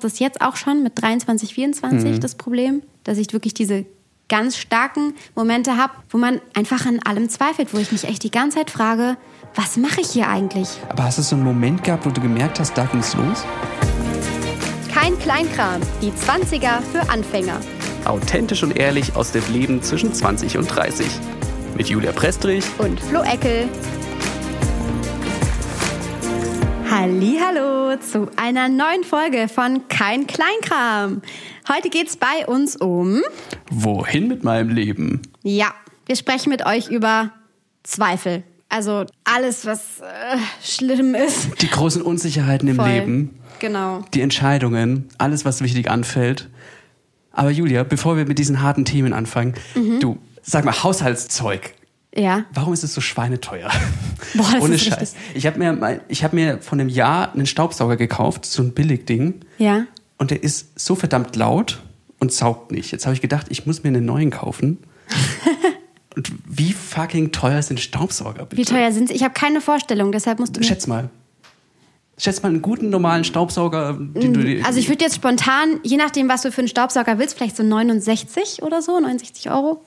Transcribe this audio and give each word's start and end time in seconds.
habe 0.00 0.08
das 0.10 0.18
jetzt 0.18 0.40
auch 0.40 0.56
schon 0.56 0.82
mit 0.82 1.00
23, 1.00 1.52
24 1.54 2.12
Mhm. 2.12 2.20
das 2.20 2.34
Problem, 2.34 2.82
dass 3.04 3.18
ich 3.18 3.32
wirklich 3.34 3.52
diese 3.52 3.84
ganz 4.30 4.56
starken 4.56 5.12
Momente 5.34 5.76
habe, 5.76 5.92
wo 6.08 6.16
man 6.16 6.40
einfach 6.54 6.86
an 6.86 7.00
allem 7.04 7.28
zweifelt, 7.28 7.74
wo 7.74 7.78
ich 7.78 7.92
mich 7.92 8.04
echt 8.04 8.22
die 8.22 8.30
ganze 8.30 8.58
Zeit 8.58 8.70
frage, 8.70 9.16
was 9.54 9.76
mache 9.76 10.00
ich 10.00 10.10
hier 10.10 10.28
eigentlich? 10.28 10.68
Aber 10.88 11.04
hast 11.04 11.18
du 11.18 11.22
so 11.22 11.34
einen 11.36 11.44
Moment 11.44 11.84
gehabt, 11.84 12.06
wo 12.06 12.10
du 12.10 12.20
gemerkt 12.20 12.60
hast, 12.60 12.78
da 12.78 12.84
ging's 12.86 13.14
los? 13.14 13.44
Kein 14.90 15.18
Kleinkram, 15.18 15.80
die 16.00 16.12
20er 16.12 16.80
für 16.92 17.10
Anfänger. 17.10 17.60
Authentisch 18.06 18.62
und 18.62 18.76
ehrlich 18.78 19.14
aus 19.16 19.32
dem 19.32 19.42
Leben 19.52 19.82
zwischen 19.82 20.14
20 20.14 20.56
und 20.56 20.66
30. 20.66 21.06
Mit 21.76 21.88
Julia 21.88 22.12
Prestrich 22.12 22.64
und 22.78 22.98
Flo 23.00 23.22
Eckel. 23.22 23.68
Hallo 26.92 27.96
zu 28.00 28.28
einer 28.34 28.68
neuen 28.68 29.04
Folge 29.04 29.46
von 29.48 29.86
Kein 29.86 30.26
Kleinkram. 30.26 31.22
Heute 31.68 31.88
geht's 31.88 32.16
bei 32.16 32.44
uns 32.48 32.74
um 32.74 33.22
Wohin 33.70 34.26
mit 34.26 34.42
meinem 34.42 34.70
Leben? 34.70 35.22
ja, 35.44 35.72
wir 36.06 36.16
sprechen 36.16 36.50
mit 36.50 36.66
euch 36.66 36.88
über 36.88 37.30
Zweifel. 37.84 38.42
Also 38.68 39.04
alles, 39.22 39.66
was 39.66 40.00
äh, 40.00 40.36
schlimm 40.64 41.14
ist. 41.14 41.62
Die 41.62 41.70
großen 41.70 42.02
Unsicherheiten 42.02 42.68
im 42.68 42.74
Voll. 42.76 42.88
Leben, 42.88 43.38
Genau. 43.60 44.02
die 44.12 44.20
Entscheidungen, 44.22 45.08
alles, 45.16 45.44
was 45.44 45.62
wichtig 45.62 45.88
anfällt. 45.88 46.48
Aber 47.30 47.50
Julia, 47.50 47.84
bevor 47.84 48.16
wir 48.16 48.26
mit 48.26 48.40
diesen 48.40 48.62
harten 48.62 48.84
Themen 48.84 49.12
anfangen, 49.12 49.54
Mhm. 49.76 50.00
du, 50.00 50.18
sag 50.42 50.64
mal, 50.64 50.82
Haushaltszeug. 50.82 51.72
Ja. 52.14 52.44
Warum 52.52 52.72
ist 52.72 52.82
es 52.82 52.92
so 52.92 53.00
schweineteuer? 53.00 53.70
Boah, 54.34 54.46
das 54.52 54.62
Ohne 54.62 54.74
ist 54.74 54.84
Scheiß. 54.84 55.00
richtig. 55.00 55.20
Ich 55.34 55.46
habe 55.46 55.58
mir, 55.58 56.00
ich 56.08 56.24
hab 56.24 56.32
mir 56.32 56.58
vor 56.60 56.72
einem 56.78 56.88
Jahr 56.88 57.32
einen 57.32 57.46
Staubsauger 57.46 57.96
gekauft, 57.96 58.44
so 58.44 58.62
ein 58.62 58.72
Billigding. 58.72 59.40
Ja. 59.58 59.86
Und 60.18 60.30
der 60.30 60.42
ist 60.42 60.78
so 60.78 60.94
verdammt 60.96 61.36
laut 61.36 61.80
und 62.18 62.32
saugt 62.32 62.72
nicht. 62.72 62.90
Jetzt 62.90 63.06
habe 63.06 63.14
ich 63.14 63.20
gedacht, 63.20 63.46
ich 63.48 63.66
muss 63.66 63.82
mir 63.82 63.88
einen 63.88 64.04
neuen 64.04 64.30
kaufen. 64.30 64.78
und 66.16 66.32
wie 66.46 66.72
fucking 66.72 67.32
teuer 67.32 67.62
sind 67.62 67.80
Staubsauger 67.80 68.44
bitte? 68.44 68.60
Wie 68.60 68.64
teuer 68.64 68.92
sind 68.92 69.08
sie? 69.08 69.14
Ich 69.14 69.22
habe 69.22 69.34
keine 69.34 69.60
Vorstellung, 69.60 70.12
deshalb 70.12 70.40
musst 70.40 70.56
du 70.56 70.62
Schätz 70.62 70.86
mal. 70.86 71.10
Schätz 72.18 72.42
mal 72.42 72.50
einen 72.50 72.60
guten 72.60 72.90
normalen 72.90 73.24
Staubsauger, 73.24 73.94
den 73.98 74.34
du 74.34 74.44
dir. 74.44 74.66
Also 74.66 74.78
ich 74.78 74.90
würde 74.90 75.02
jetzt 75.04 75.14
spontan, 75.14 75.80
je 75.84 75.96
nachdem, 75.96 76.28
was 76.28 76.42
du 76.42 76.52
für 76.52 76.60
einen 76.60 76.68
Staubsauger 76.68 77.18
willst, 77.18 77.36
vielleicht 77.36 77.56
so 77.56 77.62
69 77.62 78.62
oder 78.62 78.82
so, 78.82 79.00
69 79.00 79.50
Euro. 79.50 79.82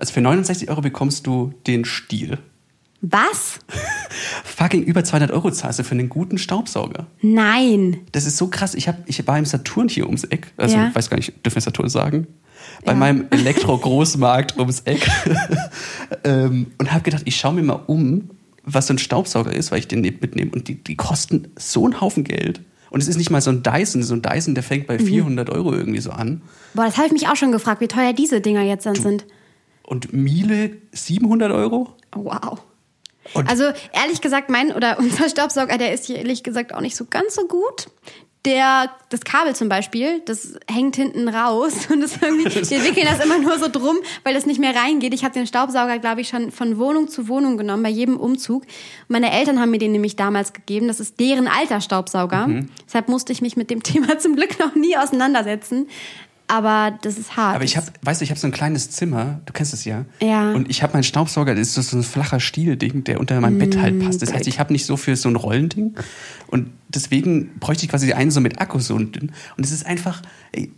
Also 0.00 0.12
für 0.14 0.20
69 0.20 0.68
Euro 0.70 0.80
bekommst 0.80 1.26
du 1.26 1.52
den 1.68 1.84
Stiel. 1.84 2.38
Was? 3.02 3.60
Fucking 4.44 4.82
über 4.82 5.04
200 5.04 5.30
Euro 5.30 5.50
zahlst 5.50 5.78
du 5.78 5.84
für 5.84 5.92
einen 5.92 6.08
guten 6.08 6.36
Staubsauger. 6.38 7.06
Nein. 7.22 7.98
Das 8.12 8.26
ist 8.26 8.36
so 8.36 8.48
krass. 8.48 8.74
Ich, 8.74 8.88
hab, 8.88 8.96
ich 9.08 9.26
war 9.26 9.38
im 9.38 9.44
Saturn 9.46 9.88
hier 9.88 10.06
ums 10.06 10.24
Eck. 10.24 10.52
Also, 10.56 10.76
Ja. 10.76 10.88
ich 10.88 10.94
weiß 10.94 11.08
gar 11.10 11.16
nicht, 11.16 11.44
dürfen 11.46 11.56
wir 11.56 11.62
Saturn 11.62 11.88
sagen? 11.88 12.26
Bei 12.84 12.92
Ja. 12.92 12.98
meinem 12.98 13.26
Elektro-Großmarkt 13.30 14.58
ums 14.58 14.80
Eck. 14.80 15.08
ähm, 16.24 16.72
und 16.78 16.92
habe 16.92 17.02
gedacht, 17.02 17.22
ich 17.24 17.36
schaue 17.36 17.54
mir 17.54 17.62
mal 17.62 17.80
um, 17.86 18.30
was 18.64 18.86
so 18.86 18.94
ein 18.94 18.98
Staubsauger 18.98 19.52
ist, 19.52 19.70
weil 19.70 19.78
ich 19.78 19.88
den 19.88 20.00
mitnehme. 20.00 20.50
Und 20.52 20.68
die, 20.68 20.74
die 20.82 20.96
kosten 20.96 21.48
so 21.58 21.84
einen 21.84 22.00
Haufen 22.00 22.24
Geld. 22.24 22.60
Und 22.90 23.00
es 23.02 23.08
ist 23.08 23.16
nicht 23.16 23.30
mal 23.30 23.40
so 23.40 23.50
ein 23.50 23.62
Dyson. 23.62 24.02
So 24.02 24.14
ein 24.14 24.22
Dyson, 24.22 24.54
der 24.54 24.62
fängt 24.64 24.86
bei 24.86 24.98
Mhm. 24.98 25.06
400 25.06 25.50
Euro 25.50 25.72
irgendwie 25.72 26.00
so 26.00 26.10
an. 26.10 26.42
Boah, 26.74 26.84
das 26.84 26.96
habe 26.96 27.06
ich 27.06 27.12
mich 27.12 27.28
auch 27.28 27.36
schon 27.36 27.52
gefragt, 27.52 27.80
wie 27.80 27.88
teuer 27.88 28.12
diese 28.12 28.40
Dinger 28.40 28.62
jetzt 28.62 28.84
dann 28.86 28.94
sind. 28.96 29.24
Und 29.90 30.12
Miele 30.12 30.76
700 30.92 31.50
Euro? 31.50 31.88
Wow. 32.14 32.60
Und- 33.34 33.50
also 33.50 33.64
ehrlich 33.92 34.20
gesagt, 34.20 34.48
mein 34.48 34.72
oder 34.72 35.00
unser 35.00 35.28
Staubsauger, 35.28 35.78
der 35.78 35.92
ist 35.92 36.06
hier 36.06 36.16
ehrlich 36.18 36.44
gesagt 36.44 36.72
auch 36.72 36.80
nicht 36.80 36.94
so 36.94 37.06
ganz 37.10 37.34
so 37.34 37.48
gut. 37.48 37.88
Der, 38.44 38.88
das 39.08 39.22
Kabel 39.22 39.54
zum 39.56 39.68
Beispiel, 39.68 40.20
das 40.26 40.54
hängt 40.70 40.94
hinten 40.94 41.28
raus 41.28 41.72
und 41.90 42.02
das 42.02 42.18
irgendwie, 42.22 42.44
wir 42.70 42.84
wickeln 42.84 43.06
das 43.10 43.22
immer 43.24 43.38
nur 43.38 43.58
so 43.58 43.66
drum, 43.68 43.96
weil 44.22 44.32
das 44.32 44.46
nicht 44.46 44.60
mehr 44.60 44.76
reingeht. 44.76 45.12
Ich 45.12 45.24
habe 45.24 45.34
den 45.34 45.48
Staubsauger, 45.48 45.98
glaube 45.98 46.20
ich, 46.20 46.28
schon 46.28 46.52
von 46.52 46.78
Wohnung 46.78 47.08
zu 47.08 47.26
Wohnung 47.26 47.56
genommen, 47.58 47.82
bei 47.82 47.90
jedem 47.90 48.16
Umzug. 48.16 48.62
Meine 49.08 49.32
Eltern 49.32 49.58
haben 49.60 49.72
mir 49.72 49.78
den 49.78 49.90
nämlich 49.90 50.14
damals 50.14 50.52
gegeben. 50.52 50.86
Das 50.86 51.00
ist 51.00 51.18
deren 51.18 51.48
alter 51.48 51.80
Staubsauger. 51.80 52.46
Mhm. 52.46 52.68
Deshalb 52.86 53.08
musste 53.08 53.32
ich 53.32 53.42
mich 53.42 53.56
mit 53.56 53.70
dem 53.70 53.82
Thema 53.82 54.20
zum 54.20 54.36
Glück 54.36 54.56
noch 54.60 54.76
nie 54.76 54.96
auseinandersetzen. 54.96 55.88
Aber 56.52 56.98
das 57.02 57.16
ist 57.16 57.36
hart. 57.36 57.54
Aber 57.54 57.64
ich 57.64 57.76
habe, 57.76 57.86
weißt 58.02 58.20
du, 58.20 58.24
ich 58.24 58.30
habe 58.30 58.40
so 58.40 58.46
ein 58.48 58.52
kleines 58.52 58.90
Zimmer, 58.90 59.40
du 59.46 59.52
kennst 59.52 59.72
es 59.72 59.84
ja. 59.84 60.04
Ja. 60.20 60.50
Und 60.52 60.68
ich 60.68 60.82
habe 60.82 60.94
meinen 60.94 61.04
Staubsauger, 61.04 61.54
das 61.54 61.76
ist 61.76 61.90
so 61.90 61.96
ein 61.96 62.02
flacher 62.02 62.40
Stielding, 62.40 63.04
der 63.04 63.20
unter 63.20 63.40
mein 63.40 63.56
Bett 63.58 63.76
Mm, 63.76 63.80
halt 63.82 64.04
passt. 64.04 64.20
Das 64.22 64.32
heißt, 64.32 64.48
ich 64.48 64.58
habe 64.58 64.72
nicht 64.72 64.84
so 64.84 64.96
für 64.96 65.14
so 65.14 65.28
ein 65.28 65.36
Rollending. 65.36 65.94
Und 66.48 66.70
deswegen 66.88 67.58
bräuchte 67.60 67.84
ich 67.84 67.90
quasi 67.90 68.12
einen 68.12 68.30
so 68.32 68.40
mit 68.40 68.60
Akku 68.60 68.80
so. 68.80 68.96
Und 68.96 69.30
es 69.58 69.70
ist 69.70 69.86
einfach. 69.86 70.22
Ey, 70.52 70.72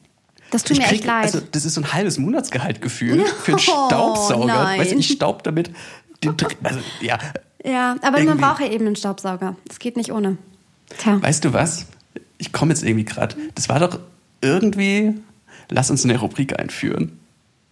Das 0.51 0.63
tut 0.65 0.73
ich 0.73 0.79
mir 0.83 0.85
krieg- 0.89 0.99
echt 0.99 1.07
leid. 1.07 1.25
Also, 1.25 1.41
das 1.53 1.65
ist 1.65 1.73
so 1.75 1.81
ein 1.81 1.93
halbes 1.95 2.19
Monatsgehalt 2.19 2.83
gefühlt 2.83 3.27
für 3.27 3.53
einen 3.53 3.57
Oh, 3.69 3.87
Staubsauger. 3.89 4.47
nein. 4.47 4.81
Weißt 4.81 4.93
du, 4.93 4.97
ich 4.99 5.09
staub 5.09 5.43
damit. 5.43 5.71
Den, 6.23 6.35
also, 6.63 6.79
ja. 7.01 7.19
Ja, 7.65 7.93
aber 8.03 8.11
man 8.19 8.23
Irgendwie. 8.27 8.41
braucht 8.43 8.61
ja 8.61 8.69
eben 8.71 8.87
einen 8.87 8.97
Staubsauger. 8.97 9.57
Das 9.67 9.79
geht 9.79 9.97
nicht 9.97 10.13
ohne. 10.13 10.37
Tja. 10.99 11.23
Weißt 11.23 11.45
du 11.45 11.53
was? 11.55 11.87
Ich 12.39 12.53
komme 12.53 12.73
jetzt 12.73 12.83
irgendwie 12.85 13.05
gerade. 13.05 13.37
Das 13.55 13.69
war 13.71 13.81
doch 13.81 13.99
irgendwie. 14.43 15.15
Lass 15.73 15.91
uns 15.91 16.05
eine 16.05 16.19
Rubrik 16.19 16.59
einführen. 16.59 17.19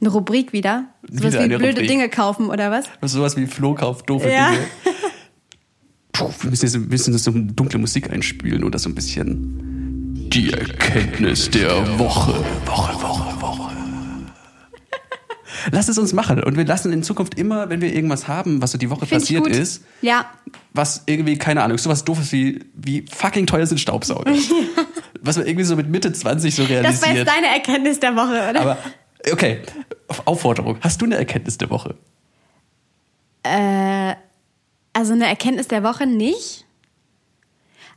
Eine 0.00 0.10
Rubrik 0.10 0.52
wieder? 0.52 0.86
Sowas 1.08 1.34
Wieder 1.34 1.44
wie 1.44 1.48
blöde 1.48 1.66
Rubrik. 1.68 1.88
Dinge 1.88 2.08
kaufen 2.08 2.46
oder 2.48 2.70
was? 2.70 2.86
Sowas 3.02 3.36
wie 3.36 3.46
Flo 3.46 3.74
kauft 3.74 4.08
doofe 4.08 4.30
Ja. 4.30 4.50
Dinge. 4.50 4.62
Puh, 6.12 6.30
wir 6.40 6.50
müssen 6.50 6.64
jetzt 6.66 6.74
ein 6.74 6.88
bisschen 6.88 7.16
so 7.18 7.30
dunkle 7.34 7.78
Musik 7.78 8.10
einspielen 8.10 8.64
oder 8.64 8.78
so 8.78 8.88
ein 8.88 8.94
bisschen 8.94 10.28
die 10.30 10.52
Erkenntnis 10.52 11.50
der 11.50 11.98
Woche. 11.98 12.32
Woche, 12.64 13.02
Woche, 13.02 13.40
Woche. 13.42 13.70
Lass 15.72 15.88
es 15.88 15.98
uns 15.98 16.14
machen 16.14 16.42
und 16.42 16.56
wir 16.56 16.64
lassen 16.64 16.90
in 16.92 17.02
Zukunft 17.02 17.34
immer, 17.38 17.68
wenn 17.68 17.82
wir 17.82 17.92
irgendwas 17.94 18.26
haben, 18.28 18.62
was 18.62 18.72
so 18.72 18.78
die 18.78 18.88
Woche 18.88 19.04
Find 19.04 19.20
passiert 19.20 19.46
ist, 19.46 19.82
Ja. 20.00 20.24
was 20.72 21.02
irgendwie, 21.04 21.36
keine 21.36 21.62
Ahnung, 21.62 21.76
sowas 21.76 22.02
doofes 22.04 22.32
wie, 22.32 22.60
wie 22.74 23.04
fucking 23.12 23.46
teuer 23.46 23.66
sind 23.66 23.78
Staubsauger. 23.78 24.32
Was 25.22 25.36
man 25.36 25.47
irgendwie 25.47 25.64
so 25.64 25.76
mit 25.76 25.88
Mitte 25.88 26.12
20 26.12 26.54
so 26.54 26.62
Das 26.62 26.70
war 26.70 26.76
jetzt 26.78 27.03
realisiert. 27.03 27.28
deine 27.28 27.47
Erkenntnis 27.48 28.00
der 28.00 28.16
Woche, 28.16 28.50
oder? 28.50 28.60
Aber, 28.60 28.78
okay, 29.32 29.60
auf 30.08 30.26
Aufforderung. 30.26 30.78
Hast 30.81 31.00
du 31.00 31.04
eine 31.06 31.16
Erkenntnis 31.16 31.58
der 31.58 31.70
Woche? 31.70 31.94
also 33.42 35.12
eine 35.14 35.26
Erkenntnis 35.26 35.69
der 35.69 35.82
Woche 35.82 36.06
nicht. 36.06 36.66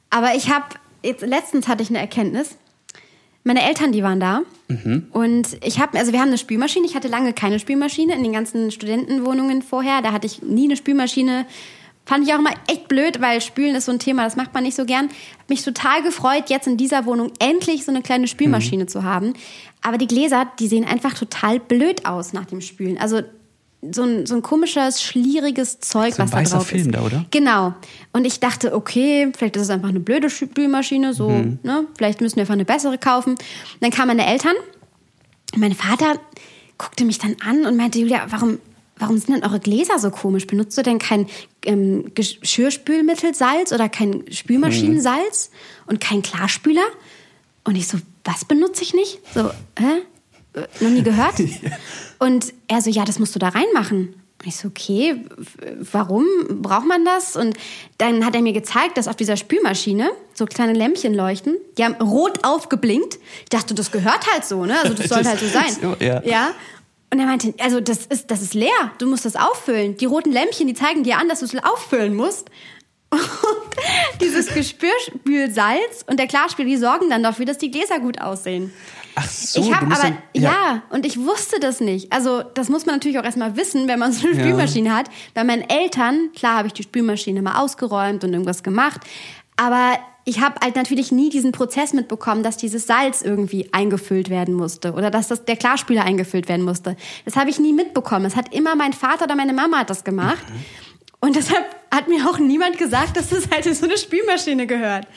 Aber 0.10 0.36
ich 0.36 0.50
habe, 0.50 0.66
jetzt 1.04 1.22
letztens 1.22 1.68
hatte 1.68 1.84
ich 1.84 1.90
eine 1.90 2.00
Erkenntnis. 2.00 2.56
Meine 3.44 3.62
Eltern, 3.68 3.92
die 3.92 4.04
waren 4.04 4.22
da. 4.22 4.44
Und 5.12 5.58
ich 5.64 5.80
habe, 5.80 6.00
also 6.00 6.14
wir 6.14 6.20
haben 6.22 6.30
eine 6.30 6.38
Spülmaschine. 6.38 6.86
Ich 6.86 6.96
hatte 6.96 7.10
lange 7.10 7.34
keine 7.34 7.60
Spülmaschine 7.60 8.16
in 8.16 8.24
den 8.24 8.32
ganzen 8.32 8.72
Studentenwohnungen 8.72 9.62
vorher. 9.62 10.02
Da 10.02 10.14
hatte 10.14 10.26
ich 10.28 10.42
nie 10.42 10.66
eine 10.66 10.78
Spülmaschine. 10.78 11.46
Fand 12.06 12.28
ich 12.28 12.34
auch 12.34 12.40
immer 12.40 12.52
echt 12.68 12.90
blöd, 12.90 13.22
weil 13.22 13.40
Spülen 13.40 13.76
ist 13.76 13.86
so 13.86 13.92
ein 13.94 14.00
Thema, 14.00 14.26
das 14.26 14.36
macht 14.36 14.54
man 14.54 14.64
nicht 14.64 14.76
so 14.76 14.86
gern. 14.86 15.08
Hab 15.40 15.50
mich 15.50 15.64
total 15.64 16.04
gefreut, 16.04 16.50
jetzt 16.50 16.68
in 16.68 16.76
dieser 16.76 17.06
Wohnung 17.06 17.32
endlich 17.40 17.86
so 17.86 17.92
eine 17.92 18.02
kleine 18.02 18.28
Spülmaschine 18.28 18.88
zu 18.88 19.04
haben. 19.04 19.34
Aber 19.82 19.98
die 19.98 20.08
Gläser, 20.08 20.48
die 20.60 20.68
sehen 20.68 20.84
einfach 20.86 21.14
total 21.14 21.60
blöd 21.60 22.06
aus 22.06 22.34
nach 22.34 22.46
dem 22.46 22.60
Spülen. 22.60 22.98
Also 22.98 23.22
so 23.92 24.04
ein, 24.04 24.26
so 24.26 24.36
ein 24.36 24.42
komisches, 24.42 25.02
schlieriges 25.02 25.80
Zeug, 25.82 26.14
So 26.16 26.24
was 26.24 26.32
da 26.32 26.42
drauf 26.44 26.68
Film 26.68 26.88
ist. 26.88 26.96
da, 26.96 27.02
oder? 27.04 27.26
Genau. 27.32 27.74
Und 28.14 28.26
ich 28.26 28.40
dachte, 28.40 28.74
okay, 28.76 29.30
vielleicht 29.36 29.56
ist 29.58 29.64
es 29.64 29.70
einfach 29.70 29.90
eine 29.90 30.00
blöde 30.00 30.30
Spülmaschine, 30.30 31.14
so, 31.14 31.30
Mhm. 31.30 31.60
ne? 31.64 31.86
Vielleicht 31.98 32.20
müssen 32.22 32.36
wir 32.38 32.42
einfach 32.44 32.54
eine 32.54 32.64
bessere 32.66 32.98
kaufen. 32.98 33.32
Und 33.32 33.40
dann 33.82 33.92
kamen 33.92 34.16
meine 34.18 34.26
Eltern. 34.30 34.56
Mein 35.56 35.74
Vater 35.74 36.14
guckte 36.78 37.06
mich 37.06 37.20
dann 37.20 37.36
an 37.46 37.66
und 37.66 37.76
meinte, 37.78 38.00
Julia, 38.00 38.26
warum, 38.30 38.60
warum 38.98 39.18
sind 39.18 39.36
denn 39.36 39.44
eure 39.44 39.60
Gläser 39.60 40.00
so 40.00 40.12
komisch? 40.12 40.48
Benutzt 40.48 40.78
du 40.78 40.84
denn 40.84 41.00
kein 41.00 41.28
ähm, 41.66 42.12
Geschirrspülmittelsalz 42.16 43.72
oder 43.72 43.90
kein 43.90 44.24
Spülmaschinensalz 44.32 45.52
und 45.88 46.00
kein 46.00 46.22
Klarspüler? 46.22 46.86
Und 47.64 47.76
ich 47.76 47.88
so, 47.88 47.98
was 48.24 48.46
benutze 48.46 48.84
ich 48.84 48.94
nicht? 48.94 49.20
So, 49.34 49.50
hä? 49.80 50.02
Äh, 50.54 50.68
Noch 50.80 50.92
nie 50.92 51.04
gehört? 51.04 51.36
Und 52.20 52.54
er 52.68 52.82
so, 52.82 52.90
ja, 52.90 53.06
das 53.06 53.20
musst 53.20 53.36
du 53.36 53.40
da 53.40 53.50
reinmachen. 53.50 54.14
Und 54.40 54.48
ich 54.48 54.56
so, 54.56 54.68
okay, 54.68 55.16
warum 55.92 56.26
braucht 56.62 56.86
man 56.86 57.06
das? 57.06 57.36
Und 57.36 57.58
dann 57.98 58.26
hat 58.26 58.36
er 58.36 58.42
mir 58.42 58.54
gezeigt, 58.54 58.98
dass 58.98 59.08
auf 59.08 59.16
dieser 59.16 59.38
Spülmaschine 59.38 60.12
so 60.34 60.46
kleine 60.46 60.74
Lämpchen 60.74 61.14
leuchten. 61.14 61.58
Die 61.78 61.84
haben 61.84 61.96
rot 61.96 62.44
aufgeblinkt. 62.44 63.20
Ich 63.44 63.50
dachte, 63.50 63.74
das 63.74 63.92
gehört 63.92 64.32
halt 64.32 64.46
so, 64.46 64.66
ne? 64.66 64.80
Also 64.82 64.94
das 64.94 65.08
sollte 65.10 65.30
halt 65.30 65.40
so 65.40 65.48
sein. 65.48 65.72
So, 65.82 65.96
ja. 66.00 66.24
ja. 66.24 66.52
Und 67.14 67.20
er 67.20 67.28
meinte, 67.28 67.54
also 67.60 67.80
das 67.80 68.08
ist, 68.08 68.32
das 68.32 68.42
ist 68.42 68.56
leer. 68.56 68.72
Du 68.98 69.06
musst 69.06 69.24
das 69.24 69.36
auffüllen. 69.36 69.98
Die 69.98 70.06
roten 70.06 70.32
Lämpchen, 70.32 70.66
die 70.66 70.74
zeigen 70.74 71.04
dir 71.04 71.20
an, 71.20 71.30
dass 71.30 71.42
du 71.42 71.46
es 71.46 71.56
auffüllen 71.64 72.16
musst. 72.16 72.50
Und 73.12 73.22
dieses 74.20 74.48
Gespürspülsalz 74.52 76.04
und 76.08 76.18
der 76.18 76.26
Klarspiel, 76.26 76.66
die 76.66 76.76
sorgen 76.78 77.12
dann 77.12 77.22
dafür, 77.22 77.46
dass 77.46 77.60
die 77.60 77.70
Gläser 77.70 78.00
gut 78.00 78.20
aussehen. 78.20 78.74
Ach 79.14 79.30
so, 79.30 79.62
ich 79.62 79.72
habe 79.72 79.86
aber, 79.86 80.02
dann- 80.02 80.18
ja. 80.34 80.82
und 80.90 81.06
ich 81.06 81.20
wusste 81.20 81.60
das 81.60 81.82
nicht. 81.82 82.12
Also, 82.12 82.42
das 82.42 82.70
muss 82.70 82.88
man 82.88 82.96
natürlich 82.96 83.20
auch 83.20 83.24
erstmal 83.24 83.56
wissen, 83.58 83.88
wenn 83.88 84.00
man 84.00 84.12
so 84.12 84.26
eine 84.28 84.36
Ja. 84.36 84.42
Spülmaschine 84.44 84.96
hat. 84.96 85.06
Bei 85.36 85.44
meinen 85.44 85.70
Eltern, 85.70 86.32
klar 86.36 86.58
habe 86.58 86.68
ich 86.68 86.74
die 86.74 86.82
Spülmaschine 86.82 87.44
mal 87.44 87.62
ausgeräumt 87.62 88.24
und 88.24 88.34
irgendwas 88.34 88.64
gemacht, 88.64 89.02
aber 89.56 90.00
ich 90.26 90.40
habe 90.42 90.56
halt 90.64 90.76
natürlich 90.76 91.12
nie 91.12 91.30
diesen 91.30 91.52
Prozess 91.52 91.94
mitbekommen, 91.94 92.44
dass 92.44 92.58
dieses 92.58 92.88
Salz 92.88 93.22
irgendwie 93.22 93.70
eingefüllt 93.74 94.30
werden 94.30 94.54
musste 94.54 94.94
oder 94.94 95.12
dass 95.12 95.28
das, 95.28 95.46
der 95.46 95.58
Klarspüler 95.58 96.04
eingefüllt 96.06 96.48
werden 96.48 96.64
musste. 96.64 96.96
Das 97.26 97.36
habe 97.36 97.50
ich 97.50 97.60
nie 97.60 97.74
mitbekommen. 97.74 98.24
Das 98.24 98.36
hat 98.36 98.54
immer 98.54 98.76
mein 98.76 98.94
Vater 98.94 99.26
oder 99.26 99.36
meine 99.36 99.54
Mama 99.54 99.80
hat 99.80 99.90
das 99.90 100.04
gemacht. 100.04 100.44
Und 101.20 101.36
deshalb 101.36 101.66
hat 101.90 102.08
mir 102.10 102.28
auch 102.30 102.38
niemand 102.40 102.78
gesagt, 102.78 103.16
dass 103.18 103.30
das 103.30 103.50
halt 103.52 103.66
in 103.66 103.74
so 103.74 103.86
eine 103.86 103.98
Spülmaschine 103.98 104.68
gehört. 104.68 105.08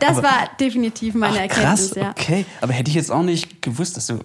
Das 0.00 0.18
Aber- 0.18 0.22
war 0.24 0.50
definitiv 0.58 1.14
meine 1.14 1.36
Ach, 1.36 1.40
Erkenntnis, 1.42 1.90
krass, 1.92 1.94
ja. 1.96 2.10
okay. 2.10 2.44
Aber 2.60 2.72
hätte 2.72 2.90
ich 2.90 2.94
jetzt 2.94 3.10
auch 3.10 3.22
nicht 3.22 3.62
gewusst, 3.62 3.96
dass 3.96 4.06
du. 4.06 4.20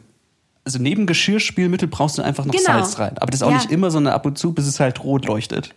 Also 0.65 0.79
neben 0.79 1.05
Geschirrspülmittel 1.05 1.87
brauchst 1.87 2.17
du 2.17 2.23
einfach 2.23 2.43
noch 2.43 2.53
Genau. 2.53 2.65
Salz 2.65 2.97
rein. 2.99 3.17
Aber 3.19 3.27
das 3.27 3.35
ist 3.35 3.43
auch 3.43 3.51
Ja. 3.51 3.57
nicht 3.57 3.71
immer, 3.71 3.91
sondern 3.91 4.13
ab 4.13 4.25
und 4.25 4.37
zu, 4.37 4.51
bis 4.53 4.65
es 4.65 4.79
halt 4.79 5.03
rot 5.03 5.25
leuchtet. 5.25 5.69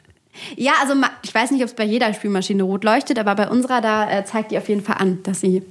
Ja, 0.57 0.73
also 0.83 0.95
ich 1.23 1.35
weiß 1.35 1.51
nicht, 1.51 1.63
ob 1.63 1.69
es 1.69 1.75
bei 1.75 1.85
jeder 1.85 2.13
Spülmaschine 2.15 2.63
rot 2.63 2.85
leuchtet, 2.85 3.19
aber 3.19 3.35
bei 3.35 3.49
unserer, 3.49 3.81
da 3.81 4.11
äh, 4.11 4.25
zeigt 4.25 4.51
die 4.51 4.59
auf 4.59 4.69
jeden 4.69 4.83
Fall 4.83 4.97
an, 4.99 5.23
dass 5.23 5.41
sie, 5.41 5.63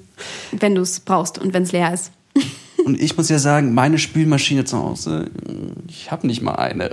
wenn 0.51 0.75
du 0.75 0.81
es 0.81 0.99
brauchst 0.99 1.37
und 1.37 1.53
wenn 1.53 1.63
es 1.63 1.71
leer 1.71 1.93
ist. 1.93 2.11
Und 2.85 3.01
ich 3.01 3.17
muss 3.17 3.27
ja 3.27 3.39
sagen, 3.39 3.73
meine 3.73 3.97
Spülmaschine 3.97 4.63
zu 4.63 4.77
Hause, 4.77 5.29
ich 5.89 6.09
habe 6.11 6.25
nicht 6.27 6.41
mal 6.41 6.55
eine. 6.55 6.91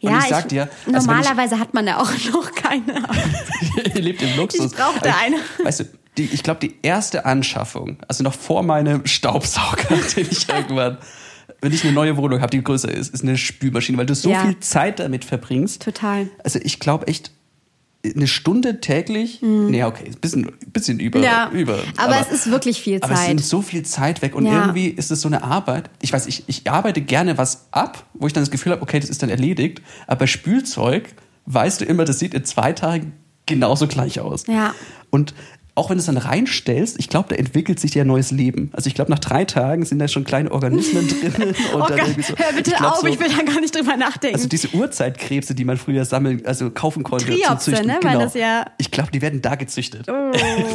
Und 0.00 0.10
Ja, 0.10 0.18
ich 0.18 0.26
sag 0.26 0.48
dir, 0.48 0.62
also 0.62 0.70
wenn 0.86 1.00
ich- 1.00 1.06
normalerweise 1.06 1.58
hat 1.58 1.74
man 1.74 1.86
ja 1.86 2.00
auch 2.00 2.10
noch 2.32 2.52
keine. 2.54 3.02
Ihr 3.94 4.02
lebt 4.02 4.22
im 4.22 4.36
Luxus. 4.36 4.66
Ich 4.72 4.78
brauchte 4.78 5.08
Aber 5.08 5.18
eine. 5.18 5.36
Weißt 5.64 5.80
du, 5.80 5.84
die, 6.18 6.24
ich 6.26 6.42
glaube, 6.42 6.60
die 6.60 6.76
erste 6.82 7.24
Anschaffung, 7.24 7.96
also 8.06 8.22
noch 8.22 8.34
vor 8.34 8.62
meinem 8.62 9.06
Staubsauger, 9.06 9.96
den 10.16 10.28
ich 10.30 10.48
irgendwann, 10.48 10.98
wenn 11.60 11.72
ich 11.72 11.84
eine 11.84 11.92
neue 11.92 12.16
Wohnung 12.16 12.40
habe, 12.40 12.50
die 12.50 12.62
größer 12.62 12.90
ist, 12.90 13.12
ist 13.12 13.22
eine 13.22 13.36
Spülmaschine, 13.36 13.98
weil 13.98 14.06
du 14.06 14.14
so 14.14 14.30
Ja. 14.30 14.40
viel 14.44 14.58
Zeit 14.60 14.98
damit 15.00 15.24
verbringst. 15.24 15.82
Total. 15.82 16.28
Also 16.44 16.58
ich 16.62 16.78
glaube 16.80 17.06
echt, 17.08 17.32
eine 18.14 18.28
Stunde 18.28 18.80
täglich, 18.80 19.40
nee, 19.42 19.82
okay, 19.82 20.04
ein 20.06 20.20
bisschen, 20.20 20.52
bisschen 20.72 21.00
über. 21.00 21.18
Mhm. 21.18 21.24
Ja, 21.24 21.50
über 21.52 21.78
aber 21.96 22.16
es 22.20 22.30
ist 22.30 22.48
wirklich 22.50 22.80
viel 22.80 22.98
aber 23.02 23.12
es 23.12 23.18
Zeit. 23.20 23.28
nimmt 23.28 23.44
so 23.44 23.60
viel 23.60 23.82
Zeit 23.84 24.22
weg 24.22 24.36
und 24.36 24.46
Ja. 24.46 24.60
irgendwie 24.60 24.86
ist 24.86 25.10
es 25.10 25.20
so 25.20 25.28
eine 25.28 25.42
Arbeit. 25.42 25.90
Ich 26.00 26.12
weiß, 26.12 26.26
ich, 26.28 26.44
ich 26.46 26.70
arbeite 26.70 27.00
gerne 27.00 27.38
was 27.38 27.66
ab, 27.72 28.06
wo 28.14 28.28
ich 28.28 28.32
dann 28.32 28.42
das 28.44 28.52
Gefühl 28.52 28.70
habe, 28.72 28.82
okay, 28.82 29.00
das 29.00 29.10
ist 29.10 29.20
dann 29.22 29.30
erledigt. 29.30 29.82
Aber 30.06 30.20
bei 30.20 30.26
Spielzeug 30.28 31.08
weißt 31.46 31.80
du 31.80 31.84
immer, 31.86 32.04
das 32.04 32.20
sieht 32.20 32.34
in 32.34 32.44
zwei 32.44 32.72
Tagen 32.72 33.14
genauso 33.46 33.88
gleich 33.88 34.20
aus. 34.20 34.46
Ja. 34.46 34.74
Und 35.10 35.34
auch 35.78 35.88
wenn 35.90 35.96
du 35.96 36.00
es 36.00 36.06
dann 36.06 36.16
reinstellst, 36.18 36.96
ich 36.98 37.08
glaube, 37.08 37.28
da 37.30 37.36
entwickelt 37.36 37.80
sich 37.80 37.94
ja 37.94 38.02
ein 38.04 38.06
neues 38.08 38.30
Leben. 38.30 38.70
Also 38.74 38.88
ich 38.88 38.94
glaube, 38.94 39.10
nach 39.10 39.18
drei 39.18 39.44
Tagen 39.44 39.84
sind 39.84 39.98
da 39.98 40.08
schon 40.08 40.24
kleine 40.24 40.50
Organismen 40.52 41.08
drin. 41.20 41.32
Und 41.72 41.82
Oh 41.82 41.86
dann 41.88 41.98
Gott, 41.98 42.24
so- 42.24 42.34
hör 42.36 42.52
bitte 42.54 42.70
glaub 42.72 42.92
auf, 42.92 42.98
so- 43.00 43.06
ich 43.06 43.18
will 43.20 43.28
da 43.28 43.42
gar 43.42 43.60
nicht 43.60 43.74
drüber 43.74 43.96
nachdenken. 43.96 44.36
also 44.36 44.48
diese 44.48 44.68
Urzeitkrebse, 44.74 45.54
die 45.54 45.64
man 45.64 45.76
früher 45.78 46.04
sammeln, 46.04 46.44
also 46.44 46.70
kaufen 46.70 47.02
konnte 47.02 47.26
zum 47.26 47.34
Triopse, 47.36 47.70
Züchten. 47.70 47.86
ne, 47.86 47.98
war 48.02 48.18
das 48.18 48.34
ja. 48.34 48.64
Oh. 48.66 48.70
Ich 48.78 48.90
glaube, 48.90 49.10
die 49.12 49.22
werden 49.22 49.40
da 49.40 49.54
gezüchtet. 49.54 50.06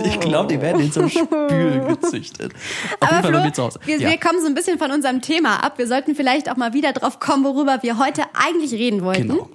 Ich 0.05 0.19
glaube, 0.19 0.53
die 0.53 0.61
werden 0.61 0.81
in 0.81 0.91
so 0.91 1.01
einem 1.01 1.09
Spül 1.09 1.81
gezüchtet. 2.01 2.53
Auf 2.99 3.11
jeden 3.11 3.23
Aber 3.25 3.33
Fall 3.41 3.51
Flo, 3.53 3.63
Hause. 3.65 3.79
wir, 3.85 3.97
Ja. 3.99 4.09
wir 4.09 4.17
kommen 4.19 4.39
so 4.41 4.47
ein 4.47 4.53
bisschen 4.55 4.77
von 4.79 4.91
unserem 4.91 5.21
Thema 5.21 5.63
ab. 5.63 5.77
Wir 5.77 5.87
sollten 5.87 6.15
vielleicht 6.15 6.49
auch 6.49 6.57
mal 6.57 6.73
wieder 6.73 6.93
drauf 6.93 7.19
kommen, 7.19 7.43
worüber 7.43 7.79
wir 7.81 7.97
heute 7.97 8.23
eigentlich 8.33 8.71
reden 8.73 9.01
wollten. 9.03 9.29
Genau. 9.29 9.49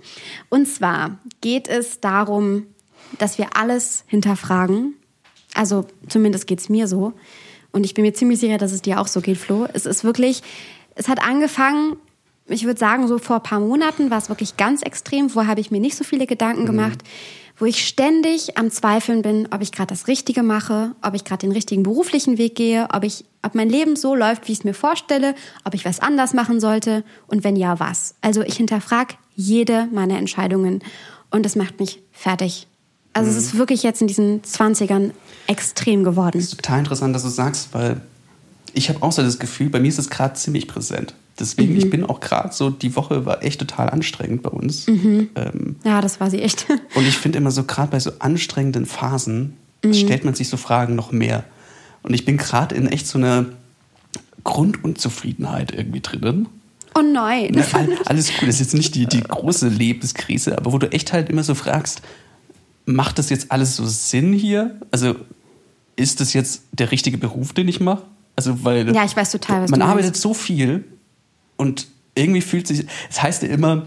Und 0.48 0.66
zwar 0.68 1.18
geht 1.40 1.68
es 1.68 2.00
darum, 2.00 2.66
dass 3.18 3.38
wir 3.38 3.48
alles 3.56 4.04
hinterfragen. 4.06 4.94
Also 5.54 5.86
zumindest 6.08 6.46
geht's 6.46 6.68
mir 6.68 6.88
so. 6.88 7.12
Und 7.72 7.84
ich 7.84 7.94
bin 7.94 8.02
mir 8.02 8.14
ziemlich 8.14 8.40
sicher, 8.40 8.58
dass 8.58 8.72
es 8.72 8.82
dir 8.82 9.00
auch 9.00 9.06
so 9.06 9.20
geht, 9.20 9.38
Flo. 9.38 9.66
Es 9.72 9.86
ist 9.86 10.04
wirklich, 10.04 10.42
es 10.94 11.08
hat 11.08 11.22
angefangen, 11.22 11.96
ich 12.46 12.64
würde 12.64 12.80
sagen, 12.80 13.06
so 13.08 13.18
vor 13.18 13.36
ein 13.36 13.42
paar 13.42 13.60
Monaten 13.60 14.10
war 14.10 14.18
es 14.18 14.28
wirklich 14.28 14.56
ganz 14.56 14.82
extrem. 14.82 15.28
Vorher 15.28 15.50
habe 15.50 15.60
ich 15.60 15.70
mir 15.70 15.80
nicht 15.80 15.96
so 15.96 16.04
viele 16.04 16.26
Gedanken 16.26 16.64
gemacht, 16.64 17.00
wo 17.58 17.64
ich 17.64 17.86
ständig 17.86 18.56
am 18.56 18.70
Zweifeln 18.70 19.22
bin, 19.22 19.48
ob 19.50 19.60
ich 19.60 19.72
gerade 19.72 19.88
das 19.88 20.06
Richtige 20.06 20.42
mache, 20.42 20.94
ob 21.02 21.14
ich 21.14 21.24
gerade 21.24 21.40
den 21.40 21.52
richtigen 21.52 21.82
beruflichen 21.82 22.38
Weg 22.38 22.54
gehe, 22.54 22.88
ob 22.92 23.04
ich, 23.04 23.24
ob 23.42 23.54
mein 23.54 23.68
Leben 23.68 23.96
so 23.96 24.14
läuft, 24.14 24.48
wie 24.48 24.52
ich 24.52 24.58
es 24.58 24.64
mir 24.64 24.74
vorstelle, 24.74 25.34
ob 25.64 25.74
ich 25.74 25.84
was 25.84 26.00
anders 26.00 26.34
machen 26.34 26.60
sollte 26.60 27.04
und 27.26 27.44
wenn 27.44 27.56
ja, 27.56 27.80
was. 27.80 28.14
Also 28.20 28.42
ich 28.42 28.56
hinterfrage 28.56 29.14
jede 29.34 29.88
meiner 29.92 30.18
Entscheidungen 30.18 30.82
und 31.30 31.44
das 31.44 31.56
macht 31.56 31.80
mich 31.80 32.00
fertig. 32.12 32.66
Also 33.18 33.30
es 33.30 33.36
ist 33.36 33.58
wirklich 33.58 33.82
jetzt 33.82 34.00
in 34.00 34.06
diesen 34.08 34.42
20ern 34.42 35.10
extrem 35.46 36.04
geworden. 36.04 36.38
ist 36.38 36.56
total 36.56 36.80
interessant, 36.80 37.14
dass 37.14 37.22
du 37.22 37.28
sagst, 37.28 37.68
weil 37.72 38.00
ich 38.74 38.88
habe 38.88 39.02
auch 39.02 39.12
so 39.12 39.22
das 39.22 39.38
Gefühl, 39.38 39.70
bei 39.70 39.80
mir 39.80 39.88
ist 39.88 39.98
es 39.98 40.10
gerade 40.10 40.34
ziemlich 40.34 40.68
präsent. 40.68 41.14
Deswegen, 41.40 41.72
Mhm. 41.72 41.78
ich 41.78 41.90
bin 41.90 42.04
auch 42.04 42.20
gerade 42.20 42.52
so, 42.52 42.68
die 42.70 42.94
Woche 42.96 43.24
war 43.24 43.42
echt 43.44 43.60
total 43.60 43.90
anstrengend 43.90 44.42
bei 44.42 44.50
uns. 44.50 44.86
Ähm, 44.88 45.76
Ja, 45.84 46.00
das 46.00 46.20
war 46.20 46.30
sie 46.30 46.42
echt. 46.42 46.66
und 46.94 47.06
ich 47.06 47.16
finde 47.16 47.38
immer 47.38 47.50
so, 47.50 47.62
gerade 47.64 47.90
bei 47.90 48.00
so 48.00 48.10
anstrengenden 48.18 48.86
Phasen, 48.86 49.56
Mhm. 49.84 49.94
stellt 49.94 50.24
man 50.24 50.34
sich 50.34 50.48
so 50.48 50.56
Fragen 50.56 50.96
noch 50.96 51.12
mehr. 51.12 51.44
Und 52.02 52.12
ich 52.12 52.24
bin 52.24 52.36
gerade 52.36 52.74
in 52.74 52.88
echt 52.88 53.06
so 53.06 53.18
einer 53.18 53.46
Grundunzufriedenheit 54.44 55.72
irgendwie 55.72 56.00
drinnen. 56.00 56.48
Oh 56.94 57.02
nein. 57.02 57.52
Ne, 57.52 57.64
all, 57.72 57.88
alles 58.06 58.28
gut, 58.32 58.48
das 58.48 58.56
ist 58.56 58.60
jetzt 58.60 58.74
nicht 58.74 58.94
die, 58.94 59.06
die 59.06 59.20
große 59.20 59.68
Lebenskrise, 59.68 60.56
aber 60.58 60.72
wo 60.72 60.78
du 60.78 60.90
echt 60.90 61.12
halt 61.12 61.28
immer 61.30 61.44
so 61.44 61.54
fragst, 61.54 62.02
macht 62.88 63.18
das 63.18 63.30
jetzt 63.30 63.52
alles 63.52 63.76
so 63.76 63.86
Sinn 63.86 64.32
hier? 64.32 64.80
Also 64.90 65.14
ist 65.96 66.20
das 66.20 66.32
jetzt 66.32 66.62
der 66.72 66.90
richtige 66.90 67.18
Beruf, 67.18 67.52
den 67.52 67.68
ich 67.68 67.80
mache? 67.80 68.02
Also 68.34 68.64
weil 68.64 68.94
Ja, 68.94 69.04
ich 69.04 69.16
weiß 69.16 69.30
total, 69.32 69.62
was 69.62 69.70
man 69.70 69.82
arbeitet 69.82 70.16
so 70.16 70.32
viel 70.32 70.84
und 71.56 71.86
irgendwie 72.14 72.40
fühlt 72.40 72.66
sich, 72.66 72.86
es 73.10 73.22
heißt 73.22 73.42
ja 73.42 73.48
immer, 73.50 73.86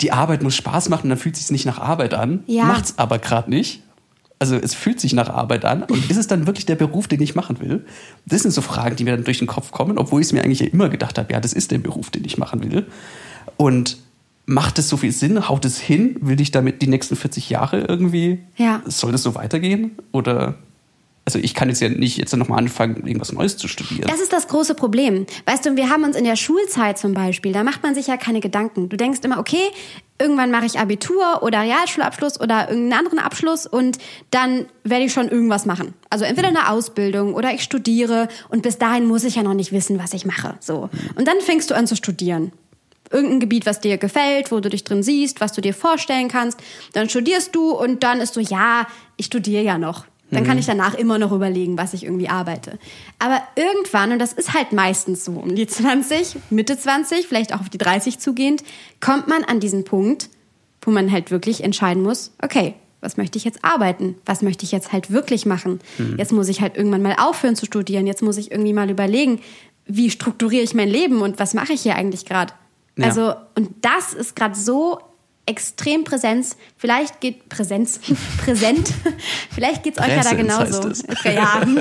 die 0.00 0.12
Arbeit 0.12 0.42
muss 0.42 0.56
Spaß 0.56 0.88
machen, 0.88 1.08
dann 1.08 1.18
fühlt 1.18 1.34
es 1.36 1.42
sich 1.42 1.50
nicht 1.50 1.64
nach 1.66 1.78
Arbeit 1.78 2.14
an, 2.14 2.42
Ja. 2.46 2.64
macht's 2.64 2.94
aber 2.98 3.18
gerade 3.18 3.50
nicht. 3.50 3.82
Also 4.38 4.56
es 4.56 4.74
fühlt 4.74 4.98
sich 5.00 5.12
nach 5.12 5.28
Arbeit 5.28 5.64
an 5.64 5.84
und 5.84 6.10
ist 6.10 6.16
es 6.16 6.26
dann 6.26 6.46
wirklich 6.48 6.66
der 6.66 6.74
Beruf, 6.74 7.06
den 7.06 7.22
ich 7.22 7.36
machen 7.36 7.60
will? 7.60 7.86
Das 8.26 8.42
sind 8.42 8.50
so 8.50 8.60
Fragen, 8.60 8.96
die 8.96 9.04
mir 9.04 9.12
dann 9.12 9.22
durch 9.24 9.38
den 9.38 9.46
Kopf 9.46 9.70
kommen, 9.70 9.98
obwohl 9.98 10.20
ich 10.20 10.26
es 10.26 10.32
mir 10.32 10.42
eigentlich 10.42 10.58
ja 10.60 10.66
immer 10.66 10.88
gedacht 10.88 11.16
habe, 11.18 11.32
ja, 11.32 11.38
das 11.38 11.52
ist 11.52 11.70
der 11.70 11.78
Beruf, 11.78 12.10
den 12.10 12.24
ich 12.24 12.38
machen 12.38 12.64
will. 12.64 12.86
Und 13.56 13.98
macht 14.46 14.78
es 14.78 14.88
so 14.88 14.96
viel 14.96 15.12
Sinn? 15.12 15.48
Haut 15.48 15.64
es 15.64 15.78
hin? 15.78 16.16
Will 16.20 16.40
ich 16.40 16.50
damit 16.50 16.82
die 16.82 16.88
nächsten 16.88 17.16
40 17.16 17.50
Jahre 17.50 17.80
irgendwie? 17.80 18.40
Ja. 18.56 18.82
Soll 18.86 19.12
das 19.12 19.22
so 19.22 19.34
weitergehen? 19.34 19.92
Oder 20.12 20.56
also 21.24 21.38
ich 21.38 21.54
kann 21.54 21.68
jetzt 21.68 21.80
ja 21.80 21.88
nicht 21.88 22.16
jetzt 22.16 22.34
nochmal 22.36 22.58
anfangen, 22.58 23.06
irgendwas 23.06 23.32
Neues 23.32 23.56
zu 23.56 23.68
studieren. 23.68 24.08
Das 24.08 24.20
ist 24.20 24.32
das 24.32 24.48
große 24.48 24.74
Problem. 24.74 25.26
Weißt 25.46 25.64
du, 25.64 25.76
wir 25.76 25.88
haben 25.88 26.02
uns 26.02 26.16
in 26.16 26.24
der 26.24 26.34
Schulzeit 26.34 26.98
zum 26.98 27.14
Beispiel, 27.14 27.52
da 27.52 27.62
macht 27.62 27.82
man 27.84 27.94
sich 27.94 28.08
ja 28.08 28.16
keine 28.16 28.40
Gedanken. 28.40 28.88
Du 28.88 28.96
denkst 28.96 29.20
immer, 29.22 29.38
okay, 29.38 29.70
irgendwann 30.18 30.50
mache 30.50 30.66
ich 30.66 30.80
Abitur 30.80 31.42
oder 31.42 31.60
Realschulabschluss 31.60 32.40
oder 32.40 32.68
irgendeinen 32.70 33.06
anderen 33.06 33.18
Abschluss 33.20 33.66
und 33.66 33.98
dann 34.30 34.66
werde 34.82 35.04
ich 35.04 35.12
schon 35.12 35.28
irgendwas 35.28 35.64
machen. 35.64 35.94
Also 36.10 36.24
entweder 36.24 36.48
eine 36.48 36.70
Ausbildung 36.70 37.34
oder 37.34 37.54
ich 37.54 37.62
studiere 37.62 38.26
und 38.48 38.62
bis 38.62 38.78
dahin 38.78 39.06
muss 39.06 39.22
ich 39.22 39.36
ja 39.36 39.44
noch 39.44 39.54
nicht 39.54 39.70
wissen, 39.70 40.00
was 40.00 40.14
ich 40.14 40.26
mache. 40.26 40.56
So. 40.58 40.90
Und 41.14 41.28
dann 41.28 41.40
fängst 41.40 41.70
du 41.70 41.76
an 41.76 41.86
zu 41.86 41.94
studieren. 41.94 42.50
Irgendein 43.12 43.40
Gebiet, 43.40 43.66
was 43.66 43.80
dir 43.80 43.98
gefällt, 43.98 44.50
wo 44.50 44.60
du 44.60 44.68
dich 44.68 44.84
drin 44.84 45.02
siehst, 45.02 45.40
was 45.40 45.52
du 45.52 45.60
dir 45.60 45.74
vorstellen 45.74 46.28
kannst. 46.28 46.58
Dann 46.92 47.08
studierst 47.08 47.54
du 47.54 47.72
und 47.72 48.02
dann 48.02 48.20
ist 48.20 48.34
so, 48.34 48.40
ja, 48.40 48.86
ich 49.16 49.26
studiere 49.26 49.62
ja 49.62 49.78
noch. 49.78 50.06
Dann 50.32 50.44
kann 50.44 50.56
ich 50.56 50.64
danach 50.64 50.94
immer 50.94 51.18
noch 51.18 51.30
überlegen, 51.30 51.76
was 51.76 51.92
ich 51.92 52.04
irgendwie 52.04 52.30
arbeite. 52.30 52.78
Aber 53.18 53.42
irgendwann, 53.54 54.12
und 54.12 54.18
das 54.18 54.32
ist 54.32 54.54
halt 54.54 54.72
meistens 54.72 55.26
so, 55.26 55.32
um 55.32 55.54
die 55.54 55.66
20, 55.66 56.36
Mitte 56.48 56.78
20, 56.78 57.26
vielleicht 57.26 57.54
auch 57.54 57.60
auf 57.60 57.68
die 57.68 57.76
30 57.76 58.18
zugehend, 58.18 58.64
kommt 59.00 59.28
man 59.28 59.44
an 59.44 59.60
diesen 59.60 59.84
Punkt, 59.84 60.30
wo 60.80 60.90
man 60.90 61.12
halt 61.12 61.30
wirklich 61.30 61.62
entscheiden 61.62 62.02
muss, 62.02 62.32
okay, 62.42 62.74
was 63.02 63.18
möchte 63.18 63.36
ich 63.36 63.44
jetzt 63.44 63.62
arbeiten? 63.62 64.14
Was 64.24 64.40
möchte 64.42 64.64
ich 64.64 64.72
jetzt 64.72 64.92
halt 64.92 65.10
wirklich 65.10 65.44
machen? 65.44 65.80
Jetzt 66.16 66.32
muss 66.32 66.48
ich 66.48 66.62
halt 66.62 66.76
irgendwann 66.76 67.02
mal 67.02 67.16
aufhören 67.18 67.56
zu 67.56 67.66
studieren. 67.66 68.06
Jetzt 68.06 68.22
muss 68.22 68.38
ich 68.38 68.50
irgendwie 68.50 68.72
mal 68.72 68.88
überlegen, 68.88 69.40
wie 69.86 70.08
strukturiere 70.08 70.62
ich 70.62 70.72
mein 70.72 70.88
Leben 70.88 71.20
und 71.20 71.40
was 71.40 71.52
mache 71.52 71.72
ich 71.72 71.82
hier 71.82 71.96
eigentlich 71.96 72.24
gerade? 72.24 72.54
Ja. 72.96 73.06
Also, 73.06 73.34
und 73.54 73.70
das 73.80 74.12
ist 74.14 74.36
gerade 74.36 74.54
so 74.54 74.98
extrem 75.46 76.04
Präsenz. 76.04 76.56
Vielleicht 76.76 77.20
geht 77.20 77.48
Präsenz, 77.48 78.00
präsent. 78.44 78.92
Vielleicht 79.50 79.82
geht's 79.82 79.98
euch 79.98 80.08
ja 80.08 80.22
da 80.22 80.30
Präsenz 80.30 80.40
genauso. 80.40 80.88
heißt 80.90 81.04
es. 81.08 81.24
Ja. 81.24 81.62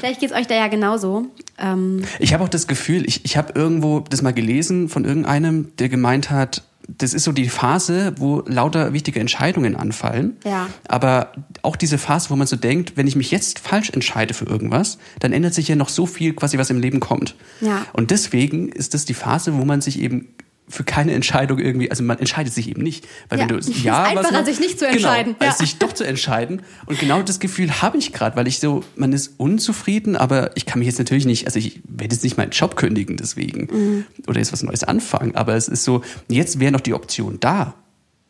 Vielleicht 0.00 0.20
geht's 0.20 0.32
euch 0.32 0.46
da 0.46 0.54
ja 0.54 0.68
genauso. 0.68 1.26
Ähm, 1.58 2.04
Ich 2.18 2.32
habe 2.32 2.42
auch 2.42 2.48
das 2.48 2.66
Gefühl, 2.66 3.06
ich, 3.06 3.24
ich 3.24 3.36
habe 3.36 3.52
irgendwo 3.54 4.00
das 4.00 4.22
mal 4.22 4.32
gelesen 4.32 4.88
von 4.88 5.04
irgendeinem, 5.04 5.76
der 5.76 5.88
gemeint 5.88 6.30
hat, 6.30 6.62
das 6.88 7.12
ist 7.12 7.24
so 7.24 7.32
die 7.32 7.48
Phase, 7.48 8.14
wo 8.16 8.42
lauter 8.46 8.94
wichtige 8.94 9.20
Entscheidungen 9.20 9.76
anfallen. 9.76 10.38
Ja. 10.44 10.68
Aber 10.88 11.32
auch 11.62 11.76
diese 11.76 11.98
Phase, 11.98 12.30
wo 12.30 12.36
man 12.36 12.46
so 12.46 12.56
denkt, 12.56 12.96
wenn 12.96 13.06
ich 13.06 13.14
mich 13.14 13.30
jetzt 13.30 13.58
falsch 13.58 13.90
entscheide 13.90 14.32
für 14.32 14.46
irgendwas, 14.46 14.98
dann 15.20 15.32
ändert 15.32 15.52
sich 15.52 15.68
ja 15.68 15.76
noch 15.76 15.90
so 15.90 16.06
viel, 16.06 16.32
quasi 16.32 16.56
was 16.56 16.70
im 16.70 16.80
Leben 16.80 16.98
kommt. 16.98 17.36
Ja. 17.60 17.84
Und 17.92 18.10
deswegen 18.10 18.70
ist 18.70 18.94
das 18.94 19.04
die 19.04 19.14
Phase, 19.14 19.54
wo 19.54 19.64
man 19.66 19.82
sich 19.82 20.00
eben 20.00 20.28
für 20.68 20.84
keine 20.84 21.12
Entscheidung 21.12 21.58
irgendwie, 21.58 21.90
also 21.90 22.02
man 22.02 22.18
entscheidet 22.18 22.52
sich 22.52 22.68
eben 22.68 22.82
nicht. 22.82 23.06
Weil 23.28 23.38
Ja. 23.38 23.44
wenn 23.44 23.48
du 23.48 23.56
Es 23.58 23.68
ist 23.68 23.82
ja 23.82 24.02
was 24.14 24.26
einfacher, 24.26 24.44
sich 24.44 24.60
nicht 24.60 24.78
zu 24.78 24.86
entscheiden. 24.86 25.34
Genau, 25.38 25.50
als 25.50 25.58
Ja. 25.60 25.66
sich 25.66 25.78
doch 25.78 25.92
zu 25.92 26.04
entscheiden. 26.04 26.62
Und 26.86 26.98
genau 26.98 27.22
das 27.22 27.40
Gefühl 27.40 27.80
habe 27.82 27.96
ich 27.98 28.12
gerade, 28.12 28.36
weil 28.36 28.46
ich 28.46 28.58
so, 28.60 28.82
man 28.96 29.12
ist 29.12 29.32
unzufrieden, 29.38 30.16
aber 30.16 30.56
ich 30.56 30.66
kann 30.66 30.78
mich 30.80 30.86
jetzt 30.86 30.98
natürlich 30.98 31.24
nicht, 31.26 31.46
also 31.46 31.58
ich 31.58 31.80
werde 31.88 32.14
jetzt 32.14 32.22
nicht 32.24 32.36
meinen 32.36 32.50
Job 32.50 32.76
kündigen 32.76 33.16
deswegen 33.16 33.68
Mhm. 33.70 34.04
oder 34.26 34.38
jetzt 34.38 34.52
was 34.52 34.62
Neues 34.62 34.84
anfangen, 34.84 35.34
aber 35.36 35.54
es 35.54 35.68
ist 35.68 35.84
so, 35.84 36.02
jetzt 36.28 36.60
wäre 36.60 36.72
noch 36.72 36.80
die 36.80 36.94
Option 36.94 37.38
da. 37.40 37.74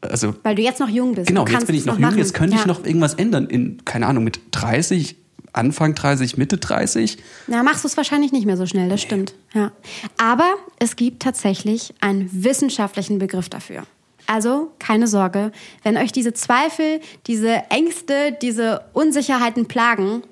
Also 0.00 0.34
Weil 0.44 0.54
du 0.54 0.62
jetzt 0.62 0.78
noch 0.78 0.88
jung 0.88 1.16
bist. 1.16 1.26
Genau, 1.26 1.44
jetzt 1.46 1.66
bin 1.66 1.74
ich 1.74 1.84
noch 1.84 1.94
noch 1.94 1.98
jung, 2.00 2.10
machen. 2.10 2.18
jetzt 2.18 2.32
könnte 2.34 2.54
ich 2.54 2.60
Ja. 2.62 2.66
noch 2.68 2.84
irgendwas 2.84 3.14
ändern. 3.14 3.46
In, 3.48 3.84
keine 3.84 4.06
Ahnung, 4.06 4.22
mit 4.22 4.40
30, 4.52 5.16
Anfang 5.52 5.94
30, 5.94 6.36
Mitte 6.36 6.58
30. 6.58 7.18
Na, 7.46 7.62
machst 7.62 7.84
du 7.84 7.88
es 7.88 7.96
wahrscheinlich 7.96 8.32
nicht 8.32 8.46
mehr 8.46 8.56
so 8.56 8.66
schnell, 8.66 8.88
das 8.88 9.00
stimmt. 9.02 9.34
Ja. 9.54 9.72
Aber 10.16 10.48
es 10.78 10.96
gibt 10.96 11.22
tatsächlich 11.22 11.94
einen 12.00 12.28
wissenschaftlichen 12.32 13.18
Begriff 13.18 13.48
dafür. 13.48 13.82
Also 14.26 14.72
keine 14.78 15.06
Sorge, 15.06 15.52
wenn 15.82 15.96
euch 15.96 16.12
diese 16.12 16.34
Zweifel, 16.34 17.00
diese 17.26 17.62
Ängste, 17.70 18.36
diese 18.42 18.82
Unsicherheiten 18.92 19.66
plagen, 19.66 20.22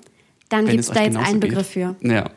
dann 0.49 0.65
gibt 0.67 0.81
es 0.81 0.87
da 0.89 1.01
jetzt 1.01 1.17
einen 1.17 1.39
geht. 1.39 1.49
Begriff 1.49 1.67
für. 1.69 1.95
Ja. 2.01 2.29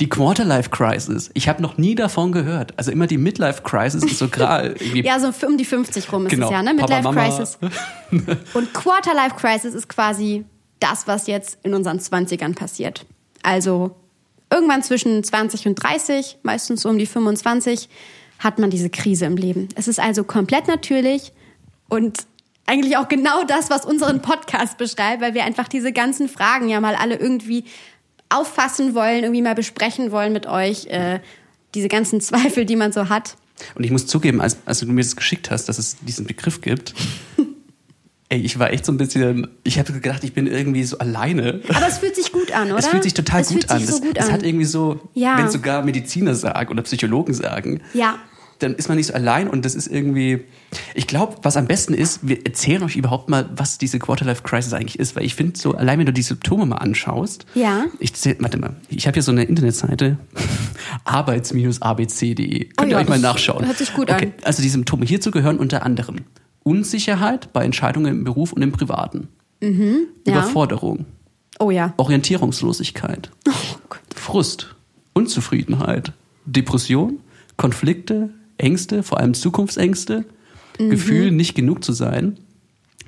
Die 0.00 0.08
Quarterlife 0.08 0.70
Crisis. 0.70 1.30
Ich 1.34 1.48
habe 1.48 1.60
noch 1.60 1.76
nie 1.76 1.94
davon 1.94 2.32
gehört. 2.32 2.72
Also 2.78 2.90
immer 2.90 3.06
die 3.06 3.18
Midlife 3.18 3.62
Crisis 3.62 4.02
ist 4.02 4.18
so 4.18 4.28
gerade. 4.28 4.74
Ja, 4.94 5.20
so 5.20 5.30
um 5.46 5.58
die 5.58 5.66
50 5.66 6.10
rum 6.10 6.26
ist 6.26 6.30
Genau. 6.30 6.46
es 6.46 6.52
ja, 6.52 6.62
ne? 6.62 6.72
Midlife. 6.72 7.10
Crisis. 7.10 7.58
Und 8.54 8.72
Quarterlife 8.72 9.36
Crisis 9.36 9.74
ist 9.74 9.88
quasi 9.88 10.44
das, 10.82 11.06
was 11.06 11.26
jetzt 11.26 11.58
in 11.62 11.74
unseren 11.74 11.98
20ern 11.98 12.54
passiert. 12.54 13.06
Also 13.42 13.96
irgendwann 14.50 14.82
zwischen 14.82 15.22
20 15.22 15.66
und 15.68 15.74
30, 15.76 16.38
meistens 16.42 16.82
so 16.82 16.88
um 16.88 16.98
die 16.98 17.06
25, 17.06 17.88
hat 18.38 18.58
man 18.58 18.70
diese 18.70 18.90
Krise 18.90 19.26
im 19.26 19.36
Leben. 19.36 19.68
Es 19.76 19.88
ist 19.88 20.00
also 20.00 20.24
komplett 20.24 20.68
natürlich 20.68 21.32
und 21.88 22.26
eigentlich 22.66 22.96
auch 22.96 23.08
genau 23.08 23.44
das, 23.44 23.70
was 23.70 23.84
unseren 23.84 24.22
Podcast 24.22 24.78
beschreibt, 24.78 25.20
weil 25.20 25.34
wir 25.34 25.44
einfach 25.44 25.68
diese 25.68 25.92
ganzen 25.92 26.28
Fragen 26.28 26.68
ja 26.68 26.80
mal 26.80 26.94
alle 26.94 27.16
irgendwie 27.16 27.64
auffassen 28.28 28.94
wollen, 28.94 29.24
irgendwie 29.24 29.42
mal 29.42 29.54
besprechen 29.54 30.10
wollen 30.10 30.32
mit 30.32 30.46
euch. 30.46 30.86
Äh, 30.86 31.20
diese 31.74 31.88
ganzen 31.88 32.20
Zweifel, 32.22 32.64
die 32.64 32.76
man 32.76 32.92
so 32.92 33.08
hat. 33.08 33.36
Und 33.74 33.84
ich 33.84 33.90
muss 33.90 34.06
zugeben, 34.06 34.40
als, 34.40 34.56
als 34.64 34.80
du 34.80 34.86
mir 34.86 35.02
das 35.02 35.16
geschickt 35.16 35.50
hast, 35.50 35.68
dass 35.68 35.78
es 35.78 35.96
diesen 36.00 36.26
Begriff 36.26 36.60
gibt, 36.60 36.94
ey, 38.32 38.40
ich 38.40 38.58
war 38.58 38.72
echt 38.72 38.86
so 38.86 38.92
ein 38.92 38.96
bisschen, 38.96 39.46
ich 39.62 39.78
habe 39.78 39.92
gedacht, 39.92 40.24
ich 40.24 40.32
bin 40.32 40.46
irgendwie 40.46 40.84
so 40.84 40.96
alleine. 40.98 41.60
Aber 41.68 41.86
es 41.86 41.98
fühlt 41.98 42.16
sich 42.16 42.32
gut 42.32 42.50
an, 42.52 42.68
oder? 42.68 42.78
Es 42.78 42.86
fühlt 42.86 43.02
sich 43.02 43.12
total 43.14 43.42
es 43.42 43.48
gut 43.48 43.58
fühlt 43.64 43.70
an. 43.70 43.78
Sich 43.80 43.86
so 43.88 43.98
das, 43.98 44.06
gut 44.06 44.16
das 44.16 44.26
an. 44.28 44.32
hat 44.32 44.42
irgendwie 44.42 44.64
so, 44.64 45.00
Ja. 45.12 45.36
wenn 45.38 45.50
sogar 45.50 45.82
Mediziner 45.84 46.34
sagen 46.34 46.70
oder 46.70 46.82
Psychologen 46.82 47.34
sagen, 47.34 47.82
Ja. 47.92 48.16
dann 48.60 48.74
ist 48.74 48.88
man 48.88 48.96
nicht 48.96 49.08
so 49.08 49.12
allein 49.14 49.48
und 49.48 49.64
das 49.66 49.74
ist 49.74 49.86
irgendwie, 49.88 50.44
ich 50.94 51.06
glaube, 51.06 51.36
was 51.42 51.56
am 51.58 51.66
besten 51.66 51.92
ist, 51.94 52.20
wir 52.26 52.46
erzählen 52.46 52.82
euch 52.84 52.96
überhaupt 52.96 53.28
mal, 53.28 53.50
was 53.54 53.76
diese 53.76 53.98
Quarterlife 53.98 54.42
Crisis 54.44 54.72
eigentlich 54.72 54.98
ist, 54.98 55.14
weil 55.14 55.24
ich 55.24 55.34
finde 55.34 55.58
so, 55.58 55.74
allein 55.74 55.98
wenn 55.98 56.06
du 56.06 56.12
die 56.12 56.22
Symptome 56.22 56.64
mal 56.64 56.76
anschaust, 56.76 57.44
Ja. 57.54 57.84
ich 57.98 58.12
warte 58.38 58.56
mal, 58.58 58.76
ich 58.88 59.06
habe 59.06 59.14
hier 59.14 59.22
so 59.22 59.32
eine 59.32 59.44
Internetseite, 59.44 60.16
arbeits-abc.de, 61.04 62.64
könnt 62.64 62.74
Oh 62.80 62.84
ihr 62.84 62.90
ja, 62.92 62.98
euch 62.98 63.08
mal 63.08 63.14
das 63.20 63.22
nachschauen. 63.34 63.66
hört 63.66 63.76
sich 63.78 63.92
gut 63.92 64.10
okay. 64.10 64.26
an. 64.26 64.32
Also 64.44 64.62
die 64.62 64.68
Symptome 64.70 65.04
hierzu 65.04 65.30
gehören 65.30 65.58
unter 65.58 65.84
anderem 65.84 66.16
Unsicherheit 66.64 67.52
bei 67.52 67.64
Entscheidungen 67.64 68.06
im 68.18 68.24
Beruf 68.24 68.52
und 68.52 68.62
im 68.62 68.72
Privaten, 68.72 69.28
Mhm. 69.60 70.06
ja. 70.26 70.32
Überforderung, 70.34 71.06
Oh 71.58 71.70
ja. 71.70 71.94
Orientierungslosigkeit, 71.96 73.30
Frust, 74.16 74.74
Unzufriedenheit, 75.12 76.12
Depression, 76.46 77.18
Konflikte, 77.56 78.30
Ängste, 78.58 79.02
vor 79.02 79.18
allem 79.20 79.34
Zukunftsängste, 79.34 80.24
Mhm. 80.78 80.90
Gefühl, 80.90 81.30
nicht 81.30 81.54
genug 81.54 81.84
zu 81.84 81.92
sein, 81.92 82.38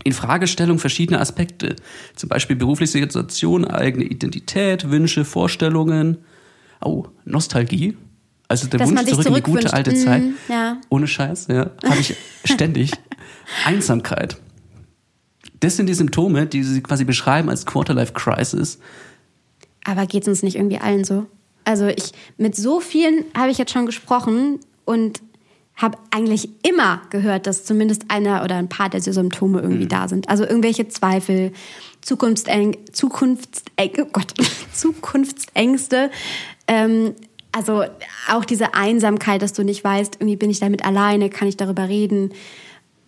Infragestellung 0.05 0.79
verschiedener 0.79 1.21
Aspekte, 1.23 1.77
zum 2.15 2.29
Beispiel 2.29 2.57
berufliche 2.57 2.93
Situation, 2.99 3.65
eigene 3.65 4.05
Identität, 4.05 4.91
Wünsche, 4.91 5.25
Vorstellungen, 5.25 6.19
oh, 6.85 7.07
Nostalgie, 7.25 7.97
also 8.49 8.67
der 8.69 8.81
Dass 8.81 8.91
Wunsch 8.91 9.05
zurück 9.05 9.27
in 9.27 9.35
die 9.35 9.41
gute 9.43 9.73
alte 9.73 9.93
Mhm, 9.93 9.97
Zeit, 9.97 10.23
ja. 10.49 10.77
ohne 10.91 11.07
Scheiß, 11.07 11.47
ja, 11.49 11.71
habe 11.85 12.01
ich 12.01 12.15
ständig. 12.45 12.93
Einsamkeit. 13.65 14.37
Das 15.61 15.77
sind 15.77 15.87
die 15.87 15.95
Symptome, 15.95 16.47
die 16.47 16.63
sie 16.63 16.83
quasi 16.83 17.05
beschreiben 17.05 17.49
als 17.49 17.65
Quarterlife 17.67 18.13
Crisis. 18.13 18.79
Aber 19.85 20.07
geht 20.07 20.23
es 20.23 20.29
uns 20.29 20.43
nicht 20.43 20.57
irgendwie 20.57 20.79
allen 20.79 21.05
so? 21.05 21.27
Also 21.65 21.87
ich, 21.87 22.13
mit 22.37 22.55
so 22.57 22.81
vielen 22.81 23.25
habe 23.37 23.51
ich 23.51 23.59
jetzt 23.59 23.73
schon 23.73 23.87
gesprochen 23.87 24.59
und 24.85 25.21
habe 25.77 25.99
eigentlich 26.11 26.49
immer 26.63 27.03
gehört, 27.11 27.47
dass 27.47 27.65
zumindest 27.65 28.05
einer 28.11 28.45
oder 28.45 28.57
ein 28.57 28.69
paar 28.69 28.91
dieser 28.91 29.13
Symptome 29.13 29.59
Mhm. 29.59 29.65
irgendwie 29.65 29.87
da 29.89 30.07
sind. 30.09 30.29
Also 30.29 30.45
irgendwelche 30.45 30.89
Zweifel, 30.89 31.53
Zukunftsäng 32.01 32.77
Zukunftsäng 32.93 33.91
oh 33.99 34.05
Gott, 34.13 34.35
Zukunftsängste. 34.73 36.11
Ähm, 36.69 37.15
also 37.55 37.85
auch 38.31 38.45
diese 38.45 38.75
Einsamkeit, 38.75 39.43
dass 39.43 39.53
du 39.53 39.63
nicht 39.65 39.83
weißt, 39.85 40.17
irgendwie 40.17 40.37
bin 40.37 40.51
ich 40.51 40.61
damit 40.61 40.85
alleine, 40.85 41.31
kann 41.31 41.49
ich 41.49 41.57
darüber 41.57 41.89
reden. 41.89 42.33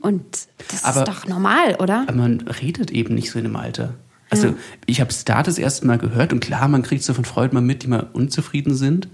Und 0.00 0.23
das 0.71 0.85
Aber- 0.85 1.00
ist 1.00 1.09
doch 1.09 1.26
normal, 1.26 1.76
oder? 1.81 2.03
Aber 2.07 2.12
man 2.17 2.41
redet 2.62 2.91
eben 2.91 3.15
nicht 3.15 3.31
so 3.31 3.38
in 3.38 3.45
dem 3.45 3.57
Alter. 3.57 3.95
Also 4.29 4.55
ich 4.87 5.00
habe 5.00 5.11
es 5.11 5.25
da 5.25 5.43
das 5.43 5.57
erste 5.57 5.87
Mal 5.87 5.99
gehört 5.99 6.33
und 6.33 6.41
klar, 6.41 6.67
man 6.69 6.83
kriegt 6.83 7.03
so 7.05 7.15
von 7.15 7.25
Freunden 7.25 7.55
mal 7.55 7.61
mit, 7.61 7.85
die 7.85 7.87
mal 7.88 8.09
unzufrieden 8.12 8.75
sind. 8.75 9.09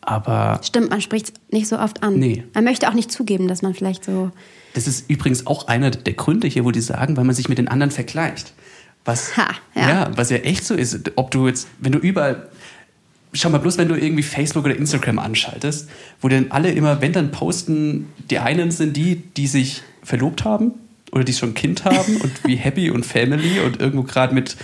Aber 0.00 0.60
Stimmt, 0.64 0.90
man 0.90 1.00
spricht 1.00 1.26
es 1.28 1.32
nicht 1.50 1.68
so 1.68 1.78
oft 1.78 2.02
an. 2.02 2.18
Nee. 2.18 2.44
Man 2.54 2.64
möchte 2.64 2.88
auch 2.88 2.94
nicht 2.94 3.12
zugeben, 3.12 3.46
dass 3.46 3.62
man 3.62 3.72
vielleicht 3.74 4.04
so. 4.04 4.30
das 4.74 4.86
ist 4.88 5.08
übrigens 5.08 5.46
auch 5.46 5.68
einer 5.68 5.90
der 5.92 6.12
Gründe 6.14 6.48
hier, 6.48 6.64
wo 6.64 6.72
die 6.72 6.80
sagen, 6.80 7.16
weil 7.16 7.24
man 7.24 7.34
sich 7.36 7.48
mit 7.48 7.58
den 7.58 7.68
anderen 7.68 7.92
vergleicht. 7.92 8.52
Was, 9.04 9.36
Ha, 9.36 9.48
ja. 9.74 10.10
was 10.16 10.30
ja 10.30 10.38
echt 10.38 10.64
so 10.64 10.74
ist. 10.74 10.98
Ob 11.16 11.30
du 11.30 11.46
jetzt, 11.46 11.68
wenn 11.80 11.92
du 11.92 11.98
überall, 11.98 12.48
schau 13.32 13.50
mal 13.50 13.58
bloß, 13.58 13.78
wenn 13.78 13.88
du 13.88 13.94
irgendwie 13.94 14.22
Facebook 14.22 14.64
oder 14.64 14.76
Instagram 14.76 15.18
anschaltest, 15.18 15.88
wo 16.20 16.28
dann 16.28 16.46
alle 16.50 16.70
immer, 16.72 17.00
wenn 17.00 17.12
dann 17.12 17.30
posten, 17.30 18.08
die 18.30 18.38
einen 18.38 18.70
sind 18.70 18.96
die, 18.96 19.16
die 19.16 19.46
sich 19.46 19.82
verlobt 20.02 20.44
haben 20.44 20.72
oder 21.12 21.24
die 21.24 21.32
schon 21.32 21.50
ein 21.50 21.54
Kind 21.54 21.84
haben 21.84 22.18
und 22.18 22.32
wie 22.44 22.56
happy 22.56 22.90
und 22.90 23.06
family 23.06 23.60
und 23.60 23.80
irgendwo 23.80 24.02
gerade 24.02 24.34
mit 24.34 24.56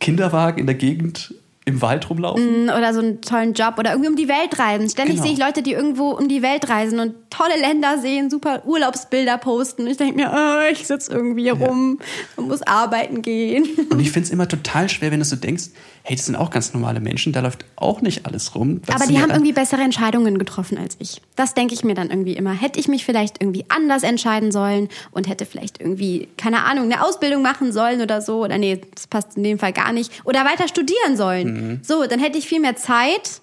Kinderwagen 0.00 0.58
in 0.58 0.66
der 0.66 0.74
Gegend 0.74 1.34
im 1.66 1.80
Wald 1.80 2.10
rumlaufen. 2.10 2.64
Oder 2.68 2.92
so 2.92 3.00
einen 3.00 3.22
tollen 3.22 3.54
Job 3.54 3.76
oder 3.78 3.92
irgendwie 3.92 4.10
um 4.10 4.16
die 4.16 4.28
Welt 4.28 4.58
reisen. 4.58 4.88
Ständig 4.88 5.14
Genau. 5.16 5.24
sehe 5.24 5.32
ich 5.32 5.38
Leute, 5.38 5.62
die 5.62 5.72
irgendwo 5.72 6.10
um 6.10 6.28
die 6.28 6.42
Welt 6.42 6.68
reisen 6.68 6.98
und 7.00 7.14
tolle 7.30 7.58
Länder 7.58 7.98
sehen, 7.98 8.28
super 8.30 8.62
Urlaubsbilder 8.66 9.38
posten. 9.38 9.86
Ich 9.86 9.96
denke 9.96 10.16
mir, 10.16 10.30
oh, 10.34 10.70
ich 10.70 10.86
sitze 10.86 11.12
irgendwie 11.12 11.42
hier 11.42 11.54
rum 11.54 11.98
und 12.36 12.48
muss 12.48 12.62
arbeiten 12.62 13.22
gehen. 13.22 13.66
Und 13.90 13.98
ich 14.00 14.10
finde 14.12 14.26
es 14.26 14.30
immer 14.30 14.46
total 14.46 14.88
schwer, 14.88 15.10
wenn 15.10 15.20
du 15.20 15.24
so 15.24 15.36
denkst, 15.36 15.64
hey, 16.06 16.16
das 16.16 16.26
sind 16.26 16.36
auch 16.36 16.50
ganz 16.50 16.74
normale 16.74 17.00
Menschen, 17.00 17.32
da 17.32 17.40
läuft 17.40 17.64
auch 17.76 18.02
nicht 18.02 18.26
alles 18.26 18.54
rum. 18.54 18.82
Das 18.84 18.96
Aber 18.96 19.06
die 19.06 19.14
ja 19.14 19.22
haben 19.22 19.30
irgendwie 19.30 19.54
bessere 19.54 19.80
Entscheidungen 19.80 20.38
getroffen 20.38 20.76
als 20.76 20.96
ich. 20.98 21.22
Das 21.34 21.54
denke 21.54 21.72
ich 21.72 21.82
mir 21.82 21.94
dann 21.94 22.10
irgendwie 22.10 22.34
immer. 22.34 22.52
Hätte 22.52 22.78
ich 22.78 22.88
mich 22.88 23.06
vielleicht 23.06 23.40
irgendwie 23.42 23.64
anders 23.70 24.02
entscheiden 24.02 24.52
sollen 24.52 24.90
und 25.12 25.28
hätte 25.28 25.46
vielleicht 25.46 25.80
irgendwie, 25.80 26.28
keine 26.36 26.64
Ahnung, 26.64 26.92
eine 26.92 27.02
Ausbildung 27.02 27.40
machen 27.40 27.72
sollen 27.72 28.02
oder 28.02 28.20
so. 28.20 28.44
Oder 28.44 28.58
nee, 28.58 28.82
das 28.94 29.06
passt 29.06 29.38
in 29.38 29.44
dem 29.44 29.58
Fall 29.58 29.72
gar 29.72 29.92
nicht. 29.92 30.12
Oder 30.24 30.44
weiter 30.44 30.68
studieren 30.68 31.16
sollen. 31.16 31.53
Mhm. 31.54 31.80
So, 31.82 32.06
dann 32.06 32.20
hätte 32.20 32.38
ich 32.38 32.46
viel 32.46 32.60
mehr 32.60 32.76
Zeit 32.76 33.40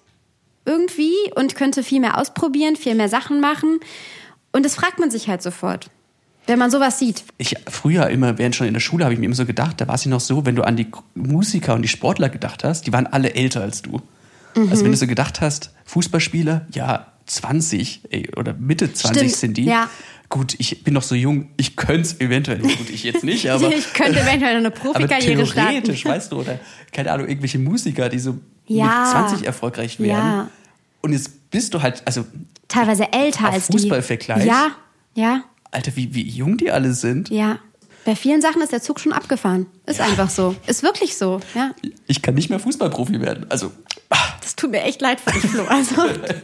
irgendwie 0.64 1.14
und 1.34 1.54
könnte 1.54 1.82
viel 1.82 2.00
mehr 2.00 2.18
ausprobieren, 2.18 2.76
viel 2.76 2.94
mehr 2.94 3.08
Sachen 3.08 3.40
machen. 3.40 3.80
Und 4.52 4.64
das 4.64 4.74
fragt 4.74 4.98
man 4.98 5.10
sich 5.10 5.28
halt 5.28 5.42
sofort, 5.42 5.90
wenn 6.46 6.58
man 6.58 6.70
sowas 6.70 6.98
sieht. 6.98 7.24
Ich 7.38 7.56
früher 7.68 8.08
immer, 8.08 8.38
während 8.38 8.54
schon 8.54 8.66
in 8.66 8.74
der 8.74 8.80
Schule, 8.80 9.04
habe 9.04 9.14
ich 9.14 9.20
mir 9.20 9.26
immer 9.26 9.34
so 9.34 9.46
gedacht, 9.46 9.80
da 9.80 9.88
war 9.88 9.96
es 9.96 10.04
ja 10.04 10.10
noch 10.10 10.20
so, 10.20 10.46
wenn 10.46 10.54
du 10.54 10.62
an 10.62 10.76
die 10.76 10.88
Musiker 11.14 11.74
und 11.74 11.82
die 11.82 11.88
Sportler 11.88 12.28
gedacht 12.28 12.64
hast, 12.64 12.86
die 12.86 12.92
waren 12.92 13.06
alle 13.06 13.34
älter 13.34 13.62
als 13.62 13.82
du. 13.82 14.02
Also 14.54 14.84
wenn 14.84 14.90
du 14.90 14.98
so 14.98 15.06
gedacht 15.06 15.40
hast, 15.40 15.70
Fußballspieler, 15.86 16.66
ja, 16.74 17.06
20 17.26 18.02
ey, 18.10 18.28
oder 18.36 18.52
Mitte 18.52 18.92
20 18.92 19.20
Stimmt, 19.20 19.36
sind 19.36 19.56
die. 19.56 19.64
ja. 19.64 19.88
Gut, 20.32 20.54
ich 20.58 20.82
bin 20.82 20.94
noch 20.94 21.02
so 21.02 21.14
jung, 21.14 21.50
ich 21.58 21.76
könnte 21.76 22.00
es 22.00 22.18
eventuell, 22.18 22.58
gut, 22.60 22.88
ich 22.88 23.02
jetzt 23.04 23.22
nicht, 23.22 23.50
aber, 23.50 23.68
ich 23.76 23.92
könnte 23.92 24.18
eventuell 24.18 24.56
eine 24.56 24.70
Profikarriere 24.70 25.44
starten. 25.44 25.68
theoretisch, 25.72 26.06
weißt 26.06 26.32
du, 26.32 26.40
oder 26.40 26.58
keine 26.90 27.12
Ahnung, 27.12 27.28
irgendwelche 27.28 27.58
Musiker, 27.58 28.08
die 28.08 28.18
so 28.18 28.38
Ja. 28.66 29.02
mit 29.02 29.28
20 29.28 29.46
erfolgreich 29.46 30.00
werden. 30.00 30.08
Ja. 30.10 30.48
Und 31.02 31.12
jetzt 31.12 31.50
bist 31.50 31.74
du 31.74 31.82
halt, 31.82 32.00
also, 32.06 32.24
Teilweise 32.66 33.12
älter 33.12 33.50
als 33.50 33.66
die. 33.66 33.72
Fußballvergleich? 33.74 34.46
Ja, 34.46 34.68
ja. 35.14 35.44
Alter, 35.70 35.94
wie, 35.96 36.14
wie 36.14 36.22
jung 36.26 36.56
die 36.56 36.70
alle 36.70 36.94
sind. 36.94 37.28
Ja. 37.28 37.58
Bei 38.06 38.16
vielen 38.16 38.40
Sachen 38.40 38.62
ist 38.62 38.72
der 38.72 38.80
Zug 38.80 39.00
schon 39.00 39.12
abgefahren. 39.12 39.66
Ist 39.84 40.00
einfach 40.00 40.30
so. 40.30 40.56
Ist 40.66 40.82
wirklich 40.82 41.14
so. 41.18 41.40
Ja. 41.54 41.72
Ich 42.06 42.22
kann 42.22 42.34
nicht 42.36 42.48
mehr 42.48 42.58
Fußballprofi 42.58 43.20
werden. 43.20 43.44
Also, 43.50 43.70
ah, 44.08 44.16
tut 44.62 44.70
mir 44.70 44.82
echt 44.82 45.00
leid 45.00 45.20
für 45.20 45.32
dich, 45.32 45.50
Flo. 45.50 45.64
Also, 45.64 45.96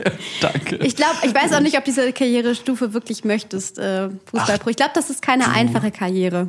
danke. 0.40 0.76
ich 0.76 0.96
glaube, 0.96 1.14
ich 1.22 1.34
weiß 1.34 1.52
auch 1.52 1.60
nicht, 1.60 1.78
ob 1.78 1.84
diese 1.84 2.12
Karrierestufe 2.12 2.92
wirklich 2.92 3.24
möchtest, 3.24 3.78
äh, 3.78 4.10
Fußballpro. 4.26 4.70
Ich 4.70 4.76
glaube, 4.76 4.92
das 4.94 5.08
ist 5.08 5.22
keine 5.22 5.48
einfache 5.50 5.90
Karriere. 5.90 6.48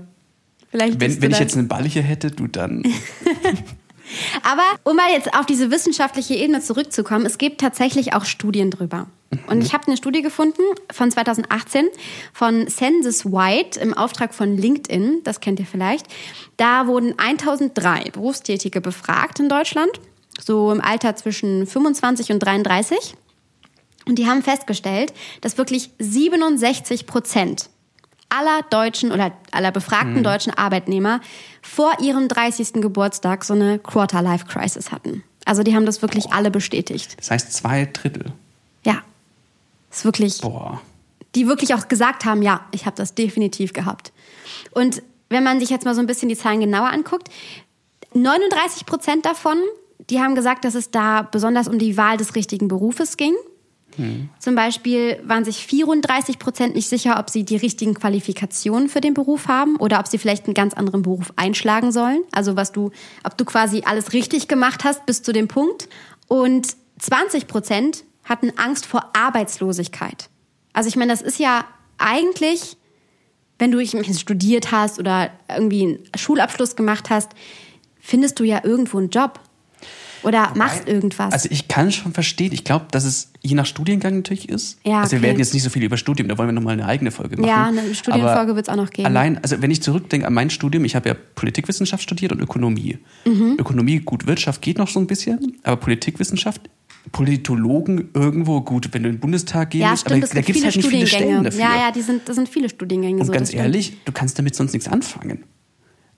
Vielleicht 0.72 1.00
wenn 1.00 1.16
du 1.16 1.22
wenn 1.22 1.32
ich 1.32 1.40
jetzt 1.40 1.56
einen 1.56 1.68
Ball 1.68 1.86
hier 1.86 2.02
hätte, 2.02 2.32
du 2.32 2.48
dann. 2.48 2.84
Aber 4.44 4.64
um 4.84 4.96
mal 4.96 5.12
jetzt 5.12 5.34
auf 5.36 5.46
diese 5.46 5.70
wissenschaftliche 5.70 6.34
Ebene 6.34 6.62
zurückzukommen, 6.62 7.26
es 7.28 7.38
gibt 7.38 7.62
tatsächlich 7.62 8.14
auch 8.14 8.26
Studien 8.26 8.72
drüber. 8.72 9.08
Und 9.46 9.64
ich 9.64 9.74
habe 9.74 9.86
eine 9.86 9.96
Studie 9.96 10.24
gefunden 10.24 10.64
von 10.92 11.12
2018 11.12 11.88
von 12.34 12.68
Census 12.68 13.26
White 13.26 13.80
im 13.80 13.94
Auftrag 13.94 14.34
von 14.34 14.58
LinkedIn, 14.58 15.22
das 15.24 15.40
kennt 15.40 15.60
ihr 15.60 15.68
vielleicht. 15.68 16.08
Da 16.58 16.88
wurden 16.88 17.14
1003 17.20 18.10
Berufstätige 18.12 18.82
befragt 18.82 19.40
in 19.40 19.48
Deutschland, 19.48 19.92
so 20.44 20.72
im 20.72 20.82
Alter 20.82 21.16
zwischen 21.16 21.68
25 21.68 22.32
und 22.32 22.40
33. 22.40 23.16
Und 24.08 24.16
die 24.16 24.28
haben 24.28 24.42
festgestellt, 24.42 25.14
dass 25.42 25.58
wirklich 25.58 25.92
67 26.00 27.06
Prozent 27.06 27.70
aller 28.30 28.62
deutschen 28.70 29.12
oder 29.12 29.32
aller 29.52 29.72
befragten 29.72 30.24
deutschen 30.24 30.54
Arbeitnehmer 30.54 31.20
vor 31.62 31.92
ihrem 32.00 32.28
30. 32.28 32.74
Geburtstag 32.74 33.44
so 33.44 33.54
eine 33.54 33.80
Quarter-Life-Crisis 33.80 34.92
hatten. 34.92 35.24
Also 35.46 35.64
die 35.64 35.76
haben 35.76 35.86
das 35.86 36.02
wirklich 36.02 36.32
alle 36.32 36.52
bestätigt. 36.52 37.18
Das 37.18 37.32
heißt 37.32 37.54
zwei 37.54 37.86
Drittel. 37.86 38.32
Ja. 38.86 39.02
Ist 39.92 40.06
wirklich 40.06 40.42
Boah. 40.42 40.80
die 41.36 41.48
wirklich 41.48 41.74
auch 41.74 41.88
gesagt 41.88 42.26
haben, 42.26 42.44
ja, 42.44 42.62
ich 42.72 42.86
habe 42.86 42.96
das 42.96 43.16
definitiv 43.16 43.74
gehabt. 43.74 44.12
Und 44.72 45.02
wenn 45.30 45.44
man 45.44 45.60
sich 45.60 45.70
jetzt 45.70 45.86
mal 45.86 45.96
so 45.96 46.02
ein 46.02 46.08
bisschen 46.08 46.30
die 46.30 46.38
Zahlen 46.38 46.60
genauer 46.60 46.92
anguckt, 46.92 47.30
39 48.14 48.86
Prozent 48.86 49.26
davon, 49.26 49.58
die 50.10 50.20
haben 50.20 50.36
gesagt, 50.36 50.66
dass 50.66 50.76
es 50.76 50.92
da 50.92 51.22
besonders 51.22 51.68
um 51.68 51.80
die 51.80 51.98
Wahl 51.98 52.18
des 52.18 52.36
richtigen 52.36 52.68
Berufes 52.68 53.18
ging. 53.18 53.34
Zum 54.40 54.56
Beispiel 54.56 55.20
waren 55.26 55.44
sich 55.44 55.66
34 55.66 56.40
Prozent 56.40 56.76
nicht 56.76 56.88
sicher, 56.88 57.20
ob 57.20 57.30
sie 57.30 57.44
die 57.44 57.58
richtigen 57.58 57.96
Qualifikationen 57.96 58.88
für 58.88 59.02
den 59.02 59.14
Beruf 59.14 59.48
haben 59.48 59.76
oder 59.76 60.00
ob 60.00 60.08
sie 60.08 60.18
vielleicht 60.18 60.46
einen 60.46 60.54
ganz 60.54 60.74
anderen 60.74 61.02
Beruf 61.02 61.34
einschlagen 61.36 61.92
sollen. 61.92 62.22
Also 62.32 62.56
was 62.56 62.72
du, 62.72 62.92
ob 63.26 63.38
du 63.38 63.44
quasi 63.44 63.84
alles 63.86 64.14
richtig 64.14 64.48
gemacht 64.48 64.86
hast 64.86 65.06
bis 65.06 65.22
zu 65.22 65.34
dem 65.34 65.50
Punkt. 65.50 65.90
Und 66.28 66.76
20 67.00 67.48
Prozent 67.48 68.06
hatten 68.24 68.52
Angst 68.58 68.86
vor 68.86 69.10
Arbeitslosigkeit. 69.14 70.30
Also 70.72 70.88
ich 70.88 70.96
meine, 70.96 71.12
das 71.12 71.22
ist 71.22 71.40
ja 71.40 71.66
eigentlich, 71.98 72.78
wenn 73.58 73.72
du 73.72 73.86
studiert 73.86 74.72
hast 74.72 75.00
oder 75.00 75.32
irgendwie 75.50 75.84
einen 75.84 76.00
Schulabschluss 76.16 76.78
gemacht 76.78 77.10
hast, 77.10 77.32
findest 78.00 78.40
du 78.40 78.46
ja 78.46 78.62
irgendwo 78.64 78.98
einen 78.98 79.10
Job 79.10 79.42
oder 80.24 80.54
machst 80.56 80.88
irgendwas. 80.88 81.32
Also 81.34 81.50
ich 81.52 81.68
kann 81.68 81.92
schon 81.92 82.14
verstehen, 82.14 82.52
ich 82.54 82.64
glaube, 82.64 82.86
dass 82.92 83.06
es 83.06 83.32
je 83.42 83.56
nach 83.56 83.66
Studiengang 83.66 84.16
natürlich 84.18 84.50
ist. 84.50 84.80
Ja, 84.84 85.02
Also 85.02 85.12
wir 85.12 85.20
okay. 85.20 85.28
werden 85.28 85.40
jetzt 85.40 85.54
nicht 85.54 85.64
so 85.64 85.70
viel 85.70 85.84
über 85.84 85.98
Studium, 85.98 86.28
da 86.28 86.38
wollen 86.38 86.50
wir 86.50 86.54
nochmal 86.54 86.74
eine 86.74 86.86
eigene 86.86 87.12
Folge 87.12 87.38
machen. 87.38 87.48
Ja, 87.50 87.68
eine 87.68 87.94
Studienfolge 87.96 88.40
Aber 88.40 88.56
wird's 88.56 88.70
auch 88.70 88.76
noch 88.76 88.90
geben. 88.90 89.06
Allein, 89.06 89.38
also 89.42 89.62
wenn 89.62 89.72
ich 89.72 89.82
zurückdenke 89.82 90.28
an 90.28 90.34
mein 90.34 90.50
Studium, 90.50 90.86
ich 90.86 90.96
habe 90.96 91.10
ja 91.10 91.16
Politikwissenschaft 91.36 92.04
studiert 92.04 92.32
und 92.32 92.40
Ökonomie. 92.42 92.98
Mhm. 93.26 93.56
Ökonomie, 93.60 94.00
gut, 94.00 94.28
Wirtschaft 94.28 94.62
geht 94.62 94.78
noch 94.78 94.88
so 94.90 95.00
ein 95.00 95.08
bisschen, 95.08 95.58
aber 95.64 95.78
Politikwissenschaft, 95.78 96.70
Politologen 97.12 98.10
irgendwo, 98.14 98.62
gut, 98.62 98.90
wenn 98.94 99.04
du 99.04 99.10
in 99.10 99.16
den 99.16 99.20
Bundestag 99.22 99.72
gehen 99.72 99.82
ja, 99.82 99.96
stimmt, 99.98 100.16
aber 100.16 100.24
es 100.24 100.30
da 100.32 100.42
gibt 100.42 100.50
es 100.50 100.56
viele 100.56 100.66
halt 100.66 100.76
nicht 100.76 100.88
viele 100.90 101.08
Studiengänge. 101.08 101.32
Stellen 101.32 101.44
dafür. 101.44 101.62
Ja, 101.62 101.86
ja, 101.88 101.92
die 101.92 102.02
sind, 102.02 102.28
das 102.28 102.36
sind 102.36 102.50
viele 102.50 102.70
Studiengänge 102.70 103.20
Und 103.20 103.26
so. 103.26 103.32
ganz 103.32 103.54
ehrlich, 103.54 103.98
du 104.06 104.12
kannst 104.12 104.38
damit 104.38 104.56
sonst 104.56 104.74
nichts 104.74 104.88
anfangen. 104.88 105.44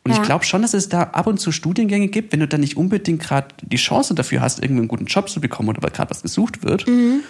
Und 0.03 0.11
Ja. 0.11 0.17
ich 0.17 0.23
glaube 0.23 0.43
schon, 0.45 0.63
dass 0.63 0.73
es 0.73 0.89
da 0.89 1.03
ab 1.03 1.27
und 1.27 1.39
zu 1.39 1.51
Studiengänge 1.51 2.07
gibt, 2.07 2.33
wenn 2.33 2.39
du 2.39 2.47
dann 2.47 2.61
nicht 2.61 2.75
unbedingt 2.75 3.21
gerade 3.21 3.49
die 3.61 3.77
Chance 3.77 4.15
dafür 4.15 4.41
hast, 4.41 4.59
irgendwie 4.59 4.79
einen 4.79 4.87
guten 4.87 5.05
Job 5.05 5.29
zu 5.29 5.39
bekommen 5.39 5.69
oder 5.69 5.83
weil 5.83 5.91
gerade 5.91 6.09
was 6.09 6.23
gesucht 6.23 6.63
wird. 6.63 6.87
Mhm. 6.87 7.21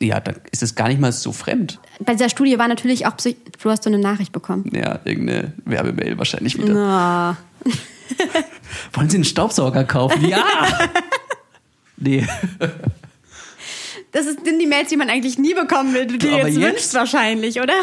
Ja, 0.00 0.20
dann 0.20 0.36
ist 0.52 0.62
es 0.62 0.74
gar 0.76 0.88
nicht 0.88 1.00
mal 1.00 1.10
so 1.12 1.32
fremd. 1.32 1.80
Bei 2.00 2.12
dieser 2.14 2.28
Studie 2.28 2.56
war 2.58 2.68
natürlich 2.68 3.04
auch, 3.06 3.16
Psych 3.16 3.36
du 3.60 3.68
hast 3.70 3.82
so 3.82 3.90
eine 3.90 3.98
Nachricht 3.98 4.32
bekommen. 4.32 4.70
Ja, 4.72 5.00
irgendeine 5.04 5.52
Werbemail 5.64 6.16
wahrscheinlich 6.16 6.56
wieder. 6.56 6.72
Na, 6.72 7.36
Wollen 8.92 9.10
Sie 9.10 9.16
einen 9.16 9.24
Staubsauger 9.24 9.84
kaufen? 9.84 10.24
Ja! 10.26 10.42
nee. 11.96 12.26
das 14.12 14.26
ist, 14.26 14.44
sind 14.44 14.58
die 14.58 14.66
Mails, 14.66 14.88
die 14.88 14.96
man 14.96 15.10
eigentlich 15.10 15.36
nie 15.38 15.52
bekommen 15.52 15.92
will, 15.92 16.06
die 16.06 16.16
du 16.18 16.28
dir 16.28 16.36
jetzt, 16.38 16.56
jetzt? 16.56 16.60
wünschst 16.60 16.94
wahrscheinlich, 16.94 17.60
oder? 17.60 17.74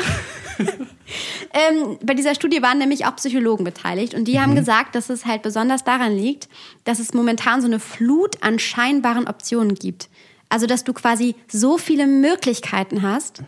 ähm, 1.53 1.97
bei 2.03 2.13
dieser 2.13 2.35
Studie 2.35 2.61
waren 2.61 2.77
nämlich 2.77 3.05
auch 3.05 3.15
Psychologen 3.15 3.63
beteiligt 3.63 4.13
und 4.13 4.25
die 4.25 4.39
haben 4.39 4.55
gesagt, 4.55 4.95
dass 4.95 5.09
es 5.09 5.25
halt 5.25 5.41
besonders 5.41 5.83
daran 5.83 6.15
liegt, 6.15 6.49
dass 6.83 6.99
es 6.99 7.13
momentan 7.13 7.61
so 7.61 7.67
eine 7.67 7.79
Flut 7.79 8.41
an 8.43 8.59
scheinbaren 8.59 9.27
Optionen 9.27 9.75
gibt. 9.75 10.09
Also, 10.47 10.67
dass 10.67 10.83
du 10.83 10.93
quasi 10.93 11.35
so 11.47 11.77
viele 11.77 12.05
Möglichkeiten 12.05 13.01
hast 13.01 13.41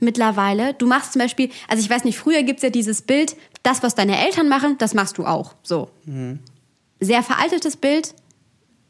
mittlerweile. 0.00 0.72
Du 0.74 0.86
machst 0.86 1.12
zum 1.12 1.20
Beispiel, 1.20 1.50
also 1.68 1.82
ich 1.82 1.90
weiß 1.90 2.04
nicht, 2.04 2.16
früher 2.16 2.42
gibt's 2.42 2.62
ja 2.62 2.70
dieses 2.70 3.02
Bild, 3.02 3.36
das, 3.64 3.82
was 3.82 3.94
deine 3.94 4.24
Eltern 4.24 4.48
machen, 4.48 4.78
das 4.78 4.94
machst 4.94 5.18
du 5.18 5.26
auch. 5.26 5.54
So. 5.62 5.90
Sehr 7.00 7.22
veraltetes 7.22 7.76
Bild, 7.76 8.14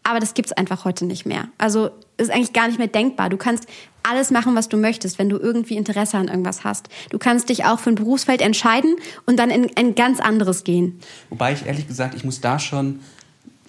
aber 0.03 0.21
das 0.21 0.35
gibt's 0.35 0.53
einfach 0.53 0.85
heute 0.85 1.07
nicht 1.07 1.25
mehr. 1.25 1.49
Also 1.57 1.91
ist 2.17 2.31
eigentlich 2.31 2.53
gar 2.53 2.69
nicht 2.69 2.79
mehr 2.79 2.89
denkbar. 2.89 3.29
Du 3.29 3.37
kannst 3.37 3.67
alles 4.03 4.31
machen, 4.31 4.55
was 4.55 4.69
du 4.69 4.77
möchtest, 4.77 5.19
wenn 5.19 5.29
du 5.29 5.39
irgendwie 5.39 5.77
Interesse 5.77 6.19
an 6.19 6.29
irgendwas 6.29 6.63
hast. 6.63 6.89
Du 7.11 7.19
kannst 7.19 7.49
dich 7.49 7.65
auch 7.65 7.79
für 7.81 7.91
ein 7.91 7.95
Berufsfeld 7.95 8.43
entscheiden 8.43 8.97
und 9.27 9.39
dann 9.39 9.51
in 9.51 9.71
ein 9.77 9.95
ganz 9.95 10.21
anderes 10.21 10.65
gehen. 10.65 11.01
Wobei 11.31 11.53
ich 11.53 11.67
ehrlich 11.67 11.89
gesagt, 11.89 12.15
ich 12.15 12.25
muss 12.25 12.41
da 12.41 12.59
schon 12.59 13.01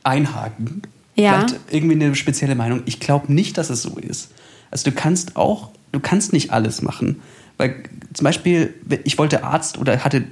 einhaken. 0.04 0.82
Ja. 1.16 1.40
Vielleicht 1.40 1.60
irgendwie 1.72 1.96
eine 1.96 2.16
spezielle 2.16 2.56
Meinung. 2.56 2.84
Ich 2.86 3.00
glaube 3.00 3.34
nicht, 3.34 3.58
dass 3.58 3.70
es 3.70 3.82
so 3.82 3.98
ist. 3.98 4.32
Also 4.72 4.90
du 4.90 4.96
kannst 4.96 5.38
auch, 5.38 5.72
du 5.94 6.00
kannst 6.00 6.34
nicht 6.34 6.52
alles 6.52 6.82
machen. 6.82 7.22
Weil 7.58 7.84
zum 8.14 8.26
Beispiel, 8.26 8.74
ich 9.06 9.18
wollte 9.18 9.44
Arzt 9.46 9.78
oder 9.78 10.04
hatte 10.04 10.26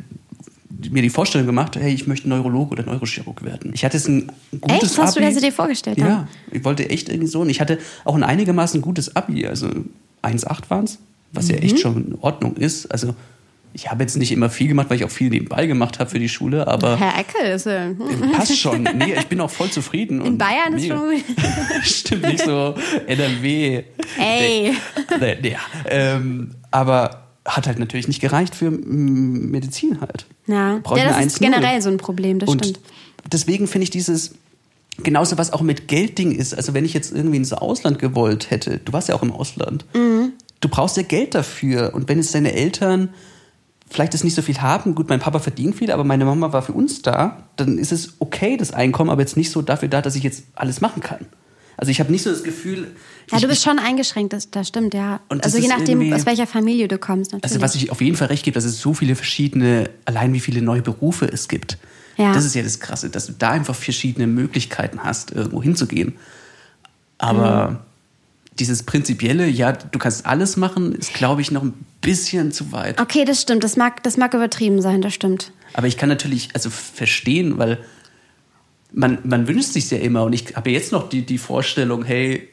mir 0.91 1.01
die 1.01 1.09
Vorstellung 1.09 1.47
gemacht, 1.47 1.75
hey, 1.75 1.93
ich 1.93 2.07
möchte 2.07 2.27
Neurologe 2.29 2.71
oder 2.73 2.83
Neurochirurg 2.85 3.43
werden. 3.43 3.71
Ich 3.73 3.83
hatte 3.85 3.97
es 3.97 4.07
ein 4.07 4.31
gutes 4.61 4.91
Echt? 4.91 4.97
Hast 4.99 5.15
du 5.15 5.19
Abi. 5.19 5.27
dir 5.29 5.33
das 5.35 5.43
dir 5.43 5.51
vorgestellt? 5.51 5.97
Ja, 5.97 6.05
dann? 6.07 6.27
ich 6.51 6.63
wollte 6.63 6.89
echt 6.89 7.09
irgendwie 7.09 7.27
so. 7.27 7.41
Und 7.41 7.49
ich 7.49 7.61
hatte 7.61 7.77
auch 8.05 8.15
ein 8.15 8.23
einigermaßen 8.23 8.81
gutes 8.81 9.15
Abi. 9.15 9.45
Also 9.47 9.67
1,8 10.21 10.69
waren 10.69 10.85
es, 10.85 10.99
was 11.31 11.49
ja 11.49 11.57
Mhm. 11.57 11.61
echt 11.63 11.79
schon 11.79 12.07
in 12.07 12.17
Ordnung 12.21 12.55
ist. 12.55 12.87
Also 12.91 13.15
ich 13.75 13.89
habe 13.89 14.03
jetzt 14.03 14.15
nicht 14.17 14.31
immer 14.31 14.51
viel 14.51 14.67
gemacht, 14.67 14.89
weil 14.91 14.97
ich 14.97 15.03
auch 15.03 15.09
viel 15.09 15.29
nebenbei 15.31 15.65
gemacht 15.65 15.97
habe 15.99 16.07
für 16.09 16.19
die 16.19 16.29
Schule, 16.29 16.67
aber 16.67 16.95
Herr 16.95 17.19
Eckel 17.19 17.41
ist. 17.55 17.65
Äh, 17.65 17.87
hm. 17.87 18.31
passt 18.35 18.55
schon. 18.57 18.83
Nee, 18.83 19.15
ich 19.17 19.25
bin 19.27 19.41
auch 19.41 19.49
voll 19.49 19.71
zufrieden. 19.71 20.21
In 20.23 20.37
Bayern 20.37 20.73
ist 20.77 20.85
schon. 20.87 20.99
Stimmt 21.83 22.23
nicht 22.27 22.43
so 22.45 22.75
NRW. 23.07 23.83
Ey. 24.19 24.73
Nee, 25.19 25.37
nee, 25.41 25.51
ja. 25.53 25.59
ähm, 25.89 26.51
aber 26.69 27.23
hat 27.45 27.65
halt 27.67 27.79
natürlich 27.79 28.07
nicht 28.07 28.21
gereicht 28.21 28.53
für 28.55 28.69
Medizin 28.71 29.99
halt. 30.01 30.27
Ja, 30.47 30.75
ja 30.95 31.09
das 31.09 31.25
ist 31.25 31.37
1,0. 31.37 31.39
generell 31.39 31.81
so 31.81 31.89
ein 31.89 31.97
Problem, 31.97 32.39
das 32.39 32.49
Und 32.49 32.65
stimmt. 32.65 32.79
deswegen 33.31 33.67
finde 33.67 33.83
ich 33.83 33.89
dieses, 33.89 34.35
genauso 35.01 35.37
was 35.37 35.51
auch 35.53 35.61
mit 35.61 35.87
Geldding 35.87 36.31
ist, 36.31 36.53
also 36.55 36.73
wenn 36.73 36.85
ich 36.85 36.93
jetzt 36.93 37.13
irgendwie 37.13 37.37
ins 37.37 37.53
Ausland 37.53 37.99
gewollt 37.99 38.49
hätte, 38.51 38.77
du 38.79 38.93
warst 38.93 39.07
ja 39.09 39.15
auch 39.15 39.23
im 39.23 39.31
Ausland, 39.31 39.85
Mhm. 39.93 40.33
du 40.59 40.69
brauchst 40.69 40.97
ja 40.97 41.03
Geld 41.03 41.33
dafür. 41.35 41.93
Und 41.93 42.09
wenn 42.09 42.17
jetzt 42.17 42.35
deine 42.35 42.53
Eltern 42.53 43.09
vielleicht 43.89 44.13
das 44.13 44.23
nicht 44.23 44.33
so 44.35 44.41
viel 44.41 44.59
haben, 44.59 44.95
gut, 44.95 45.07
mein 45.09 45.19
Papa 45.19 45.39
verdient 45.39 45.75
viel, 45.75 45.91
aber 45.91 46.03
meine 46.03 46.25
Mama 46.25 46.51
war 46.51 46.61
für 46.63 46.73
uns 46.73 47.01
da, 47.03 47.43
dann 47.57 47.77
ist 47.77 47.91
es 47.91 48.13
okay, 48.19 48.57
das 48.57 48.71
Einkommen, 48.73 49.09
aber 49.11 49.21
jetzt 49.21 49.37
nicht 49.37 49.51
so 49.51 49.61
dafür 49.61 49.87
da, 49.87 50.01
dass 50.01 50.15
ich 50.15 50.23
jetzt 50.23 50.43
alles 50.55 50.81
machen 50.81 51.01
kann. 51.01 51.25
Also 51.77 51.89
ich 51.91 51.99
habe 51.99 52.11
nicht 52.11 52.23
so 52.23 52.29
das 52.29 52.43
Gefühl, 52.43 52.91
Ja, 53.31 53.39
du 53.39 53.47
bist 53.47 53.63
schon 53.63 53.79
eingeschränkt, 53.79 54.33
das, 54.33 54.51
das 54.51 54.67
stimmt, 54.67 54.93
ja. 54.93 55.21
Also 55.29 55.57
je 55.57 55.67
nachdem, 55.67 56.13
aus 56.13 56.25
welcher 56.25 56.45
Familie 56.47 56.87
du 56.87 56.97
kommst, 56.97 57.31
natürlich. 57.31 57.51
Also 57.51 57.61
was 57.61 57.75
ich 57.75 57.89
auf 57.91 58.01
jeden 58.01 58.15
Fall 58.15 58.27
recht 58.27 58.43
gebe, 58.45 58.55
dass 58.55 58.63
es 58.65 58.79
so 58.79 58.93
viele 58.93 59.15
verschiedene, 59.15 59.89
allein 60.05 60.33
wie 60.33 60.39
viele 60.39 60.61
neue 60.61 60.81
Berufe 60.81 61.25
es 61.25 61.47
gibt. 61.47 61.77
Ja. 62.17 62.33
Das 62.33 62.45
ist 62.45 62.53
ja 62.53 62.61
das 62.61 62.79
Krasse, 62.79 63.09
dass 63.09 63.25
du 63.25 63.33
da 63.33 63.49
einfach 63.51 63.75
verschiedene 63.75 64.27
Möglichkeiten 64.27 64.99
hast, 65.03 65.31
irgendwo 65.31 65.63
hinzugehen. 65.63 66.15
Aber 67.17 67.69
Mhm. 67.71 67.77
dieses 68.59 68.83
prinzipielle, 68.83 69.47
ja, 69.47 69.71
du 69.71 69.97
kannst 69.97 70.25
alles 70.25 70.57
machen, 70.57 70.93
ist, 70.93 71.13
glaube 71.13 71.41
ich, 71.41 71.49
noch 71.51 71.63
ein 71.63 71.73
bisschen 72.01 72.51
zu 72.51 72.71
weit. 72.71 73.01
okay, 73.01 73.25
das 73.25 73.41
stimmt, 73.41 73.63
das 73.63 73.77
mag, 73.77 74.03
das 74.03 74.17
mag 74.17 74.33
übertrieben 74.33 74.81
sein, 74.81 75.01
das 75.01 75.13
stimmt. 75.13 75.51
Aber 75.73 75.87
ich 75.87 75.97
kann 75.97 76.09
natürlich 76.09 76.49
also 76.53 76.69
verstehen, 76.69 77.57
weil 77.57 77.79
man, 78.93 79.19
man 79.23 79.47
wünscht 79.47 79.73
sich 79.73 79.89
ja 79.91 79.97
immer 79.97 80.23
und 80.23 80.33
ich 80.33 80.55
habe 80.55 80.69
jetzt 80.71 80.91
noch 80.91 81.09
die, 81.09 81.23
die 81.25 81.37
Vorstellung, 81.37 82.03
hey, 82.05 82.47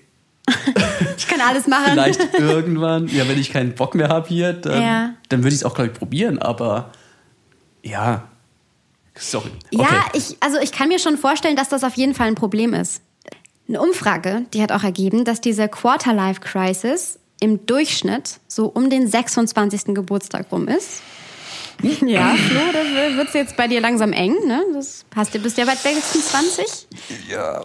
Ich 1.16 1.28
kann 1.28 1.40
alles 1.40 1.66
machen. 1.66 1.92
vielleicht 1.92 2.20
irgendwann, 2.38 3.06
ja, 3.08 3.28
wenn 3.28 3.38
ich 3.38 3.50
keinen 3.52 3.74
Bock 3.74 3.94
mehr 3.94 4.08
habe 4.08 4.26
hier, 4.28 4.52
dann, 4.52 4.82
Ja. 4.82 5.10
dann 5.28 5.40
würde 5.40 5.50
ich 5.54 5.60
es 5.60 5.64
auch, 5.64 5.74
glaube 5.74 5.90
ich, 5.92 5.98
probieren. 5.98 6.38
Aber 6.38 6.90
ja, 7.82 8.24
sorry. 9.14 9.50
Ja, 9.70 9.80
Okay. 9.80 9.94
ich, 10.14 10.36
also 10.40 10.58
ich 10.60 10.72
kann 10.72 10.88
mir 10.88 10.98
schon 10.98 11.16
vorstellen, 11.18 11.56
dass 11.56 11.68
das 11.68 11.84
auf 11.84 11.94
jeden 11.94 12.14
Fall 12.14 12.26
ein 12.28 12.34
Problem 12.34 12.74
ist. 12.74 13.02
Eine 13.68 13.80
Umfrage, 13.80 14.42
die 14.52 14.62
hat 14.62 14.72
auch 14.72 14.82
ergeben, 14.82 15.24
dass 15.24 15.40
diese 15.40 15.68
Quarter-Life-Crisis 15.68 17.18
im 17.40 17.64
Durchschnitt 17.66 18.40
so 18.48 18.66
um 18.66 18.90
den 18.90 19.06
26. 19.06 19.94
Geburtstag 19.94 20.46
rum 20.50 20.68
ist. 20.68 21.02
Ja, 22.06 22.34
Flo, 22.34 22.60
da 22.72 23.16
wird 23.16 23.28
es 23.28 23.34
jetzt 23.34 23.56
bei 23.56 23.68
dir 23.68 23.80
langsam 23.80 24.12
eng, 24.12 24.34
ne? 24.46 24.62
Das 24.72 25.04
hast 25.14 25.34
du 25.34 25.38
bist 25.38 25.56
ja 25.58 25.64
bald 25.64 25.78
26. 25.78 26.86
ja. 27.28 27.64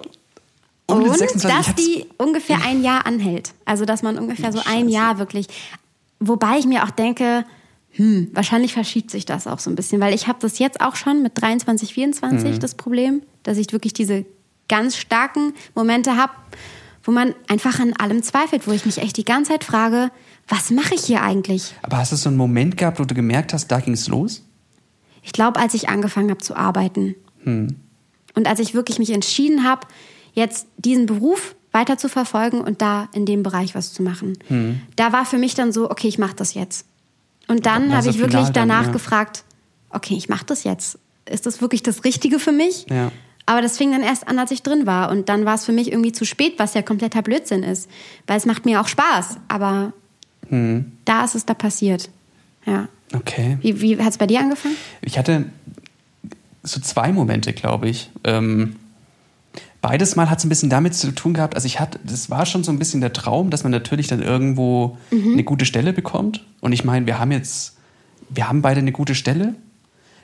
Um 0.88 1.01
Und 1.01 1.17
26, 1.17 1.41
ich 1.43 1.65
dass 1.65 1.75
die 1.75 2.06
ungefähr 2.17 2.60
ein 2.63 2.84
Jahr 2.84 3.06
anhält. 3.08 3.54
Also, 3.65 3.86
dass 3.86 4.04
man 4.04 4.19
ungefähr 4.19 4.51
so 4.51 4.62
ein 4.65 4.88
Jahr 4.88 5.17
wirklich. 5.17 5.47
Wobei 6.19 6.60
ich 6.60 6.65
mir 6.67 6.84
auch 6.84 6.91
denke, 6.91 7.43
hm, 7.91 8.30
wahrscheinlich 8.34 8.73
verschiebt 8.73 9.10
sich 9.10 9.25
das 9.25 9.47
auch 9.47 9.60
so 9.60 9.69
ein 9.69 9.75
bisschen, 9.75 9.99
weil 9.99 10.13
ich 10.13 10.28
habe 10.28 10.38
das 10.41 10.60
jetzt 10.60 10.82
auch 10.82 10.95
schon 10.95 11.23
mit 11.23 11.41
23, 11.41 11.93
24 11.93 12.56
Mhm. 12.56 12.60
das 12.60 12.75
Problem, 12.75 13.23
dass 13.43 13.58
ich 13.58 13.71
wirklich 13.71 13.93
diese 13.93 14.25
ganz 14.67 14.95
starken 14.97 15.54
Momente 15.73 16.17
habe, 16.17 16.34
wo 17.04 17.12
man 17.12 17.34
einfach 17.47 17.80
an 17.80 17.93
allem 17.93 18.21
zweifelt, 18.21 18.67
wo 18.67 18.71
ich 18.71 18.86
mich 18.86 18.97
echt 18.99 19.17
die 19.17 19.25
ganze 19.25 19.51
Zeit 19.54 19.63
frage, 19.63 20.12
was 20.47 20.69
mache 20.71 20.95
ich 20.95 21.05
hier 21.05 21.21
eigentlich? 21.21 21.73
Aber 21.81 21.97
hast 21.97 22.12
du 22.12 22.15
so 22.15 22.29
einen 22.29 22.38
Moment 22.38 22.77
gehabt, 22.77 22.99
wo 22.99 23.05
du 23.05 23.15
gemerkt 23.15 23.53
hast, 23.53 23.67
da 23.67 23.79
ging 23.79 23.93
es 23.93 24.08
los? 24.08 24.43
Ich 25.23 25.31
glaube, 25.31 25.60
als 25.60 25.73
ich 25.73 25.89
angefangen 25.89 26.29
habe 26.29 26.41
zu 26.41 26.55
arbeiten 26.55 27.15
und 27.45 28.47
als 28.47 28.60
ich 28.60 28.73
wirklich 28.73 28.99
mich 28.99 29.12
entschieden 29.12 29.63
habe, 29.63 29.88
jetzt 30.34 30.67
diesen 30.77 31.05
Beruf 31.05 31.55
weiter 31.71 31.97
zu 31.97 32.10
verfolgen 32.10 32.62
und 32.62 32.81
da 32.81 33.10
in 33.13 33.25
dem 33.25 33.43
Bereich 33.43 33.75
was 33.75 33.93
zu 33.93 34.03
machen, 34.03 34.38
da 34.95 35.13
war 35.13 35.25
für 35.25 35.38
mich 35.38 35.55
dann 35.55 35.71
so, 35.71 35.89
okay, 35.89 36.08
ich 36.08 36.19
mache 36.19 36.36
das 36.36 36.53
jetzt. 36.53 36.86
Und 37.47 37.65
dann 37.65 37.91
Also 37.91 37.95
habe 37.95 38.10
ich 38.10 38.19
wirklich 38.19 38.41
final 38.41 38.53
dann, 38.53 38.69
danach 38.69 38.86
ja. 38.88 38.91
gefragt, 38.91 39.43
okay, 39.89 40.15
ich 40.15 40.29
mache 40.29 40.45
das 40.45 40.63
jetzt. 40.63 40.99
Ist 41.29 41.45
das 41.45 41.62
wirklich 41.62 41.84
das 41.84 42.03
Richtige 42.03 42.39
für 42.39 42.51
mich? 42.51 42.86
Ja. 42.89 43.12
Aber 43.45 43.62
das 43.62 43.77
fing 43.77 43.91
dann 43.91 44.01
erst 44.01 44.27
an, 44.27 44.39
als 44.39 44.51
ich 44.51 44.63
drin 44.63 44.86
war. 44.86 45.12
Und 45.12 45.29
dann 45.29 45.45
war 45.45 45.55
es 45.55 45.65
für 45.65 45.71
mich 45.71 45.91
irgendwie 45.91 46.12
zu 46.12 46.25
spät, 46.25 46.55
was 46.58 46.73
ja 46.73 46.81
kompletter 46.81 47.21
Blödsinn 47.21 47.63
ist. 47.63 47.89
Weil 48.25 48.38
es 48.38 48.45
macht 48.45 48.65
mir 48.65 48.81
auch 48.81 48.88
Spaß. 48.88 49.38
Aber 49.47 49.93
Hm. 50.49 50.91
da 51.05 51.23
ist 51.23 51.36
es 51.36 51.45
da 51.45 51.53
passiert. 51.53 52.10
Ja. 52.65 52.88
Okay. 53.13 53.58
Wie, 53.62 53.81
wie 53.81 53.97
hat 53.97 54.12
es 54.12 54.17
bei 54.17 54.27
dir 54.27 54.39
angefangen? 54.39 54.75
Ich 55.01 55.17
hatte 55.17 55.45
so 56.63 56.79
zwei 56.79 57.12
Momente, 57.12 57.53
glaube 57.53 57.89
ich. 57.89 58.10
Ähm, 58.23 58.75
beides 59.81 60.15
Mal 60.15 60.29
hat 60.29 60.39
es 60.39 60.45
ein 60.45 60.49
bisschen 60.49 60.69
damit 60.69 60.95
zu 60.95 61.12
tun 61.12 61.36
gehabt. 61.36 61.55
Also 61.55 61.67
ich 61.67 61.79
hatte, 61.79 61.99
das 62.03 62.29
war 62.29 62.45
schon 62.45 62.63
so 62.63 62.71
ein 62.71 62.79
bisschen 62.79 63.01
der 63.01 63.13
Traum, 63.13 63.51
dass 63.51 63.63
man 63.63 63.71
natürlich 63.71 64.08
dann 64.08 64.21
irgendwo 64.21 64.97
eine 65.12 65.43
gute 65.43 65.65
Stelle 65.65 65.93
bekommt. 65.93 66.43
Und 66.62 66.71
ich 66.73 66.84
meine, 66.84 67.05
wir 67.05 67.19
haben 67.19 67.31
jetzt, 67.31 67.77
wir 68.29 68.49
haben 68.49 68.62
beide 68.63 68.79
eine 68.79 68.91
gute 68.91 69.13
Stelle. 69.13 69.53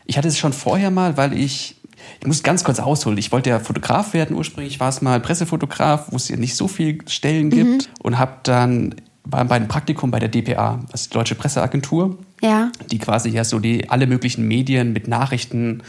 Ich 0.05 0.17
hatte 0.17 0.27
es 0.27 0.39
schon 0.39 0.51
vorher 0.51 0.89
mal, 0.89 1.15
weil 1.15 1.37
ich, 1.37 1.75
ich 2.19 2.27
muss 2.27 2.41
ganz 2.41 2.63
kurz 2.63 2.79
ausholen. 2.79 3.19
Ich 3.19 3.31
wollte 3.31 3.51
ja 3.51 3.59
Fotograf 3.59 4.13
werden 4.13 4.35
ursprünglich, 4.35 4.79
war 4.79 4.89
es 4.89 5.03
mal 5.03 5.19
Pressefotograf, 5.19 6.07
wo 6.11 6.15
es 6.15 6.27
ja 6.27 6.37
nicht 6.37 6.55
so 6.55 6.67
viele 6.67 6.97
Stellen 7.07 7.51
gibt. 7.51 7.91
Und 8.01 8.17
habe 8.17 8.37
dann, 8.43 8.95
war 9.23 9.45
bei 9.45 9.55
einem 9.55 9.67
Praktikum 9.67 10.09
bei 10.11 10.19
der 10.19 10.29
DPA, 10.29 10.79
das 10.91 11.01
ist 11.01 11.11
die 11.13 11.17
Deutsche 11.17 11.35
Presseagentur 11.35 12.17
Ja. 12.41 12.71
die 12.89 12.97
quasi 12.97 13.29
ja 13.29 13.43
so 13.43 13.59
die 13.59 13.89
alle 13.89 14.07
möglichen 14.07 14.47
Medien 14.47 14.93
mit 14.93 15.07
Nachrichten, 15.07 15.83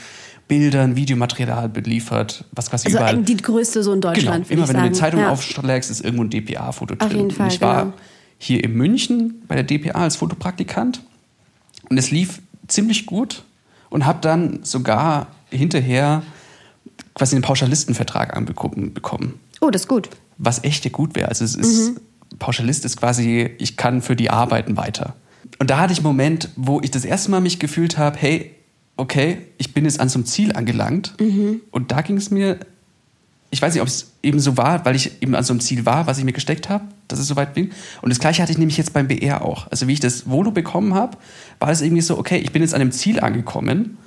Bildern, 0.49 0.97
Videomaterial 0.97 1.69
beliefert, 1.69 2.45
was 2.53 2.69
quasi 2.69 2.87
Also 2.89 2.99
überall. 2.99 3.23
die 3.23 3.37
größte 3.37 3.83
so 3.83 3.93
in 3.95 4.01
genau, 4.01 4.13
Deutschland. 4.13 4.51
würde 4.51 4.55
immer 4.55 4.69
wenn 4.69 4.75
du 4.77 4.81
eine 4.83 4.95
sagen. 4.95 5.01
Zeitung 5.01 5.21
ja. 5.21 5.31
aufschlägst, 5.31 5.91
ist 5.91 6.05
irgendwo 6.05 6.25
ein 6.25 6.31
DPA-Foto 6.31 6.95
Auf 6.95 7.09
drin. 7.09 7.17
jeden 7.19 7.31
Fall, 7.31 7.47
und 7.47 7.53
ich 7.55 7.61
war 7.63 7.83
genau. 7.85 7.95
hier 8.39 8.63
in 8.63 8.75
München 8.75 9.43
bei 9.49 9.55
der 9.55 9.65
DPA 9.65 10.03
als 10.03 10.17
Fotopraktikant 10.17 11.01
und 11.89 11.97
es 11.97 12.11
lief 12.11 12.43
ziemlich 12.69 13.07
gut 13.07 13.45
und 13.89 14.05
habe 14.05 14.19
dann 14.21 14.61
sogar 14.63 15.29
hinterher 15.51 16.23
quasi 17.15 17.37
einen 17.37 17.43
Pauschalistenvertrag 17.45 18.37
anbekommen 18.37 18.93
bekommen 18.93 19.41
Oh, 19.61 19.71
das 19.71 19.83
ist 19.83 19.89
gut. 19.89 20.11
was 20.39 20.65
echt 20.65 20.91
gut 20.93 21.15
wäre. 21.15 21.29
Also 21.29 21.45
es 21.45 21.55
ist, 21.55 21.93
Pauschalist 22.39 22.85
ist 22.85 22.97
quasi, 22.97 23.51
ich 23.59 23.77
kann 23.77 24.03
für 24.03 24.17
die 24.17 24.31
arbeiten 24.31 24.77
weiter. 24.77 25.17
Und 25.59 25.71
da 25.71 25.79
hatte 25.79 25.93
ich 25.93 25.99
einen 26.01 26.07
Moment, 26.07 26.49
wo 26.57 26.81
ich 26.81 26.91
das 26.91 27.05
erste 27.05 27.31
Mal 27.31 27.41
mich 27.41 27.59
gefühlt 27.59 27.99
habe, 27.99 28.17
hey, 28.19 28.55
okay, 28.97 29.39
ich 29.59 29.75
bin 29.75 29.85
jetzt 29.85 30.01
an 30.01 30.09
so 30.09 30.19
einem 30.19 30.27
Ziel 30.27 30.53
angelangt. 30.53 31.15
Und 31.71 31.93
da 31.93 32.03
ging 32.03 32.17
es 32.17 32.31
mir, 32.31 32.59
ich 33.51 33.61
weiß 33.61 33.75
nicht, 33.75 33.83
ob 33.83 33.89
es 33.89 34.13
eben 34.23 34.41
so 34.41 34.57
war, 34.57 34.85
weil 34.85 34.97
ich 34.97 35.23
eben 35.23 35.35
an 35.35 35.45
so 35.45 35.53
einem 35.53 35.61
Ziel 35.61 35.85
war, 35.85 36.07
was 36.07 36.19
ich 36.19 36.25
mir 36.25 36.33
gesteckt 36.33 36.69
habe, 36.69 36.85
dass 37.09 37.19
es 37.19 37.27
soweit 37.27 37.55
bin. 37.55 37.71
Und 38.01 38.11
das 38.11 38.19
gleiche 38.19 38.43
hatte 38.43 38.53
ich 38.53 38.59
nämlich 38.59 38.79
jetzt 38.79 38.93
beim 38.93 39.09
BR 39.09 39.45
auch. 39.45 39.71
Also 39.71 39.89
wie 39.89 39.93
ich 39.93 40.01
das 40.01 40.29
Volo 40.29 40.51
bekommen 40.51 40.95
habe, 40.95 41.19
war 41.59 41.71
es 41.71 41.81
irgendwie 41.81 42.03
so, 42.03 42.19
okay, 42.19 42.39
ich 42.39 42.53
bin 42.53 42.63
jetzt 42.63 42.75
an 42.75 42.81
einem 42.81 42.93
Ziel 42.93 43.21
angekommen. 43.21 43.99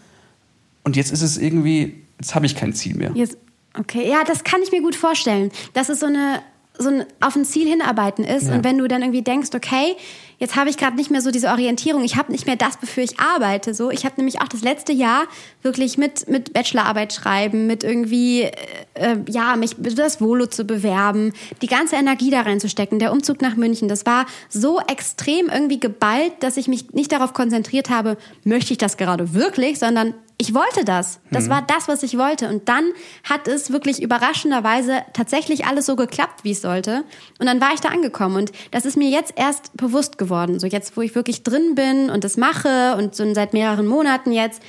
Und 0.83 0.95
jetzt 0.95 1.11
ist 1.11 1.21
es 1.21 1.38
irgendwie, 1.38 2.01
jetzt 2.19 2.35
habe 2.35 2.45
ich 2.45 2.55
kein 2.55 2.73
Ziel 2.73 2.95
mehr. 2.95 3.11
Jetzt, 3.13 3.38
okay, 3.77 4.09
ja, 4.09 4.23
das 4.23 4.43
kann 4.43 4.61
ich 4.63 4.71
mir 4.71 4.81
gut 4.81 4.95
vorstellen. 4.95 5.51
Dass 5.73 5.89
es 5.89 5.99
so 5.99 6.05
eine 6.07 6.41
so 6.77 6.89
ein 6.89 7.05
auf 7.21 7.35
ein 7.35 7.45
Ziel 7.45 7.67
hinarbeiten 7.67 8.25
ist 8.25 8.47
Ja. 8.47 8.55
und 8.55 8.63
wenn 8.63 8.77
du 8.77 8.88
dann 8.88 9.01
irgendwie 9.01 9.21
denkst, 9.21 9.49
okay, 9.55 9.95
jetzt 10.38 10.55
habe 10.57 10.69
ich 10.69 10.77
gerade 10.77 10.95
nicht 10.97 11.09
mehr 11.11 11.21
so 11.21 11.31
diese 11.31 11.47
Orientierung, 11.47 12.03
ich 12.03 12.17
habe 12.17 12.31
nicht 12.31 12.45
mehr 12.45 12.57
das, 12.57 12.77
wofür 12.81 13.03
ich 13.03 13.19
arbeite. 13.19 13.73
So, 13.73 13.89
ich 13.89 14.05
habe 14.05 14.15
nämlich 14.17 14.41
auch 14.41 14.47
das 14.49 14.61
letzte 14.61 14.91
Jahr 14.91 15.23
wirklich 15.61 15.97
mit 15.97 16.27
mit 16.27 16.53
Bachelorarbeit 16.53 17.13
schreiben, 17.13 17.67
mit 17.67 17.83
irgendwie 17.83 18.43
äh, 18.43 18.51
äh, 18.95 19.17
ja 19.29 19.55
mich 19.55 19.75
das 19.79 20.19
Volo 20.21 20.47
zu 20.47 20.65
bewerben, 20.65 21.33
die 21.61 21.67
ganze 21.67 21.95
Energie 21.95 22.29
da 22.31 22.41
reinzustecken. 22.41 22.99
Der 22.99 23.11
Umzug 23.11 23.41
nach 23.41 23.55
München, 23.55 23.88
das 23.88 24.05
war 24.05 24.25
so 24.49 24.79
extrem 24.79 25.49
irgendwie 25.49 25.79
geballt, 25.79 26.33
dass 26.41 26.57
ich 26.57 26.67
mich 26.67 26.91
nicht 26.93 27.11
darauf 27.11 27.33
konzentriert 27.33 27.89
habe, 27.89 28.17
möchte 28.43 28.73
ich 28.73 28.77
das 28.77 28.97
gerade 28.97 29.33
wirklich, 29.33 29.79
sondern 29.79 30.13
ich 30.38 30.54
wollte 30.54 30.84
das. 30.84 31.19
Das 31.32 31.50
war 31.50 31.62
das, 31.62 31.88
was 31.88 32.04
ich 32.04 32.17
wollte. 32.17 32.50
Und 32.50 32.67
dann 32.67 32.84
hat 33.24 33.48
es 33.48 33.71
wirklich 33.71 34.02
überraschenderweise 34.02 35.04
tatsächlich 35.13 35.65
alles 35.65 35.86
so 35.86 35.95
geklappt, 35.95 36.43
wie 36.43 36.52
es 36.52 36.62
sollte. 36.62 37.06
Und 37.39 37.45
dann 37.45 37.62
war 37.62 37.74
ich 37.74 37.80
da 37.80 37.89
angekommen. 37.89 38.36
Und 38.36 38.52
das 38.71 38.86
ist 38.86 38.98
mir 38.98 39.10
jetzt 39.10 39.34
erst 39.38 39.76
bewusst 39.78 40.17
geworden. 40.17 40.60
So 40.60 40.67
jetzt, 40.67 40.98
wo 40.98 41.02
ich 41.02 41.15
wirklich 41.15 41.43
drin 41.43 41.76
bin 41.76 42.10
und 42.10 42.24
das 42.26 42.36
mache 42.36 42.95
und 42.98 43.15
so 43.15 43.34
seit 43.34 43.54
mehreren 43.54 43.88
Monaten 43.88 44.34
jetzt, 44.34 44.62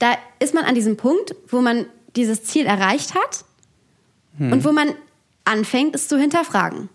da 0.00 0.12
ist 0.40 0.54
man 0.54 0.64
an 0.64 0.74
diesem 0.74 0.96
Punkt, 0.96 1.36
wo 1.48 1.60
man 1.60 1.86
dieses 2.16 2.42
Ziel 2.44 2.66
erreicht 2.66 3.14
hat 3.14 3.44
und 4.38 4.64
wo 4.64 4.72
man 4.72 4.88
anfängt, 5.44 5.94
es 5.94 6.08
zu 6.08 6.18
hinterfragen. 6.18 6.88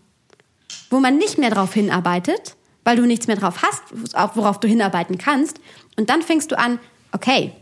Wo 0.89 0.99
man 0.99 1.17
nicht 1.17 1.37
mehr 1.37 1.49
darauf 1.49 1.73
hinarbeitet, 1.73 2.55
weil 2.83 2.97
du 2.97 3.05
nichts 3.05 3.27
mehr 3.27 3.35
drauf 3.37 3.61
hast, 3.61 4.15
auf- 4.15 4.35
worauf 4.35 4.59
du 4.59 4.67
hinarbeiten 4.67 5.17
kannst. 5.17 5.59
Und 5.97 6.09
dann 6.09 6.21
fängst 6.21 6.51
du 6.51 6.57
an, 6.59 6.79
okay, 7.13 7.53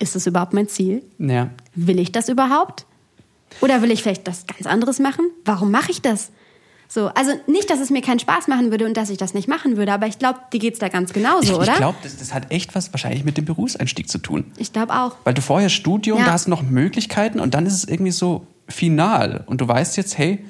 ist 0.00 0.16
das 0.16 0.26
überhaupt 0.26 0.52
mein 0.52 0.66
Ziel? 0.68 1.02
Ja. 1.18 1.50
Will 1.76 1.98
ich 2.00 2.10
das 2.10 2.28
überhaupt? 2.28 2.86
Oder 3.60 3.82
will 3.82 3.90
ich 3.90 4.02
vielleicht 4.02 4.26
das 4.26 4.46
ganz 4.46 4.66
anderes 4.66 4.98
machen? 4.98 5.26
Warum 5.44 5.70
mache 5.70 5.90
ich 5.92 6.02
das? 6.02 6.30
So, 6.88 7.06
also 7.08 7.30
nicht, 7.46 7.70
dass 7.70 7.78
es 7.78 7.90
mir 7.90 8.02
keinen 8.02 8.18
Spaß 8.18 8.48
machen 8.48 8.72
würde 8.72 8.84
und 8.84 8.96
dass 8.96 9.10
ich 9.10 9.18
das 9.18 9.32
nicht 9.32 9.46
machen 9.46 9.76
würde, 9.76 9.92
aber 9.92 10.08
ich 10.08 10.18
glaube, 10.18 10.40
dir 10.52 10.58
geht's 10.58 10.80
da 10.80 10.88
ganz 10.88 11.12
genauso, 11.12 11.52
Ich, 11.52 11.58
oder? 11.58 11.70
ich 11.72 11.76
glaube, 11.78 11.98
das, 12.02 12.16
das 12.16 12.34
hat 12.34 12.50
echt 12.50 12.74
was 12.74 12.92
wahrscheinlich 12.92 13.22
mit 13.24 13.36
dem 13.36 13.44
Berufseinstieg 13.44 14.08
zu 14.08 14.18
tun. 14.18 14.44
Ich 14.56 14.72
glaube 14.72 14.92
auch. 14.94 15.14
Weil 15.22 15.34
du 15.34 15.40
vorher 15.42 15.68
Studium, 15.68 16.18
Ja. 16.18 16.24
da 16.26 16.32
hast 16.32 16.46
du 16.46 16.50
noch 16.50 16.62
Möglichkeiten 16.62 17.38
und 17.38 17.54
dann 17.54 17.64
ist 17.66 17.74
es 17.74 17.84
irgendwie 17.84 18.10
so 18.10 18.44
final. 18.68 19.44
Und 19.46 19.60
du 19.60 19.68
weißt 19.68 19.96
jetzt, 19.98 20.18
hey, 20.18 20.44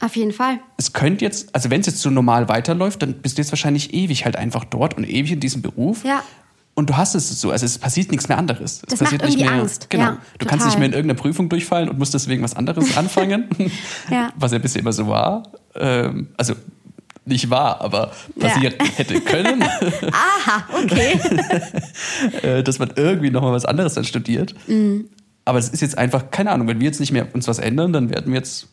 Auf 0.00 0.14
jeden 0.14 0.32
Fall. 0.32 0.60
es 0.76 0.92
könnte 0.92 1.24
jetzt, 1.24 1.52
also 1.52 1.68
wenn 1.70 1.80
es 1.80 1.86
jetzt 1.88 2.00
so 2.00 2.10
normal 2.10 2.48
weiterläuft, 2.48 3.02
dann 3.02 3.14
bist 3.14 3.38
du 3.38 3.42
jetzt 3.42 3.50
wahrscheinlich 3.50 3.92
ewig 3.92 4.24
halt 4.24 4.36
einfach 4.36 4.64
dort 4.64 4.96
und 4.96 5.02
ewig 5.08 5.32
in 5.32 5.40
diesem 5.40 5.62
Beruf. 5.62 6.04
Ja. 6.04 6.22
Und 6.74 6.88
du 6.88 6.96
hast 6.96 7.14
es 7.14 7.40
so, 7.40 7.50
also 7.50 7.66
es 7.66 7.78
passiert 7.78 8.10
nichts 8.10 8.28
mehr 8.28 8.38
anderes. 8.38 8.76
Es 8.76 8.80
Das 8.88 8.98
passiert 9.00 9.22
macht 9.22 9.30
nicht 9.30 9.44
mehr, 9.44 9.52
Angst. 9.52 9.90
Genau. 9.90 10.04
Ja, 10.04 10.18
du 10.38 10.46
kannst 10.46 10.64
total. 10.64 10.66
nicht 10.66 10.78
mehr 10.78 10.88
in 10.88 10.94
irgendeiner 10.94 11.20
Prüfung 11.20 11.48
durchfallen 11.50 11.90
und 11.90 11.98
musst 11.98 12.14
deswegen 12.14 12.42
was 12.42 12.56
anderes 12.56 12.96
anfangen. 12.96 13.44
Ja. 14.10 14.30
Was 14.36 14.52
ja 14.52 14.58
bisher 14.58 14.80
immer 14.80 14.92
so 14.92 15.06
war. 15.06 15.42
Ähm, 15.74 16.28
also 16.38 16.54
nicht 17.24 17.50
wahr, 17.50 17.80
aber 17.80 18.12
passiert 18.38 18.76
hätte 18.96 19.20
können. 19.20 19.62
Aha, 20.12 20.64
okay. 20.82 21.20
äh, 22.42 22.62
dass 22.62 22.78
man 22.78 22.92
irgendwie 22.96 23.30
nochmal 23.30 23.52
was 23.52 23.64
anderes 23.64 23.94
dann 23.94 24.04
studiert. 24.04 24.54
Mhm. 24.66 25.08
Aber 25.44 25.58
es 25.58 25.68
ist 25.68 25.82
jetzt 25.82 25.98
einfach, 25.98 26.30
keine 26.30 26.50
Ahnung, 26.52 26.68
wenn 26.68 26.80
wir 26.80 26.86
jetzt 26.86 27.00
nicht 27.00 27.12
mehr 27.12 27.32
uns 27.34 27.48
was 27.48 27.58
ändern, 27.58 27.92
dann 27.92 28.10
werden 28.10 28.32
wir 28.32 28.38
jetzt, 28.38 28.68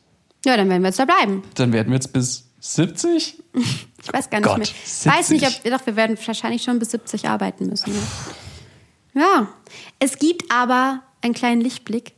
ja, 0.45 0.55
dann 0.55 0.69
werden 0.69 0.81
wir 0.81 0.89
jetzt 0.89 0.99
da 0.99 1.05
bleiben. 1.05 1.43
dann 1.55 1.73
werden 1.73 1.89
wir 1.89 1.95
jetzt 1.95 2.13
bis 2.13 2.48
70. 2.59 3.43
Ich 4.01 4.13
weiß 4.13 4.29
gar 4.29 4.39
nicht 4.39 4.47
Gott, 4.47 4.57
mehr. 4.59 4.65
70. 4.65 5.11
Weiß 5.11 5.29
nicht, 5.31 5.45
ob 5.45 5.63
doch 5.71 5.85
wir 5.85 5.97
werden 5.97 6.17
wahrscheinlich 6.25 6.63
schon 6.63 6.79
bis 6.79 6.91
70 6.91 7.27
arbeiten 7.27 7.67
müssen. 7.67 7.93
Ja. 9.13 9.21
ja. 9.21 9.47
Es 9.99 10.17
gibt 10.17 10.49
aber 10.49 11.03
einen 11.21 11.33
kleinen 11.33 11.59
Lichtblick. 11.59 12.13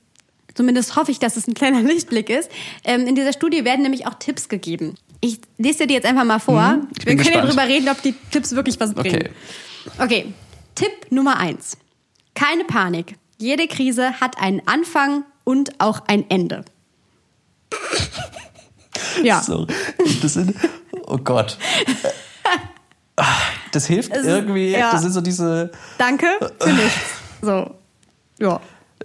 Zumindest 0.54 0.96
hoffe 0.96 1.12
ich, 1.12 1.18
dass 1.18 1.38
es 1.38 1.48
ein 1.48 1.56
kleiner 1.56 1.82
Lichtblick 1.82 2.30
ist. 2.30 2.52
Ähm, 2.84 3.08
in 3.08 3.16
dieser 3.16 3.34
Studie 3.34 3.66
werden 3.66 3.82
nämlich 3.82 4.06
auch 4.06 4.14
Tipps 4.14 4.48
gegeben. 4.48 4.94
Ich 5.22 5.40
lese 5.58 5.80
dir 5.80 5.88
die 5.88 5.94
jetzt 5.96 6.06
einfach 6.06 6.24
mal 6.24 6.38
vor. 6.40 6.62
Mhm, 6.62 6.88
ich 6.98 7.06
wir 7.06 7.16
können 7.16 7.34
ja 7.34 7.46
drüber 7.46 7.68
reden, 7.68 7.90
ob 7.90 8.00
die 8.04 8.14
Tipps 8.32 8.52
wirklich 8.52 8.80
was 8.80 8.94
bringen. 8.94 9.30
Okay. 9.98 10.04
Okay. 10.04 10.34
Tipp 10.76 10.92
Nummer 11.10 11.38
eins. 11.38 11.78
Keine 12.36 12.64
Panik. 12.64 13.16
Jede 13.40 13.68
Krise 13.68 14.22
hat 14.22 14.40
einen 14.40 14.62
Anfang 14.68 15.26
und 15.44 15.82
auch 15.82 16.02
ein 16.08 16.30
Ende. 16.30 16.64
Ja. 19.24 19.42
So, 19.42 19.68
das 20.22 20.34
sind, 20.34 20.56
oh 21.08 21.18
Gott. 21.18 21.58
Das 23.72 23.86
hilft 23.86 24.12
Es 24.16 24.26
irgendwie, 24.26 24.72
ja. 24.72 24.92
das 24.92 25.02
sind 25.02 25.12
so 25.12 25.22
diese, 25.22 25.72
Danke 25.98 26.28
für 26.60 26.70
nichts. 26.74 27.00
So. 27.42 27.76
Ja. 28.40 28.60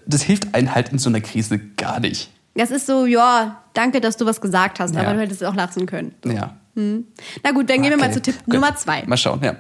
das 0.06 0.22
hilft 0.22 0.54
einem 0.54 0.74
halt 0.74 0.90
in 0.90 0.98
so 0.98 1.09
einer 1.11 1.20
Krise 1.20 1.59
gar 1.59 2.00
nicht. 2.00 2.30
Das 2.54 2.70
ist 2.70 2.87
so, 2.87 3.04
ja, 3.04 3.62
danke, 3.74 4.00
dass 4.00 4.16
du 4.16 4.24
was 4.24 4.40
gesagt 4.40 4.80
hast, 4.80 4.94
Ja. 4.94 5.02
aber 5.02 5.14
du 5.14 5.20
hättest 5.20 5.42
es 5.42 5.48
auch 5.48 5.54
lassen 5.54 5.87
können. 5.87 6.14
Ja. 6.24 6.56
Na 6.74 7.52
gut, 7.52 7.68
dann 7.70 7.82
gehen 7.82 7.90
wir 7.90 7.96
mal 7.96 8.04
Okay, 8.06 8.14
zu 8.14 8.22
Tipp 8.22 8.44
gut. 8.44 8.54
Nummer 8.54 8.74
zwei. 8.76 9.02
Mal 9.06 9.16
schauen, 9.16 9.40
ja. 9.42 9.56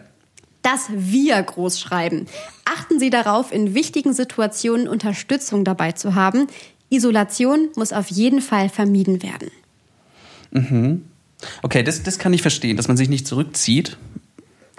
Das 0.62 0.86
Wir 0.90 1.40
groß 1.42 1.78
schreiben. 1.80 2.26
Achten 2.64 2.98
Sie 2.98 3.08
darauf, 3.10 3.52
in 3.52 3.74
wichtigen 3.74 4.12
Situationen 4.12 4.88
Unterstützung 4.88 5.64
dabei 5.64 5.92
zu 5.92 6.14
haben. 6.14 6.46
Isolation 6.90 7.68
muss 7.76 7.92
auf 7.92 8.08
jeden 8.10 8.40
Fall 8.40 8.68
vermieden 8.68 9.22
werden. 9.22 9.50
Okay, 11.62 11.82
das, 11.82 12.02
das 12.02 12.18
kann 12.18 12.32
ich 12.32 12.42
verstehen, 12.42 12.76
dass 12.76 12.88
man 12.88 12.96
sich 12.96 13.08
nicht 13.08 13.26
zurückzieht. 13.26 13.96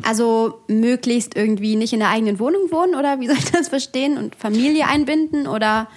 Also 0.04 0.62
möglichst 0.68 1.36
irgendwie 1.36 1.76
nicht 1.76 1.94
in 1.94 2.00
der 2.00 2.10
eigenen 2.10 2.40
Wohnung 2.40 2.72
wohnen 2.72 2.96
oder 2.96 3.20
wie 3.20 3.28
soll 3.30 3.38
ich 3.38 3.52
das 3.52 3.70
verstehen? 3.70 4.18
Und 4.18 4.36
Familie 4.36 4.88
einbinden 4.88 5.48
oder 5.48 5.88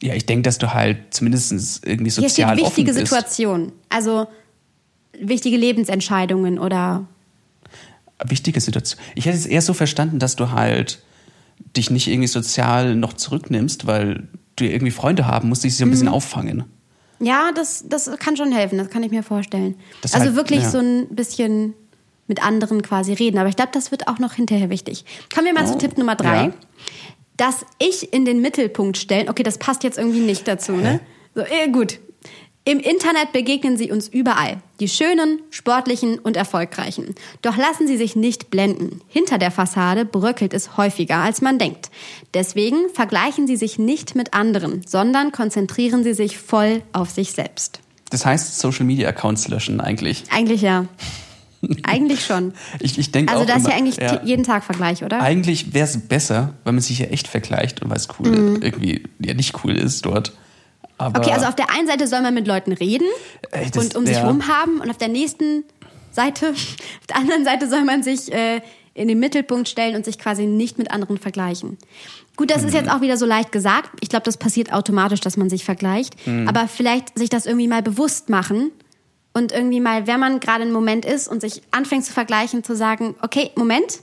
Ja, 0.00 0.14
ich 0.14 0.26
denke, 0.26 0.42
dass 0.42 0.58
du 0.58 0.74
halt 0.74 0.98
zumindest 1.14 1.52
irgendwie 1.86 2.10
hier 2.10 2.28
steht 2.28 2.30
sozial 2.30 2.56
wichtige. 2.56 2.92
Situationen. 2.92 3.72
Also 3.88 4.26
wichtige 5.18 5.56
Lebensentscheidungen 5.56 6.58
oder 6.58 7.06
Wichtige 8.24 8.60
Situation. 8.60 9.02
Ich 9.16 9.26
hätte 9.26 9.36
es 9.36 9.46
eher 9.46 9.62
so 9.62 9.74
verstanden, 9.74 10.18
dass 10.20 10.36
du 10.36 10.52
halt 10.52 11.02
dich 11.76 11.90
nicht 11.90 12.06
irgendwie 12.06 12.28
sozial 12.28 12.94
noch 12.94 13.14
zurücknimmst, 13.14 13.86
weil 13.86 14.28
du 14.56 14.64
irgendwie 14.64 14.92
Freunde 14.92 15.26
haben 15.26 15.48
musst, 15.48 15.64
die 15.64 15.70
sich 15.70 15.78
so 15.78 15.84
ein 15.84 15.90
bisschen 15.90 16.06
Mhm. 16.06 16.14
auffangen. 16.14 16.64
Ja, 17.24 17.52
das, 17.54 17.84
das 17.88 18.10
kann 18.18 18.36
schon 18.36 18.52
helfen, 18.52 18.78
das 18.78 18.90
kann 18.90 19.02
ich 19.02 19.10
mir 19.10 19.22
vorstellen. 19.22 19.76
Das 20.00 20.12
also 20.14 20.26
halt- 20.26 20.36
wirklich 20.36 20.62
ja. 20.62 20.70
so 20.70 20.78
ein 20.78 21.06
bisschen 21.08 21.74
mit 22.26 22.42
anderen 22.44 22.82
quasi 22.82 23.12
reden. 23.12 23.38
Aber 23.38 23.48
ich 23.48 23.56
glaube, 23.56 23.70
das 23.72 23.90
wird 23.90 24.08
auch 24.08 24.18
noch 24.18 24.34
hinterher 24.34 24.70
wichtig. 24.70 25.04
Kommen 25.34 25.46
wir 25.46 25.54
mal 25.54 25.66
zu 25.66 25.74
Oh, 25.74 25.78
Tipp 25.78 25.98
Nummer 25.98 26.16
drei. 26.16 26.44
ja. 26.46 26.52
Das 27.36 27.64
Ich 27.78 28.12
in 28.12 28.24
den 28.24 28.40
Mittelpunkt 28.40 28.96
stellen. 28.98 29.28
Okay, 29.28 29.42
das 29.42 29.58
passt 29.58 29.84
jetzt 29.84 29.98
irgendwie 29.98 30.20
nicht 30.20 30.46
dazu, 30.46 30.72
ne? 30.72 31.00
So, 31.34 31.42
eh, 31.42 31.68
gut. 31.72 31.98
Im 32.64 32.78
Internet 32.78 33.32
begegnen 33.32 33.76
sie 33.76 33.90
uns 33.90 34.06
überall. 34.06 34.58
Die 34.78 34.88
schönen, 34.88 35.40
sportlichen 35.50 36.20
und 36.20 36.36
erfolgreichen. 36.36 37.16
Doch 37.42 37.56
lassen 37.56 37.88
sie 37.88 37.96
sich 37.96 38.14
nicht 38.14 38.50
blenden. 38.50 39.00
Hinter 39.08 39.38
der 39.38 39.50
Fassade 39.50 40.04
bröckelt 40.04 40.54
es 40.54 40.76
häufiger, 40.76 41.16
als 41.16 41.40
man 41.40 41.58
denkt. 41.58 41.90
Deswegen 42.34 42.88
vergleichen 42.94 43.48
sie 43.48 43.56
sich 43.56 43.80
nicht 43.80 44.14
mit 44.14 44.32
anderen, 44.32 44.82
sondern 44.86 45.32
konzentrieren 45.32 46.04
sie 46.04 46.14
sich 46.14 46.38
voll 46.38 46.82
auf 46.92 47.10
sich 47.10 47.32
selbst. 47.32 47.80
Das 48.10 48.24
heißt, 48.24 48.60
Social 48.60 48.84
Media 48.84 49.08
Accounts 49.08 49.48
löschen 49.48 49.80
eigentlich. 49.80 50.22
Eigentlich 50.30 50.62
ja. 50.62 50.86
Eigentlich 51.84 52.24
schon. 52.24 52.52
Ich, 52.80 52.98
ich 52.98 53.10
denke 53.12 53.32
Also 53.32 53.44
auch 53.44 53.46
das 53.48 53.62
ist 53.62 53.68
ja 53.68 53.74
eigentlich 53.74 53.96
t- 53.96 54.20
jeden 54.24 54.44
Tag 54.44 54.64
Vergleich, 54.64 55.02
oder? 55.04 55.20
Eigentlich 55.20 55.74
wäre 55.74 55.86
es 55.86 55.98
besser, 55.98 56.54
wenn 56.64 56.74
man 56.76 56.82
sich 56.82 56.98
ja 56.98 57.06
echt 57.06 57.26
vergleicht 57.28 57.82
und 57.82 57.90
weil 57.90 57.96
es 57.96 58.08
cool 58.18 58.58
irgendwie 58.60 59.04
ja 59.20 59.34
nicht 59.34 59.64
cool 59.64 59.76
ist 59.76 60.04
dort. 60.06 60.32
Aber. 61.02 61.20
Okay, 61.20 61.32
also 61.32 61.46
auf 61.46 61.54
der 61.56 61.70
einen 61.70 61.86
Seite 61.86 62.06
soll 62.06 62.20
man 62.22 62.34
mit 62.34 62.46
Leuten 62.46 62.72
reden 62.72 63.06
Ey, 63.50 63.70
das- 63.70 63.84
und 63.84 63.96
um 63.96 64.06
sich 64.06 64.16
ja. 64.16 64.26
rum 64.26 64.48
haben 64.48 64.80
und 64.80 64.90
auf 64.90 64.98
der 64.98 65.08
nächsten 65.08 65.64
Seite, 66.10 66.50
auf 66.52 67.06
der 67.08 67.16
anderen 67.16 67.44
Seite 67.44 67.68
soll 67.68 67.84
man 67.84 68.02
sich 68.02 68.32
äh, 68.32 68.60
in 68.94 69.08
den 69.08 69.18
Mittelpunkt 69.18 69.68
stellen 69.68 69.96
und 69.96 70.04
sich 70.04 70.18
quasi 70.18 70.44
nicht 70.46 70.76
mit 70.78 70.90
anderen 70.90 71.16
vergleichen. 71.18 71.78
Gut, 72.36 72.50
das 72.50 72.62
Mhm. 72.62 72.68
ist 72.68 72.74
jetzt 72.74 72.90
auch 72.90 73.00
wieder 73.00 73.16
so 73.16 73.24
leicht 73.26 73.52
gesagt. 73.52 73.90
Ich 74.00 74.08
glaube, 74.08 74.24
das 74.24 74.36
passiert 74.36 74.72
automatisch, 74.72 75.20
dass 75.20 75.36
man 75.36 75.48
sich 75.50 75.64
vergleicht. 75.64 76.26
Mhm. 76.26 76.46
Aber 76.48 76.68
vielleicht 76.68 77.18
sich 77.18 77.30
das 77.30 77.46
irgendwie 77.46 77.68
mal 77.68 77.82
bewusst 77.82 78.28
machen 78.28 78.70
und 79.32 79.52
irgendwie 79.52 79.80
mal, 79.80 80.06
wenn 80.06 80.20
man 80.20 80.40
gerade 80.40 80.64
im 80.64 80.72
Moment 80.72 81.04
ist 81.06 81.28
und 81.28 81.40
sich 81.40 81.62
anfängt 81.70 82.04
zu 82.04 82.12
vergleichen, 82.12 82.64
zu 82.64 82.76
sagen, 82.76 83.14
okay, 83.22 83.50
Moment, 83.56 84.00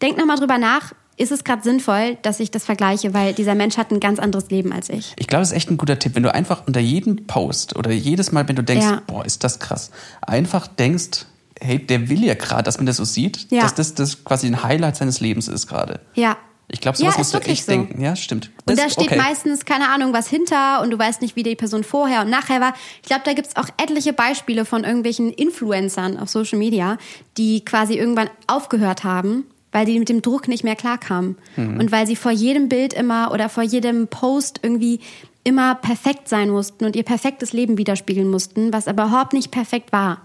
denk 0.00 0.16
nochmal 0.16 0.36
drüber 0.38 0.58
nach, 0.58 0.92
ist 1.16 1.30
es 1.32 1.44
gerade 1.44 1.62
sinnvoll, 1.62 2.16
dass 2.22 2.40
ich 2.40 2.50
das 2.50 2.64
vergleiche, 2.64 3.14
weil 3.14 3.32
dieser 3.34 3.54
Mensch 3.54 3.76
hat 3.76 3.90
ein 3.92 4.00
ganz 4.00 4.18
anderes 4.18 4.50
Leben 4.50 4.72
als 4.72 4.88
ich. 4.88 5.12
Ich 5.16 5.26
glaube, 5.28 5.42
das 5.42 5.50
ist 5.50 5.56
echt 5.56 5.70
ein 5.70 5.76
guter 5.76 5.98
Tipp, 5.98 6.14
wenn 6.14 6.22
du 6.24 6.34
einfach 6.34 6.66
unter 6.66 6.80
jedem 6.80 7.26
Post 7.26 7.76
oder 7.76 7.90
jedes 7.92 8.32
Mal, 8.32 8.48
wenn 8.48 8.56
du 8.56 8.62
denkst, 8.62 8.84
Ja. 8.86 9.02
boah, 9.06 9.24
ist 9.24 9.44
das 9.44 9.58
krass, 9.60 9.90
einfach 10.22 10.66
denkst, 10.66 11.26
hey, 11.60 11.78
der 11.78 12.08
will 12.08 12.24
ja 12.24 12.34
gerade, 12.34 12.64
dass 12.64 12.78
man 12.78 12.86
das 12.86 12.96
so 12.96 13.04
sieht, 13.04 13.46
Ja. 13.50 13.62
dass 13.62 13.74
das, 13.74 13.94
das 13.94 14.24
quasi 14.24 14.46
ein 14.48 14.62
Highlight 14.62 14.96
seines 14.96 15.20
Lebens 15.20 15.46
ist 15.48 15.66
gerade. 15.68 16.00
Ja. 16.14 16.36
Ich 16.66 16.80
glaube, 16.80 16.96
sowas 16.96 17.14
Ja, 17.14 17.18
musst 17.18 17.32
du 17.34 17.38
wirklich 17.38 17.58
echt 17.58 17.66
so. 17.66 17.72
denken. 17.72 18.00
Ja, 18.02 18.16
stimmt. 18.16 18.46
Und 18.66 18.70
Das 18.70 18.76
da 18.78 18.84
ist 18.86 18.94
steht 18.94 19.08
okay. 19.12 19.18
meistens, 19.18 19.64
keine 19.66 19.90
Ahnung, 19.90 20.12
was 20.14 20.28
hinter 20.28 20.80
und 20.82 20.90
du 20.90 20.98
weißt 20.98 21.20
nicht, 21.20 21.36
wie 21.36 21.42
die 21.42 21.54
Person 21.54 21.84
vorher 21.84 22.22
und 22.22 22.30
nachher 22.30 22.60
war. 22.60 22.72
Ich 23.02 23.08
glaube, 23.08 23.22
da 23.24 23.34
gibt's 23.34 23.54
auch 23.56 23.68
etliche 23.76 24.14
Beispiele 24.14 24.64
von 24.64 24.82
irgendwelchen 24.82 25.30
Influencern 25.30 26.18
auf 26.18 26.30
Social 26.30 26.58
Media, 26.58 26.96
die 27.36 27.64
quasi 27.64 27.94
irgendwann 27.94 28.30
aufgehört 28.46 29.04
haben, 29.04 29.44
weil 29.74 29.84
die 29.84 29.98
mit 29.98 30.08
dem 30.08 30.22
Druck 30.22 30.48
nicht 30.48 30.64
mehr 30.64 30.76
klarkamen. 30.76 31.36
Mhm. 31.56 31.78
Und 31.80 31.92
weil 31.92 32.06
sie 32.06 32.16
vor 32.16 32.30
jedem 32.32 32.68
Bild 32.70 32.94
immer 32.94 33.32
oder 33.32 33.48
vor 33.48 33.64
jedem 33.64 34.06
Post 34.08 34.60
irgendwie 34.62 35.00
immer 35.42 35.74
perfekt 35.74 36.28
sein 36.28 36.48
mussten 36.48 36.86
und 36.86 36.96
ihr 36.96 37.02
perfektes 37.02 37.52
Leben 37.52 37.76
widerspiegeln 37.76 38.30
mussten, 38.30 38.72
was 38.72 38.88
aber 38.88 39.04
überhaupt 39.04 39.32
nicht 39.34 39.50
perfekt 39.50 39.92
war. 39.92 40.22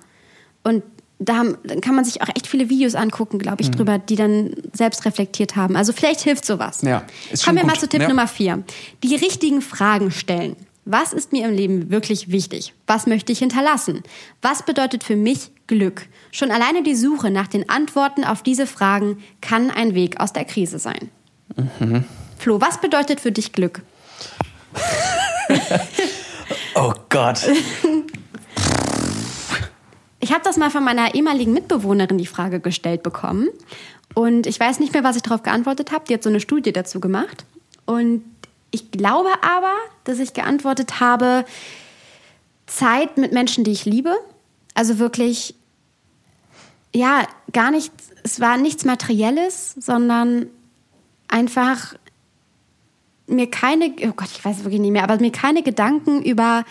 Und 0.63 0.83
da 1.21 1.35
haben, 1.35 1.57
kann 1.81 1.95
man 1.95 2.05
sich 2.05 2.21
auch 2.21 2.29
echt 2.29 2.47
viele 2.47 2.69
Videos 2.69 2.95
angucken, 2.95 3.39
glaube 3.39 3.61
Mhm. 3.61 3.69
ich, 3.69 3.75
drüber, 3.75 3.97
die 3.99 4.15
dann 4.15 4.53
selbst 4.71 5.03
reflektiert 5.05 5.57
haben. 5.57 5.75
Also 5.75 5.91
vielleicht 5.91 6.21
hilft 6.21 6.45
sowas. 6.45 6.81
Ja, 6.83 7.03
Kommen 7.43 7.57
wir 7.57 7.65
mal 7.65 7.73
gut. 7.73 7.81
zu 7.81 7.89
Tipp 7.89 8.01
Ja. 8.03 8.07
Nummer 8.07 8.27
vier. 8.27 8.63
Die 9.03 9.15
richtigen 9.15 9.61
Fragen 9.61 10.11
stellen. 10.11 10.55
Was 10.91 11.13
ist 11.13 11.31
mir 11.31 11.45
im 11.47 11.53
Leben 11.53 11.91
wirklich 11.91 12.31
wichtig? 12.31 12.73
Was 12.87 13.05
möchte 13.05 13.31
ich 13.31 13.37
hinterlassen? 13.37 14.01
Was 14.41 14.65
bedeutet 14.65 15.03
für 15.03 15.15
mich 15.15 15.51
Glück? 15.67 16.07
Schon 16.31 16.49
alleine 16.49 16.81
die 16.81 16.95
Suche 16.95 17.29
nach 17.29 17.45
den 17.45 17.69
Antworten 17.69 18.23
auf 18.23 18.41
diese 18.41 18.65
Fragen 18.65 19.19
kann 19.39 19.69
ein 19.69 19.93
Weg 19.93 20.19
aus 20.19 20.33
der 20.33 20.45
Krise 20.45 20.79
sein. 20.79 21.11
Mhm. 21.79 22.05
Flo, 22.39 22.59
was 22.59 22.81
bedeutet 22.81 23.19
für 23.19 23.31
dich 23.31 23.53
Glück? 23.53 23.83
Oh 26.75 26.93
Gott. 27.09 27.45
Ich 30.21 30.31
habe 30.31 30.43
das 30.43 30.55
mal 30.55 30.69
von 30.69 30.83
meiner 30.83 31.13
ehemaligen 31.13 31.51
Mitbewohnerin 31.51 32.17
die 32.17 32.25
Frage 32.25 32.61
gestellt 32.61 33.03
bekommen. 33.03 33.49
Und 34.13 34.47
ich 34.47 34.57
weiß 34.59 34.79
nicht 34.79 34.93
mehr, 34.93 35.03
was 35.03 35.17
ich 35.17 35.23
darauf 35.23 35.43
geantwortet 35.43 35.91
habe. 35.91 36.05
Die 36.07 36.13
hat 36.13 36.23
so 36.23 36.29
eine 36.29 36.39
Studie 36.39 36.71
dazu 36.71 37.01
gemacht. 37.01 37.43
Und 37.85 38.23
ich 38.71 38.91
glaube 38.91 39.29
aber, 39.41 39.73
dass 40.03 40.19
ich 40.19 40.33
geantwortet 40.33 40.99
habe, 40.99 41.45
Zeit 42.67 43.17
mit 43.17 43.31
Menschen, 43.31 43.63
die 43.63 43.71
ich 43.71 43.85
liebe. 43.85 44.15
Also 44.73 44.99
wirklich, 44.99 45.55
ja, 46.93 47.27
gar 47.51 47.71
nichts, 47.71 48.09
es 48.23 48.39
war 48.39 48.57
nichts 48.57 48.85
Materielles, 48.85 49.73
sondern 49.79 50.47
einfach 51.27 51.95
mir 53.27 53.49
keine, 53.49 53.93
oh 54.03 54.13
Gott, 54.15 54.29
ich 54.31 54.43
weiß 54.43 54.63
wirklich 54.63 54.81
nicht 54.81 54.91
mehr, 54.91 55.03
aber 55.03 55.19
mir 55.19 55.31
keine 55.31 55.63
Gedanken 55.63 56.23
über 56.23 56.65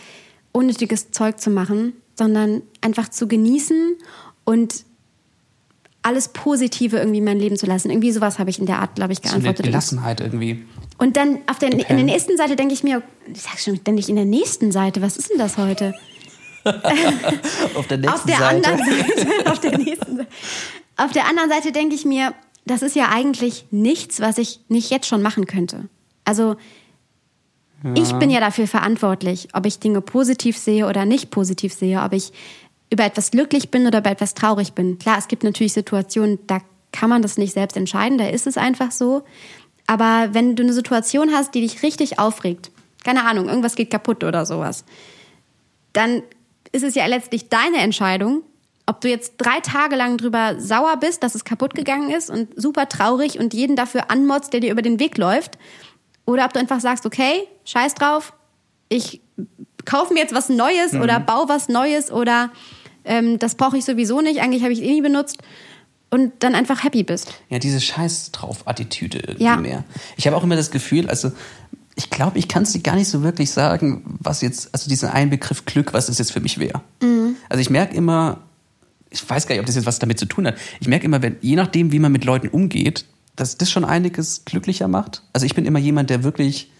unnötiges 0.52 1.10
Zeug 1.10 1.40
zu 1.40 1.50
machen, 1.50 1.94
sondern 2.16 2.62
einfach 2.80 3.08
zu 3.08 3.28
genießen 3.28 3.96
und 4.44 4.84
alles 6.08 6.28
Positive 6.28 6.96
irgendwie 6.96 7.18
in 7.18 7.24
mein 7.24 7.38
Leben 7.38 7.56
zu 7.56 7.66
lassen. 7.66 7.90
Irgendwie 7.90 8.10
sowas 8.12 8.38
habe 8.38 8.50
ich 8.50 8.58
in 8.58 8.66
der 8.66 8.80
Art, 8.80 8.94
glaube 8.94 9.12
ich, 9.12 9.18
So 9.18 9.28
geantwortet. 9.28 9.66
Gelassenheit 9.66 10.20
irgendwie. 10.20 10.64
Und 10.96 11.16
dann 11.16 11.38
auf 11.46 11.58
der, 11.58 11.70
in 11.72 11.78
der 11.78 12.02
nächsten 12.02 12.36
Seite 12.36 12.56
denke 12.56 12.74
ich 12.74 12.82
mir, 12.82 13.02
ich 13.32 13.42
sag 13.42 13.58
schon, 13.60 13.82
denke 13.84 14.00
ich 14.00 14.08
in 14.08 14.16
der 14.16 14.24
nächsten 14.24 14.72
Seite, 14.72 15.02
was 15.02 15.16
ist 15.16 15.30
denn 15.30 15.38
das 15.38 15.58
heute? 15.58 15.94
Auf 16.64 17.86
der 17.86 18.12
auf 18.12 18.24
der 18.24 18.40
anderen 18.46 18.78
Seite, 18.78 19.50
auf 19.50 19.60
der 19.60 19.78
nächsten 19.78 20.16
Seite. 20.16 20.28
Auf 21.00 21.12
der 21.12 21.28
anderen 21.28 21.48
Seite 21.48 21.70
denke 21.70 21.94
ich 21.94 22.04
mir, 22.04 22.34
das 22.66 22.82
ist 22.82 22.96
ja 22.96 23.08
eigentlich 23.08 23.66
nichts, 23.70 24.18
was 24.18 24.36
ich 24.36 24.58
nicht 24.68 24.90
jetzt 24.90 25.06
schon 25.06 25.22
machen 25.22 25.46
könnte. 25.46 25.88
Also 26.24 26.56
ich 27.94 28.12
bin 28.14 28.28
ja 28.30 28.40
dafür 28.40 28.66
verantwortlich, 28.66 29.48
ob 29.52 29.64
ich 29.64 29.78
Dinge 29.78 30.00
positiv 30.00 30.58
sehe 30.58 30.88
oder 30.88 31.04
nicht 31.04 31.30
positiv 31.30 31.72
sehe, 31.72 32.02
ob 32.02 32.12
ich 32.12 32.32
über 32.90 33.04
etwas 33.04 33.30
glücklich 33.30 33.70
bin 33.70 33.86
oder 33.86 33.98
über 33.98 34.10
etwas 34.10 34.34
traurig 34.34 34.72
bin. 34.72 34.98
Klar, 34.98 35.18
es 35.18 35.28
gibt 35.28 35.44
natürlich 35.44 35.72
Situationen, 35.72 36.38
da 36.46 36.60
kann 36.92 37.10
man 37.10 37.22
das 37.22 37.36
nicht 37.36 37.52
selbst 37.52 37.76
entscheiden, 37.76 38.18
da 38.18 38.28
ist 38.28 38.46
es 38.46 38.56
einfach 38.56 38.90
so. 38.90 39.24
Aber 39.86 40.28
wenn 40.32 40.56
du 40.56 40.62
eine 40.62 40.72
Situation 40.72 41.32
hast, 41.32 41.54
die 41.54 41.60
dich 41.60 41.82
richtig 41.82 42.18
aufregt, 42.18 42.70
keine 43.04 43.24
Ahnung, 43.24 43.48
irgendwas 43.48 43.74
geht 43.74 43.90
kaputt 43.90 44.24
oder 44.24 44.46
sowas, 44.46 44.84
dann 45.92 46.22
ist 46.72 46.84
es 46.84 46.94
ja 46.94 47.06
letztlich 47.06 47.48
deine 47.48 47.78
Entscheidung, 47.78 48.42
ob 48.86 49.00
du 49.00 49.08
jetzt 49.08 49.34
drei 49.36 49.60
Tage 49.60 49.96
lang 49.96 50.16
drüber 50.16 50.58
sauer 50.58 50.96
bist, 50.96 51.22
dass 51.22 51.34
es 51.34 51.44
kaputt 51.44 51.74
gegangen 51.74 52.10
ist 52.10 52.30
und 52.30 52.48
super 52.56 52.88
traurig 52.88 53.38
und 53.38 53.52
jeden 53.52 53.76
dafür 53.76 54.10
anmotzt, 54.10 54.52
der 54.52 54.60
dir 54.60 54.72
über 54.72 54.82
den 54.82 54.98
Weg 54.98 55.18
läuft, 55.18 55.58
oder 56.24 56.44
ob 56.44 56.52
du 56.52 56.60
einfach 56.60 56.80
sagst, 56.80 57.06
okay, 57.06 57.48
scheiß 57.64 57.94
drauf, 57.94 58.34
ich 58.90 59.22
kaufe 59.86 60.12
mir 60.12 60.20
jetzt 60.20 60.34
was 60.34 60.50
Neues 60.50 60.94
oder 60.94 61.20
baue 61.20 61.48
was 61.48 61.68
Neues 61.68 62.12
oder 62.12 62.50
ähm, 63.08 63.38
das 63.38 63.56
brauche 63.56 63.76
ich 63.76 63.84
sowieso 63.84 64.20
nicht, 64.20 64.40
eigentlich 64.40 64.62
habe 64.62 64.72
ich 64.72 64.78
es 64.80 64.84
eh 64.84 64.92
nie 64.92 65.02
benutzt 65.02 65.38
und 66.10 66.32
dann 66.40 66.54
einfach 66.54 66.84
happy 66.84 67.02
bist. 67.02 67.32
Ja, 67.50 67.58
diese 67.58 67.80
Scheiß 67.80 68.32
drauf 68.32 68.66
Attitüde 68.66 69.18
irgendwie 69.18 69.44
Ja. 69.44 69.56
mehr. 69.56 69.84
Ich 70.16 70.26
habe 70.26 70.36
auch 70.36 70.44
immer 70.44 70.56
das 70.56 70.70
Gefühl, 70.70 71.08
also 71.08 71.32
ich 71.96 72.10
glaube, 72.10 72.38
ich 72.38 72.46
kann 72.46 72.62
es 72.62 72.72
dir 72.72 72.80
gar 72.80 72.94
nicht 72.94 73.08
so 73.08 73.22
wirklich 73.24 73.50
sagen, 73.50 74.16
was 74.20 74.40
jetzt, 74.40 74.72
also 74.72 74.88
diesen 74.88 75.08
einen 75.08 75.30
Begriff 75.30 75.64
Glück, 75.64 75.92
was 75.92 76.06
das 76.06 76.18
jetzt 76.18 76.32
für 76.32 76.40
mich 76.40 76.58
wäre. 76.58 76.80
Mhm. 77.02 77.34
Also 77.48 77.60
ich 77.60 77.70
merke 77.70 77.96
immer, 77.96 78.38
ich 79.10 79.28
weiß 79.28 79.46
gar 79.46 79.54
nicht, 79.54 79.60
ob 79.60 79.66
das 79.66 79.74
jetzt 79.74 79.86
was 79.86 79.98
damit 79.98 80.18
zu 80.18 80.26
tun 80.26 80.46
hat. 80.46 80.54
Ich 80.80 80.86
merke 80.86 81.06
immer, 81.06 81.22
wenn, 81.22 81.36
je 81.40 81.56
nachdem, 81.56 81.90
wie 81.92 81.98
man 81.98 82.12
mit 82.12 82.24
Leuten 82.24 82.48
umgeht, 82.48 83.04
dass 83.36 83.56
das 83.58 83.70
schon 83.70 83.84
einiges 83.84 84.44
glücklicher 84.44 84.86
macht. 84.88 85.22
Also 85.32 85.44
ich 85.46 85.54
bin 85.54 85.64
immer 85.66 85.78
jemand, 85.78 86.10
der 86.10 86.22
wirklich 86.24 86.70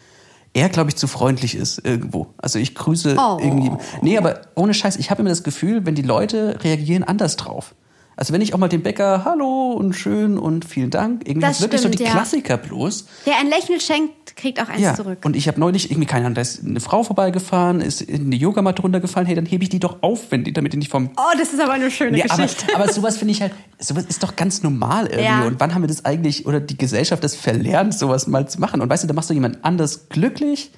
eher, 0.59 0.69
glaube 0.69 0.91
ich, 0.91 0.97
zu 0.97 1.07
freundlich 1.07 1.55
ist 1.55 1.85
irgendwo. 1.85 2.27
Also 2.37 2.59
ich 2.59 2.75
grüße 2.75 3.17
Oh. 3.19 3.39
irgendwie. 3.41 3.71
Nee, 4.03 4.19
aber 4.19 4.41
ohne 4.57 4.75
Scheiß, 4.75 4.97
ich 4.97 5.11
habe 5.11 5.21
immer 5.21 5.31
das 5.31 5.45
Gefühl, 5.45 5.87
wenn 5.87 5.95
die 5.95 6.03
Leute 6.03 6.59
reagieren 6.63 7.05
anders 7.05 7.37
drauf. 7.37 7.75
Also 8.17 8.33
wenn 8.33 8.41
ich 8.41 8.53
auch 8.53 8.59
mal 8.59 8.69
den 8.69 8.83
Bäcker 8.83 9.25
Hallo 9.25 9.71
und 9.73 9.93
schön 9.93 10.37
und 10.39 10.65
vielen 10.65 10.91
Dank, 10.91 11.23
irgendwie 11.29 11.47
Das 11.47 11.61
wirklich 11.61 11.81
so 11.81 11.87
stimmt, 11.87 12.01
die 12.01 12.05
ja. 12.05 12.11
Klassiker 12.11 12.57
bloß. 12.57 13.07
Wer 13.25 13.39
ein 13.39 13.49
Lächeln 13.49 13.79
schenkt, 13.79 14.18
kriegt 14.39 14.63
auch 14.63 14.69
eins 14.69 14.81
Ja, 14.81 14.95
zurück. 14.95 15.19
und 15.25 15.37
ich 15.37 15.47
habe 15.49 15.61
neulich 15.61 15.91
irgendwie 15.91 16.07
keine 16.07 16.25
Ahnung, 16.25 16.35
da 16.37 16.41
ist 16.41 16.65
eine 16.65 16.81
Frau 16.81 17.03
vorbeigefahren, 17.03 17.83
ist 17.83 18.01
in 18.01 18.27
eine 18.27 18.37
Yogamatte 18.37 18.81
runtergefallen, 18.81 19.27
hey, 19.27 19.35
dann 19.37 19.45
hebe 19.45 19.63
ich 19.65 19.69
die 19.69 19.81
doch 19.81 19.99
auf, 20.03 20.31
wenn 20.31 20.45
die 20.45 20.53
damit 20.55 20.73
die 20.73 20.79
nicht 20.79 20.91
vom 20.91 21.11
oh, 21.17 21.37
das 21.39 21.53
ist 21.53 21.61
aber 21.61 21.73
eine 21.73 21.91
schöne 21.91 22.25
aber, 22.25 22.43
Geschichte. 22.47 22.75
aber 22.75 22.91
sowas 22.91 23.19
finde 23.19 23.33
ich 23.33 23.43
halt, 23.43 23.53
sowas 23.79 24.05
ist 24.07 24.23
doch 24.23 24.37
ganz 24.37 24.63
normal 24.63 25.07
irgendwie. 25.07 25.25
Ja. 25.25 25.45
Und 25.45 25.61
wann 25.61 25.75
haben 25.75 25.83
wir 25.83 25.89
das 25.89 26.05
eigentlich, 26.07 26.47
oder 26.47 26.61
die 26.61 26.79
Gesellschaft 26.79 27.23
das 27.23 27.35
verlernt, 27.35 27.93
sowas 27.99 28.27
mal 28.27 28.49
zu 28.49 28.61
machen? 28.61 28.81
Und 28.81 28.89
weißt 28.89 29.03
du, 29.03 29.09
da 29.09 29.15
machst 29.15 29.29
du 29.29 29.35
jemand 29.35 29.65
anders 29.65 30.09
glücklich, 30.09 30.71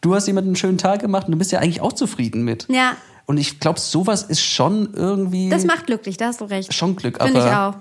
du 0.00 0.14
hast 0.14 0.26
jemanden 0.26 0.50
einen 0.50 0.56
schönen 0.56 0.78
Tag 0.78 1.00
gemacht 1.00 1.26
und 1.26 1.32
du 1.32 1.38
bist 1.38 1.52
ja 1.52 1.60
eigentlich 1.60 1.80
auch 1.80 1.92
zufrieden 1.92 2.42
mit. 2.42 2.66
Ja. 2.70 2.96
Und 3.26 3.38
ich 3.38 3.60
glaube, 3.60 3.80
sowas 3.80 4.22
ist 4.22 4.42
schon 4.42 4.90
irgendwie 4.92 5.48
Das 5.48 5.64
macht 5.64 5.86
glücklich, 5.86 6.16
da 6.16 6.26
hast 6.26 6.40
du 6.40 6.44
recht. 6.44 6.74
schon 6.74 6.96
Glück. 6.96 7.22
Finde 7.22 7.38
ich 7.40 7.44
aber 7.46 7.76
auch. 7.76 7.80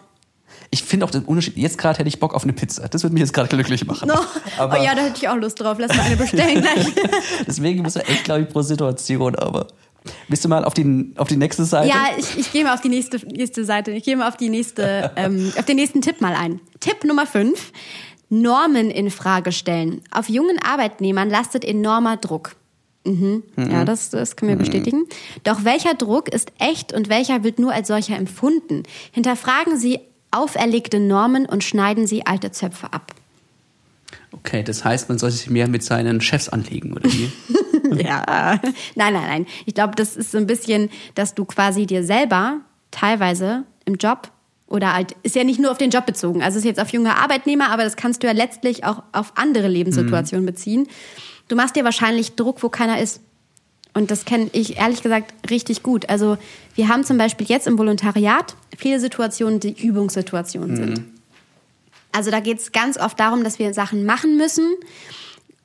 Ich 0.73 0.81
finde 0.81 1.05
auch 1.05 1.11
den 1.11 1.23
Unterschied, 1.23 1.55
jetzt 1.55 1.77
gerade 1.77 1.99
hätte 1.99 2.07
ich 2.07 2.19
Bock 2.19 2.33
auf 2.33 2.43
eine 2.43 2.51
Pizza. 2.51 2.87
Das 2.89 3.03
würde 3.03 3.13
mich 3.13 3.21
jetzt 3.21 3.31
gerade 3.31 3.47
glücklich 3.47 3.85
machen. 3.85 4.07
No. 4.07 4.15
Aber 4.57 4.79
oh 4.79 4.83
ja, 4.83 4.95
da 4.95 5.03
hätte 5.03 5.17
ich 5.17 5.29
auch 5.29 5.35
Lust 5.35 5.61
drauf. 5.61 5.77
Lass 5.79 5.95
mal 5.95 6.01
eine 6.01 6.17
bestellen 6.17 6.61
gleich. 6.61 6.87
deswegen 7.45 7.83
muss 7.83 7.93
man 7.93 8.05
echt, 8.05 8.23
glaube 8.23 8.41
ich, 8.41 8.49
pro 8.49 8.63
Situation, 8.63 9.35
aber 9.35 9.67
Willst 10.27 10.43
du 10.43 10.49
mal 10.49 10.65
auf 10.65 10.73
die, 10.73 11.13
auf 11.15 11.29
die 11.29 11.37
nächste 11.37 11.63
Seite? 11.63 11.87
Ja, 11.87 12.07
ich, 12.17 12.37
ich 12.37 12.51
gehe 12.51 12.65
mal 12.65 12.73
auf 12.73 12.81
die 12.81 12.89
nächste, 12.89 13.17
nächste 13.25 13.63
Seite. 13.63 13.91
Ich 13.91 14.03
gehe 14.03 14.17
mal 14.17 14.27
auf 14.27 14.35
die 14.35 14.49
nächste, 14.49 15.11
ähm, 15.15 15.53
auf 15.57 15.63
den 15.63 15.77
nächsten 15.77 16.01
Tipp 16.01 16.19
mal 16.19 16.33
ein. 16.35 16.59
Tipp 16.81 17.05
Nummer 17.05 17.25
5. 17.25 17.71
Normen 18.29 18.91
in 18.91 19.11
Frage 19.11 19.53
stellen. 19.53 20.01
Auf 20.11 20.27
jungen 20.27 20.59
Arbeitnehmern 20.59 21.29
lastet 21.29 21.63
enormer 21.63 22.17
Druck. 22.17 22.57
Mhm. 23.05 23.43
Ja, 23.55 23.85
das, 23.85 24.09
das 24.09 24.35
können 24.35 24.49
wir 24.49 24.57
bestätigen. 24.57 25.05
Doch 25.43 25.63
welcher 25.63 25.93
Druck 25.93 26.27
ist 26.27 26.51
echt 26.57 26.91
und 26.91 27.07
welcher 27.07 27.43
wird 27.45 27.59
nur 27.59 27.71
als 27.71 27.87
solcher 27.87 28.17
empfunden? 28.17 28.83
Hinterfragen 29.11 29.77
Sie 29.77 29.99
auferlegte 30.33 30.99
Normen 30.99 31.45
und 31.45 31.63
schneiden 31.63 32.07
Sie 32.07 32.25
alte 32.25 32.51
Zöpfe 32.51 32.91
ab. 32.91 33.13
Okay, 34.31 34.63
das 34.63 34.83
heißt, 34.83 35.09
man 35.09 35.19
soll 35.19 35.31
sich 35.31 35.49
mehr 35.49 35.67
mit 35.67 35.83
seinen 35.83 36.19
Chefs 36.19 36.49
anlegen, 36.49 36.93
oder 36.93 37.09
wie? 37.11 37.31
ja. 38.03 38.59
Nein, 38.95 39.13
nein, 39.13 39.27
nein. 39.27 39.45
Ich 39.65 39.73
glaube, 39.73 39.95
das 39.95 40.15
ist 40.15 40.31
so 40.31 40.37
ein 40.37 40.47
bisschen, 40.47 40.89
dass 41.15 41.35
du 41.35 41.45
quasi 41.45 41.85
dir 41.85 42.03
selber 42.03 42.61
teilweise 42.91 43.63
im 43.85 43.95
Job 43.95 44.31
oder 44.67 44.93
halt, 44.93 45.15
ist 45.21 45.35
ja 45.35 45.43
nicht 45.43 45.59
nur 45.59 45.71
auf 45.71 45.77
den 45.77 45.91
Job 45.91 46.05
bezogen, 46.05 46.41
also 46.41 46.57
ist 46.57 46.65
jetzt 46.65 46.79
auf 46.79 46.89
junge 46.89 47.15
Arbeitnehmer, 47.15 47.69
aber 47.69 47.83
das 47.83 47.95
kannst 47.95 48.23
du 48.23 48.27
ja 48.27 48.33
letztlich 48.33 48.83
auch 48.85 49.03
auf 49.11 49.33
andere 49.35 49.67
Lebenssituationen 49.67 50.45
beziehen. 50.45 50.87
Du 51.47 51.55
machst 51.55 51.75
dir 51.75 51.83
wahrscheinlich 51.83 52.35
Druck, 52.35 52.63
wo 52.63 52.69
keiner 52.69 52.99
ist. 52.99 53.21
Und 53.93 54.09
das 54.09 54.25
kenne 54.25 54.49
ich 54.53 54.77
ehrlich 54.77 55.03
gesagt 55.03 55.33
richtig 55.49 55.83
gut. 55.83 56.09
Also 56.09 56.37
wir 56.75 56.87
haben 56.87 57.03
zum 57.03 57.17
Beispiel 57.17 57.47
jetzt 57.47 57.67
im 57.67 57.77
Volontariat 57.77 58.55
viele 58.75 58.99
Situationen, 58.99 59.59
die 59.59 59.79
Übungssituationen 59.85 60.75
sind. 60.75 61.05
Also 62.11 62.31
da 62.31 62.39
geht 62.39 62.59
es 62.59 62.71
ganz 62.71 62.97
oft 62.97 63.19
darum, 63.19 63.43
dass 63.43 63.59
wir 63.59 63.73
Sachen 63.73 64.05
machen 64.05 64.37
müssen. 64.37 64.73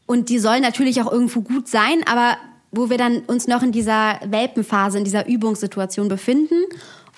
Und 0.07 0.29
die 0.29 0.39
sollen 0.39 0.63
natürlich 0.63 1.01
auch 1.03 1.11
irgendwo 1.11 1.43
gut 1.43 1.69
sein, 1.69 2.03
aber 2.07 2.37
wo 2.71 2.91
wir 2.91 2.99
dann 2.99 3.21
uns 3.21 3.47
noch 3.47 3.63
in 3.63 3.73
dieser 3.73 4.19
Welpenphase, 4.25 4.99
in 4.99 5.05
dieser 5.05 5.27
Übungssituation 5.27 6.09
befinden 6.09 6.65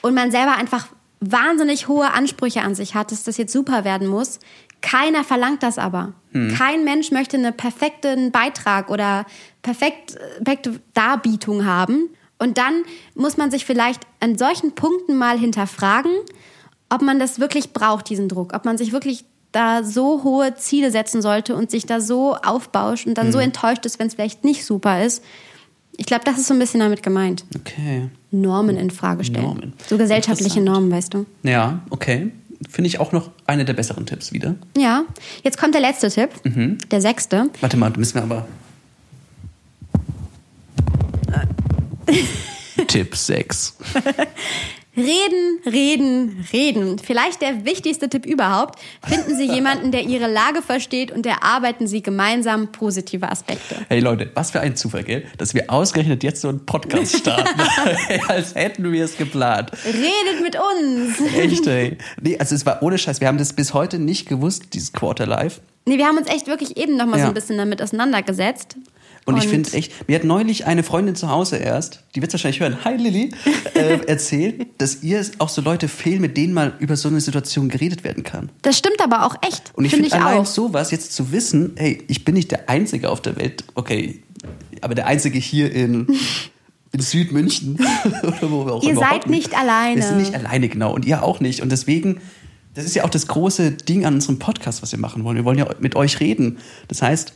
und 0.02 0.14
man 0.14 0.30
selber 0.30 0.56
einfach 0.56 0.88
wahnsinnig 1.20 1.88
hohe 1.88 2.12
Ansprüche 2.12 2.62
an 2.62 2.74
sich 2.74 2.94
hat, 2.94 3.12
dass 3.12 3.24
das 3.24 3.36
jetzt 3.36 3.52
super 3.52 3.84
werden 3.84 4.08
muss. 4.08 4.38
Keiner 4.80 5.24
verlangt 5.24 5.62
das 5.62 5.76
aber. 5.78 6.14
Kein 6.56 6.84
Mensch 6.84 7.10
möchte 7.10 7.36
einen 7.36 7.54
perfekten 7.54 8.30
Beitrag 8.30 8.88
oder 8.88 9.26
perfekt, 9.62 10.18
perfekte 10.42 10.80
Darbietung 10.94 11.64
haben. 11.64 12.10
Und 12.38 12.58
dann 12.58 12.82
muss 13.14 13.36
man 13.36 13.50
sich 13.50 13.66
vielleicht 13.66 14.02
an 14.20 14.38
solchen 14.38 14.74
Punkten 14.74 15.16
mal 15.16 15.38
hinterfragen, 15.38 16.12
ob 16.88 17.02
man 17.02 17.18
das 17.18 17.38
wirklich 17.38 17.72
braucht, 17.72 18.08
diesen 18.08 18.28
Druck. 18.28 18.54
Ob 18.54 18.64
man 18.64 18.78
sich 18.78 18.92
wirklich 18.92 19.24
da 19.52 19.82
so 19.82 20.22
hohe 20.22 20.54
Ziele 20.54 20.90
setzen 20.90 21.22
sollte 21.22 21.56
und 21.56 21.70
sich 21.70 21.84
da 21.84 22.00
so 22.00 22.36
aufbauscht 22.36 23.06
und 23.06 23.18
dann 23.18 23.32
so 23.32 23.38
enttäuscht 23.38 23.84
ist, 23.84 23.98
wenn 23.98 24.06
es 24.06 24.14
vielleicht 24.14 24.44
nicht 24.44 24.64
super 24.64 25.04
ist. 25.04 25.22
Ich 25.96 26.06
glaube, 26.06 26.24
das 26.24 26.38
ist 26.38 26.46
so 26.46 26.54
ein 26.54 26.60
bisschen 26.60 26.80
damit 26.80 27.02
gemeint. 27.02 27.44
Okay. 27.56 28.08
Normen 28.30 28.76
in 28.76 28.90
Frage 28.90 29.24
stellen. 29.24 29.44
Normen. 29.44 29.72
So 29.88 29.98
gesellschaftliche. 29.98 30.60
Normen, 30.60 30.90
weißt 30.90 31.12
du. 31.12 31.26
Ja, 31.42 31.80
okay. 31.90 32.30
Finde 32.68 32.88
ich 32.88 33.00
auch 33.00 33.12
noch 33.12 33.30
eine 33.46 33.64
der 33.64 33.72
besseren 33.72 34.06
Tipps 34.06 34.32
wieder. 34.32 34.54
Ja, 34.76 35.02
jetzt 35.42 35.58
kommt 35.58 35.74
der 35.74 35.80
letzte 35.80 36.10
Tipp, 36.10 36.30
der 36.90 37.00
sechste. 37.00 37.50
Warte 37.60 37.76
mal, 37.76 37.90
da 37.90 37.98
müssen 37.98 38.14
wir 38.14 38.22
aber. 38.22 38.46
Tipp 42.86 43.14
6. 43.14 43.76
Reden, 44.96 45.60
reden, 45.64 46.46
reden. 46.52 46.98
Vielleicht 46.98 47.42
der 47.42 47.64
wichtigste 47.64 48.08
Tipp 48.08 48.26
überhaupt. 48.26 48.80
Finden 49.06 49.36
Sie 49.36 49.44
jemanden, 49.44 49.92
der 49.92 50.02
Ihre 50.02 50.26
Lage 50.26 50.62
versteht 50.62 51.12
und 51.12 51.24
erarbeiten 51.26 51.86
Sie 51.86 52.02
gemeinsam 52.02 52.72
positive 52.72 53.30
Aspekte. 53.30 53.76
Hey 53.88 54.00
Leute, 54.00 54.30
was 54.34 54.50
für 54.50 54.60
ein 54.60 54.74
Zufall, 54.74 55.04
gell? 55.04 55.24
Dass 55.38 55.54
wir 55.54 55.70
ausgerechnet 55.70 56.24
jetzt 56.24 56.40
so 56.40 56.48
einen 56.48 56.66
Podcast 56.66 57.18
starten. 57.18 57.48
Als 58.28 58.56
hätten 58.56 58.90
wir 58.92 59.04
es 59.04 59.16
geplant. 59.16 59.70
Redet 59.86 60.42
mit 60.42 60.56
uns. 60.56 61.34
Echt, 61.36 61.66
ey. 61.68 61.96
Nee, 62.20 62.36
also 62.38 62.54
es 62.56 62.66
war 62.66 62.82
ohne 62.82 62.98
Scheiß. 62.98 63.20
Wir 63.20 63.28
haben 63.28 63.38
das 63.38 63.52
bis 63.52 63.72
heute 63.72 63.98
nicht 64.00 64.28
gewusst, 64.28 64.74
dieses 64.74 64.92
Quarter 64.92 65.26
Live. 65.26 65.60
Nee, 65.86 65.98
wir 65.98 66.06
haben 66.06 66.18
uns 66.18 66.28
echt 66.28 66.48
wirklich 66.48 66.76
eben 66.76 66.96
noch 66.96 67.06
mal 67.06 67.14
so 67.16 67.20
Ja. 67.22 67.28
ein 67.28 67.34
bisschen 67.34 67.56
damit 67.56 67.80
auseinandergesetzt. 67.80 68.76
Und, 69.34 69.44
ich 69.44 69.48
finde 69.48 69.72
echt, 69.72 70.08
mir 70.08 70.16
hat 70.16 70.24
neulich 70.24 70.66
eine 70.66 70.82
Freundin 70.82 71.14
zu 71.14 71.30
Hause 71.30 71.56
erst, 71.56 72.04
die 72.14 72.22
wird 72.22 72.32
wahrscheinlich 72.32 72.60
hören, 72.60 72.84
hi 72.84 72.96
Lilly, 72.96 73.30
äh, 73.74 74.04
erzählt, 74.06 74.66
dass 74.78 75.02
ihr 75.02 75.24
auch 75.38 75.48
so 75.48 75.62
Leute 75.62 75.88
fehlen, 75.88 76.20
mit 76.20 76.36
denen 76.36 76.52
mal 76.52 76.74
über 76.78 76.96
so 76.96 77.08
eine 77.08 77.20
Situation 77.20 77.68
geredet 77.68 78.04
werden 78.04 78.22
kann. 78.22 78.50
Das 78.62 78.78
stimmt 78.78 79.02
aber 79.02 79.26
auch 79.26 79.36
echt. 79.46 79.72
Und 79.74 79.84
ich 79.84 79.92
finde 79.92 80.08
ich 80.08 80.14
allein 80.14 80.38
auch. 80.38 80.46
sowas 80.46 80.90
jetzt 80.90 81.12
zu 81.12 81.32
wissen, 81.32 81.72
hey, 81.76 82.02
ich 82.08 82.24
bin 82.24 82.34
nicht 82.34 82.50
der 82.50 82.68
Einzige 82.68 83.10
auf 83.10 83.20
der 83.20 83.36
Welt, 83.36 83.64
okay, 83.74 84.22
aber 84.80 84.94
der 84.94 85.06
Einzige 85.06 85.38
hier 85.38 85.72
in, 85.72 86.06
in 86.92 87.00
Südmünchen 87.00 87.78
oder 88.22 88.50
wo 88.50 88.66
wir 88.66 88.72
auch 88.72 88.82
Ihr 88.82 88.96
seid 88.96 89.22
hocken. 89.22 89.30
nicht 89.30 89.56
alleine. 89.56 89.96
Wir 89.96 90.02
sind 90.02 90.18
nicht 90.18 90.34
alleine, 90.34 90.68
genau. 90.68 90.94
Und 90.94 91.04
ihr 91.04 91.22
auch 91.22 91.40
nicht. 91.40 91.62
Und 91.62 91.70
deswegen, 91.70 92.20
das 92.74 92.84
ist 92.84 92.94
ja 92.94 93.04
auch 93.04 93.10
das 93.10 93.26
große 93.26 93.72
Ding 93.72 94.04
an 94.04 94.14
unserem 94.14 94.38
Podcast, 94.38 94.82
was 94.82 94.92
wir 94.92 94.98
machen 94.98 95.24
wollen. 95.24 95.36
Wir 95.36 95.44
wollen 95.44 95.58
ja 95.58 95.68
mit 95.80 95.96
euch 95.96 96.20
reden. 96.20 96.58
Das 96.88 97.02
heißt, 97.02 97.34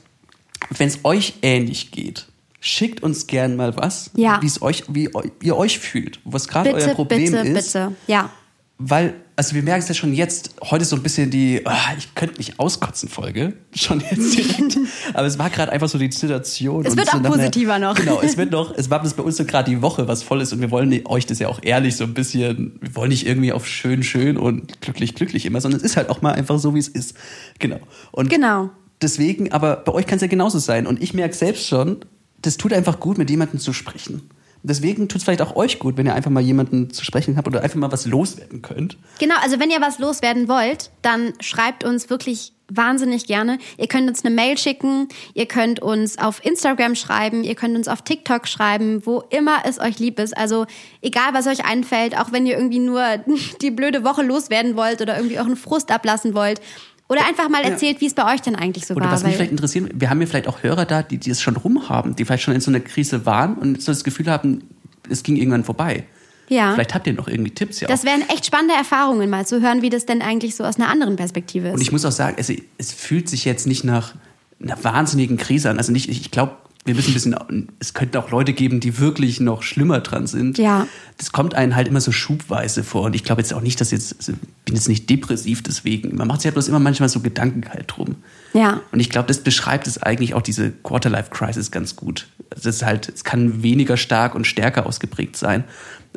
wenn 0.71 0.89
es 0.89 1.01
euch 1.05 1.35
ähnlich 1.43 1.91
geht, 1.91 2.27
schickt 2.61 3.03
uns 3.03 3.27
gern 3.27 3.57
mal 3.57 3.77
was, 3.77 4.11
Ja. 4.17 4.41
wie 4.43 4.47
es 4.47 4.63
euch, 4.63 4.85
wie 4.89 5.11
ihr 5.43 5.57
euch 5.57 5.79
fühlt, 5.79 6.21
was 6.25 6.49
gerade 6.49 6.71
euer 6.71 6.81
Bitte, 6.81 6.95
Problem 6.95 7.31
bitte, 7.33 7.49
ist. 7.49 7.73
bitte. 7.73 7.93
Ja. 8.07 8.31
Weil, 8.79 9.15
also 9.37 9.55
wir 9.55 9.63
merken 9.63 9.83
es 9.83 9.89
ja 9.89 9.95
schon 9.95 10.13
jetzt, 10.15 10.57
heute 10.63 10.83
ist 10.83 10.89
so 10.91 10.97
ein 10.97 11.03
bisschen 11.03 11.31
die, 11.31 11.61
ah, 11.65 11.77
ich 11.97 12.13
könnte 12.17 12.39
mich 12.39 12.59
auskotzen 12.59 13.09
Folge, 13.09 13.53
schon 13.75 14.01
jetzt 14.01 14.37
direkt. 14.37 14.79
Aber 15.15 15.27
es 15.29 15.39
war 15.39 15.49
gerade 15.49 15.71
einfach 15.71 15.89
so 15.89 15.97
die 15.97 16.11
Situation. 16.11 16.85
Es 16.85 16.97
wird 16.97 17.07
so 17.09 17.19
auch 17.19 17.21
nach 17.21 17.31
einer- 17.31 17.37
positiver 17.37 17.79
noch. 17.79 17.95
Genau, 17.95 18.21
es 18.21 18.37
wird 18.37 18.51
noch, 18.51 18.75
es 18.77 18.91
war 18.91 19.01
bis 19.01 19.15
bei 19.15 19.23
uns 19.23 19.37
so 19.37 19.45
gerade 19.45 19.71
die 19.71 19.81
Woche, 19.81 20.09
was 20.09 20.25
voll 20.25 20.41
ist 20.41 20.53
und 20.53 20.61
wir 20.61 20.73
wollen 20.73 21.07
euch 21.07 21.25
das 21.27 21.39
ja 21.39 21.47
auch 21.49 21.61
ehrlich 21.63 21.95
so 21.97 22.03
ein 22.05 22.15
bisschen, 22.15 22.79
wir 22.81 22.97
wollen 22.97 23.11
nicht 23.11 23.27
irgendwie 23.27 23.53
auf 23.53 23.65
schön, 23.69 24.03
schön 24.03 24.37
und 24.37 24.81
glücklich, 24.81 25.15
glücklich 25.15 25.47
immer, 25.47 25.61
sondern 25.61 25.79
es 25.79 25.85
ist 25.87 25.97
halt 25.97 26.09
auch 26.09 26.21
mal 26.21 26.33
einfach 26.33 26.59
so, 26.59 26.75
wie 26.75 26.81
es 26.81 26.89
ist. 26.89 27.15
Genau. 27.61 27.79
Und 28.11 28.29
Genau. 28.31 28.71
Deswegen, 29.03 29.53
aber 29.53 29.77
bei 29.77 29.93
euch 29.93 30.07
kann 30.07 30.17
es 30.17 30.23
ja 30.23 30.29
genauso 30.29 30.59
sein. 30.59 30.87
Und 30.87 31.03
ich 31.03 31.15
merke 31.15 31.35
selbst 31.35 31.67
schon, 31.67 31.99
das 32.41 32.57
tut 32.57 32.73
einfach 32.73 33.01
gut, 33.01 33.19
mit 33.19 33.31
jemandem 33.31 33.59
zu 33.59 33.73
sprechen. 33.73 34.29
Deswegen 34.67 35.09
tut 35.09 35.19
es 35.19 35.25
vielleicht 35.25 35.43
auch 35.43 35.57
euch 35.57 35.79
gut, 35.79 35.99
wenn 35.99 36.07
ihr 36.07 36.15
einfach 36.15 36.31
mal 36.31 36.43
jemanden 36.43 36.91
zu 36.91 37.05
sprechen 37.05 37.37
habt 37.37 37.47
oder 37.47 37.63
einfach 37.63 37.77
mal 37.77 37.93
was 37.93 38.07
loswerden 38.07 38.63
könnt. 38.63 38.97
Genau, 39.19 39.35
also 39.43 39.61
wenn 39.61 39.71
ihr 39.71 39.83
was 39.83 39.99
loswerden 39.99 40.49
wollt, 40.49 40.91
dann 41.03 41.35
schreibt 41.41 41.85
uns 41.85 42.09
wirklich 42.09 42.55
wahnsinnig 42.69 43.27
gerne. 43.27 43.59
Ihr 43.77 43.89
könnt 43.89 44.09
uns 44.09 44.25
eine 44.25 44.35
Mail 44.35 44.57
schicken, 44.57 45.09
ihr 45.35 45.45
könnt 45.45 45.81
uns 45.81 46.17
auf 46.17 46.43
Instagram 46.43 46.95
schreiben, 46.95 47.45
ihr 47.45 47.55
könnt 47.55 47.77
uns 47.77 47.89
auf 47.89 48.01
TikTok 48.01 48.49
schreiben, 48.49 49.05
wo 49.05 49.23
immer 49.29 49.59
es 49.67 49.79
euch 49.79 49.99
lieb 49.99 50.19
ist. 50.19 50.35
Also 50.35 50.65
egal, 51.03 51.35
was 51.35 51.47
euch 51.47 51.67
einfällt, 51.67 52.19
auch 52.19 52.33
wenn 52.33 52.47
ihr 52.47 52.57
irgendwie 52.57 52.79
nur 52.79 53.05
die 53.61 53.71
blöde 53.71 54.03
Woche 54.03 54.23
loswerden 54.23 54.77
wollt 54.77 55.03
oder 55.03 55.17
irgendwie 55.17 55.39
euren 55.39 55.57
Frust 55.57 55.91
ablassen 55.91 56.35
wollt. 56.35 56.63
Oder 57.09 57.27
einfach 57.27 57.49
mal 57.51 57.63
erzählt, 57.63 58.01
wie 58.01 58.07
es 58.07 58.15
bei 58.15 58.33
euch 58.33 58.41
denn 58.41 58.57
eigentlich 58.57 58.87
so 58.87 58.95
Oder 58.95 59.07
war. 59.07 59.13
was 59.13 59.25
mich 59.25 59.37
vielleicht 59.37 59.51
interessiert, 59.51 59.91
wir 59.95 60.09
haben 60.09 60.21
ja 60.21 60.27
vielleicht 60.27 60.49
auch 60.49 60.63
Hörer 60.63 60.87
da, 60.87 61.03
die, 61.03 61.19
die 61.19 61.31
es 61.31 61.43
schon 61.43 61.57
rumhaben, 61.57 62.17
die 62.17 62.25
vielleicht 62.25 62.45
schon 62.45 62.55
in 62.55 62.61
so 62.61 62.71
einer 62.71 62.81
Krise 62.81 63.27
waren 63.27 63.55
und 63.55 63.83
so 63.83 63.93
das 63.93 64.05
Gefühl 64.05 64.27
haben, 64.31 64.63
es 65.11 65.23
ging 65.23 65.37
irgendwann 65.37 65.65
vorbei. 65.65 66.05
ja. 66.49 66.73
Vielleicht 66.73 66.95
habt 66.95 67.07
ihr 67.07 67.13
noch 67.13 67.29
irgendwie 67.29 67.51
Tipps 67.51 67.81
ja 67.81 67.89
Das 67.89 68.05
wären 68.05 68.23
echt 68.31 68.47
spannende 68.47 68.75
Erfahrungen, 68.75 69.29
mal 69.29 69.47
zu 69.47 69.61
hören, 69.61 69.83
wie 69.83 69.91
das 69.91 70.07
denn 70.07 70.23
eigentlich 70.23 70.57
so 70.57 70.65
aus 70.65 70.77
einer 70.77 70.89
anderen 70.89 71.17
Perspektive 71.17 71.69
ist. 71.69 71.75
Und 71.75 71.83
ich 71.83 71.93
muss 71.93 72.07
auch 72.07 72.13
sagen, 72.13 72.37
es, 72.39 72.51
es 72.79 72.93
fühlt 72.93 73.29
sich 73.29 73.45
jetzt 73.45 73.67
nicht 73.67 73.85
nach 73.85 74.15
einer 74.63 74.83
wahnsinnigen 74.83 75.37
Krise 75.37 75.69
an. 75.69 75.77
Also 75.77 75.93
nicht, 75.93 76.09
ich 76.09 76.31
glaube, 76.31 76.57
wir 76.85 76.95
müssen 76.95 77.11
ein 77.11 77.15
bisschen, 77.15 77.69
es 77.79 77.95
könnten 77.95 78.19
auch 78.19 78.31
Leute 78.31 78.53
geben, 78.53 78.79
die 78.79 78.99
wirklich 78.99 79.41
noch 79.41 79.63
schlimmer 79.63 80.01
dran 80.01 80.27
sind. 80.27 80.59
Ja. 80.59 80.87
Das 81.17 81.33
kommt 81.33 81.55
einem 81.55 81.75
halt 81.75 81.89
immer 81.89 82.01
so 82.01 82.13
schubweise 82.13 82.85
vor. 82.85 83.05
Und 83.05 83.15
ich 83.15 83.25
glaube 83.25 83.41
jetzt 83.41 83.55
auch 83.55 83.63
nicht, 83.63 83.81
dass 83.81 83.91
jetzt, 83.91 84.17
also 84.19 84.33
ich 84.33 84.65
bin 84.67 84.75
jetzt 84.75 84.89
nicht 84.89 85.09
depressiv 85.09 85.63
deswegen. 85.63 86.15
Man 86.17 86.29
macht 86.29 86.43
sich 86.43 86.47
halt 86.47 86.55
bloß 86.55 86.69
immer 86.69 86.81
manchmal 86.81 87.09
so 87.09 87.21
Gedanken 87.21 87.65
halt 87.71 87.85
drum. 87.87 88.17
Ja. 88.53 88.83
Und 88.93 89.01
ich 89.01 89.09
glaube, 89.09 89.29
das 89.29 89.39
beschreibt 89.39 89.87
es 89.87 90.03
eigentlich 90.03 90.35
auch 90.35 90.43
diese 90.43 90.71
Quarterlife-Crisis 90.71 91.71
ganz 91.71 91.97
gut. 91.97 92.29
Also 92.55 92.69
Es 92.69 92.77
ist 92.77 92.85
halt, 92.85 93.09
es 93.09 93.25
kann 93.25 93.63
weniger 93.63 93.97
stark 93.97 94.35
und 94.35 94.47
stärker 94.47 94.85
ausgeprägt 94.85 95.37
sein. 95.37 95.65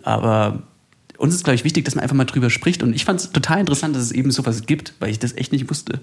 Aber 0.03 0.63
uns 1.17 1.33
ist, 1.33 1.45
glaube 1.45 1.55
ich, 1.55 1.63
wichtig, 1.63 1.85
dass 1.85 1.95
man 1.95 2.03
einfach 2.03 2.15
mal 2.15 2.25
drüber 2.25 2.49
spricht. 2.49 2.83
Und 2.83 2.93
ich 2.93 3.05
fand 3.05 3.21
es 3.21 3.31
total 3.31 3.61
interessant, 3.61 3.95
dass 3.95 4.03
es 4.03 4.11
eben 4.11 4.31
sowas 4.31 4.65
gibt, 4.65 4.95
weil 4.99 5.11
ich 5.11 5.19
das 5.19 5.33
echt 5.35 5.53
nicht 5.53 5.69
wusste. 5.69 6.01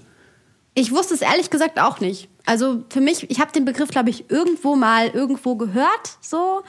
Ich 0.75 0.91
wusste 0.91 1.13
es 1.13 1.21
ehrlich 1.21 1.49
gesagt 1.49 1.79
auch 1.79 1.99
nicht. 1.99 2.29
Also 2.45 2.83
für 2.89 3.01
mich, 3.01 3.29
ich 3.31 3.39
habe 3.39 3.51
den 3.51 3.65
Begriff, 3.65 3.89
glaube 3.89 4.09
ich, 4.09 4.29
irgendwo 4.29 4.75
mal 4.75 5.07
irgendwo 5.07 5.55
gehört, 5.55 6.17
so. 6.21 6.61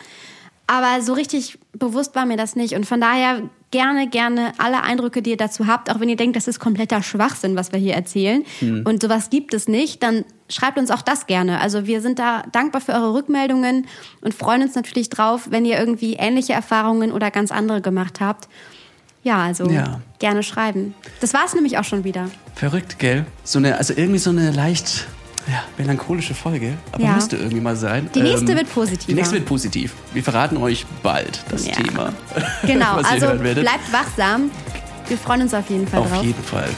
Aber 0.68 1.00
so 1.02 1.12
richtig 1.12 1.58
bewusst 1.72 2.14
war 2.16 2.26
mir 2.26 2.36
das 2.36 2.56
nicht. 2.56 2.74
Und 2.74 2.86
von 2.86 3.00
daher 3.00 3.42
gerne, 3.70 4.08
gerne 4.08 4.52
alle 4.58 4.82
Eindrücke, 4.82 5.22
die 5.22 5.30
ihr 5.30 5.36
dazu 5.36 5.66
habt, 5.66 5.90
auch 5.90 6.00
wenn 6.00 6.08
ihr 6.08 6.16
denkt, 6.16 6.36
das 6.36 6.48
ist 6.48 6.58
kompletter 6.58 7.02
Schwachsinn, 7.02 7.56
was 7.56 7.72
wir 7.72 7.78
hier 7.78 7.94
erzählen. 7.94 8.44
Und 8.84 9.02
sowas 9.02 9.30
gibt 9.30 9.54
es 9.54 9.68
nicht, 9.68 10.02
dann 10.02 10.24
schreibt 10.48 10.78
uns 10.78 10.90
auch 10.90 11.02
das 11.02 11.26
gerne. 11.26 11.60
Also 11.60 11.86
wir 11.86 12.00
sind 12.00 12.18
da 12.18 12.42
dankbar 12.52 12.80
für 12.80 12.92
eure 12.92 13.12
Rückmeldungen 13.14 13.86
und 14.22 14.34
freuen 14.34 14.62
uns 14.62 14.74
natürlich 14.74 15.10
drauf, 15.10 15.48
wenn 15.50 15.64
ihr 15.64 15.78
irgendwie 15.78 16.14
ähnliche 16.14 16.52
Erfahrungen 16.52 17.12
oder 17.12 17.30
ganz 17.30 17.52
andere 17.52 17.80
gemacht 17.80 18.20
habt. 18.20 18.48
Ja, 19.26 19.42
also 19.42 19.68
Ja. 19.68 20.00
gerne 20.20 20.44
schreiben. 20.44 20.94
Das 21.20 21.34
war 21.34 21.44
es 21.44 21.52
nämlich 21.54 21.78
auch 21.78 21.84
schon 21.84 22.04
wieder. 22.04 22.26
Verrückt, 22.54 23.00
gell? 23.00 23.26
So 23.42 23.58
eine, 23.58 23.76
also 23.76 23.92
irgendwie 23.96 24.20
so 24.20 24.30
eine 24.30 24.52
leicht 24.52 25.08
Ja, 25.48 25.62
melancholische 25.78 26.34
Folge, 26.34 26.72
aber 26.90 27.02
Ja. 27.04 27.12
müsste 27.14 27.36
irgendwie 27.36 27.60
mal 27.60 27.76
sein. 27.76 28.08
Die 28.14 28.20
nächste 28.20 28.48
wird 28.56 28.68
positiver. 28.72 29.06
Die 29.06 29.14
nächste 29.14 29.34
wird 29.36 29.46
positiv. 29.46 29.92
Wir 30.12 30.22
verraten 30.24 30.56
euch 30.56 30.84
bald 31.04 31.40
das 31.50 31.66
Ja. 31.66 31.72
Thema. 31.74 32.12
Genau, 32.66 32.96
also 32.96 33.26
bleibt 33.36 33.92
wachsam. 33.92 34.50
Wir 35.08 35.16
freuen 35.18 35.42
uns 35.42 35.54
auf 35.54 35.68
jeden 35.70 35.86
Fall 35.86 36.00
Auf 36.00 36.10
drauf. 36.10 36.24
jeden 36.24 36.42
Fall. 36.42 36.68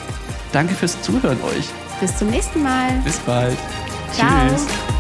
Danke 0.53 0.75
fürs 0.75 1.01
Zuhören 1.01 1.39
euch. 1.45 1.65
Bis 2.01 2.17
zum 2.19 2.29
nächsten 2.29 2.63
Mal. 2.63 2.93
Bis 3.05 3.17
bald. 3.21 3.57
Ciao. 4.13 4.29
Tschüss. 4.51 4.98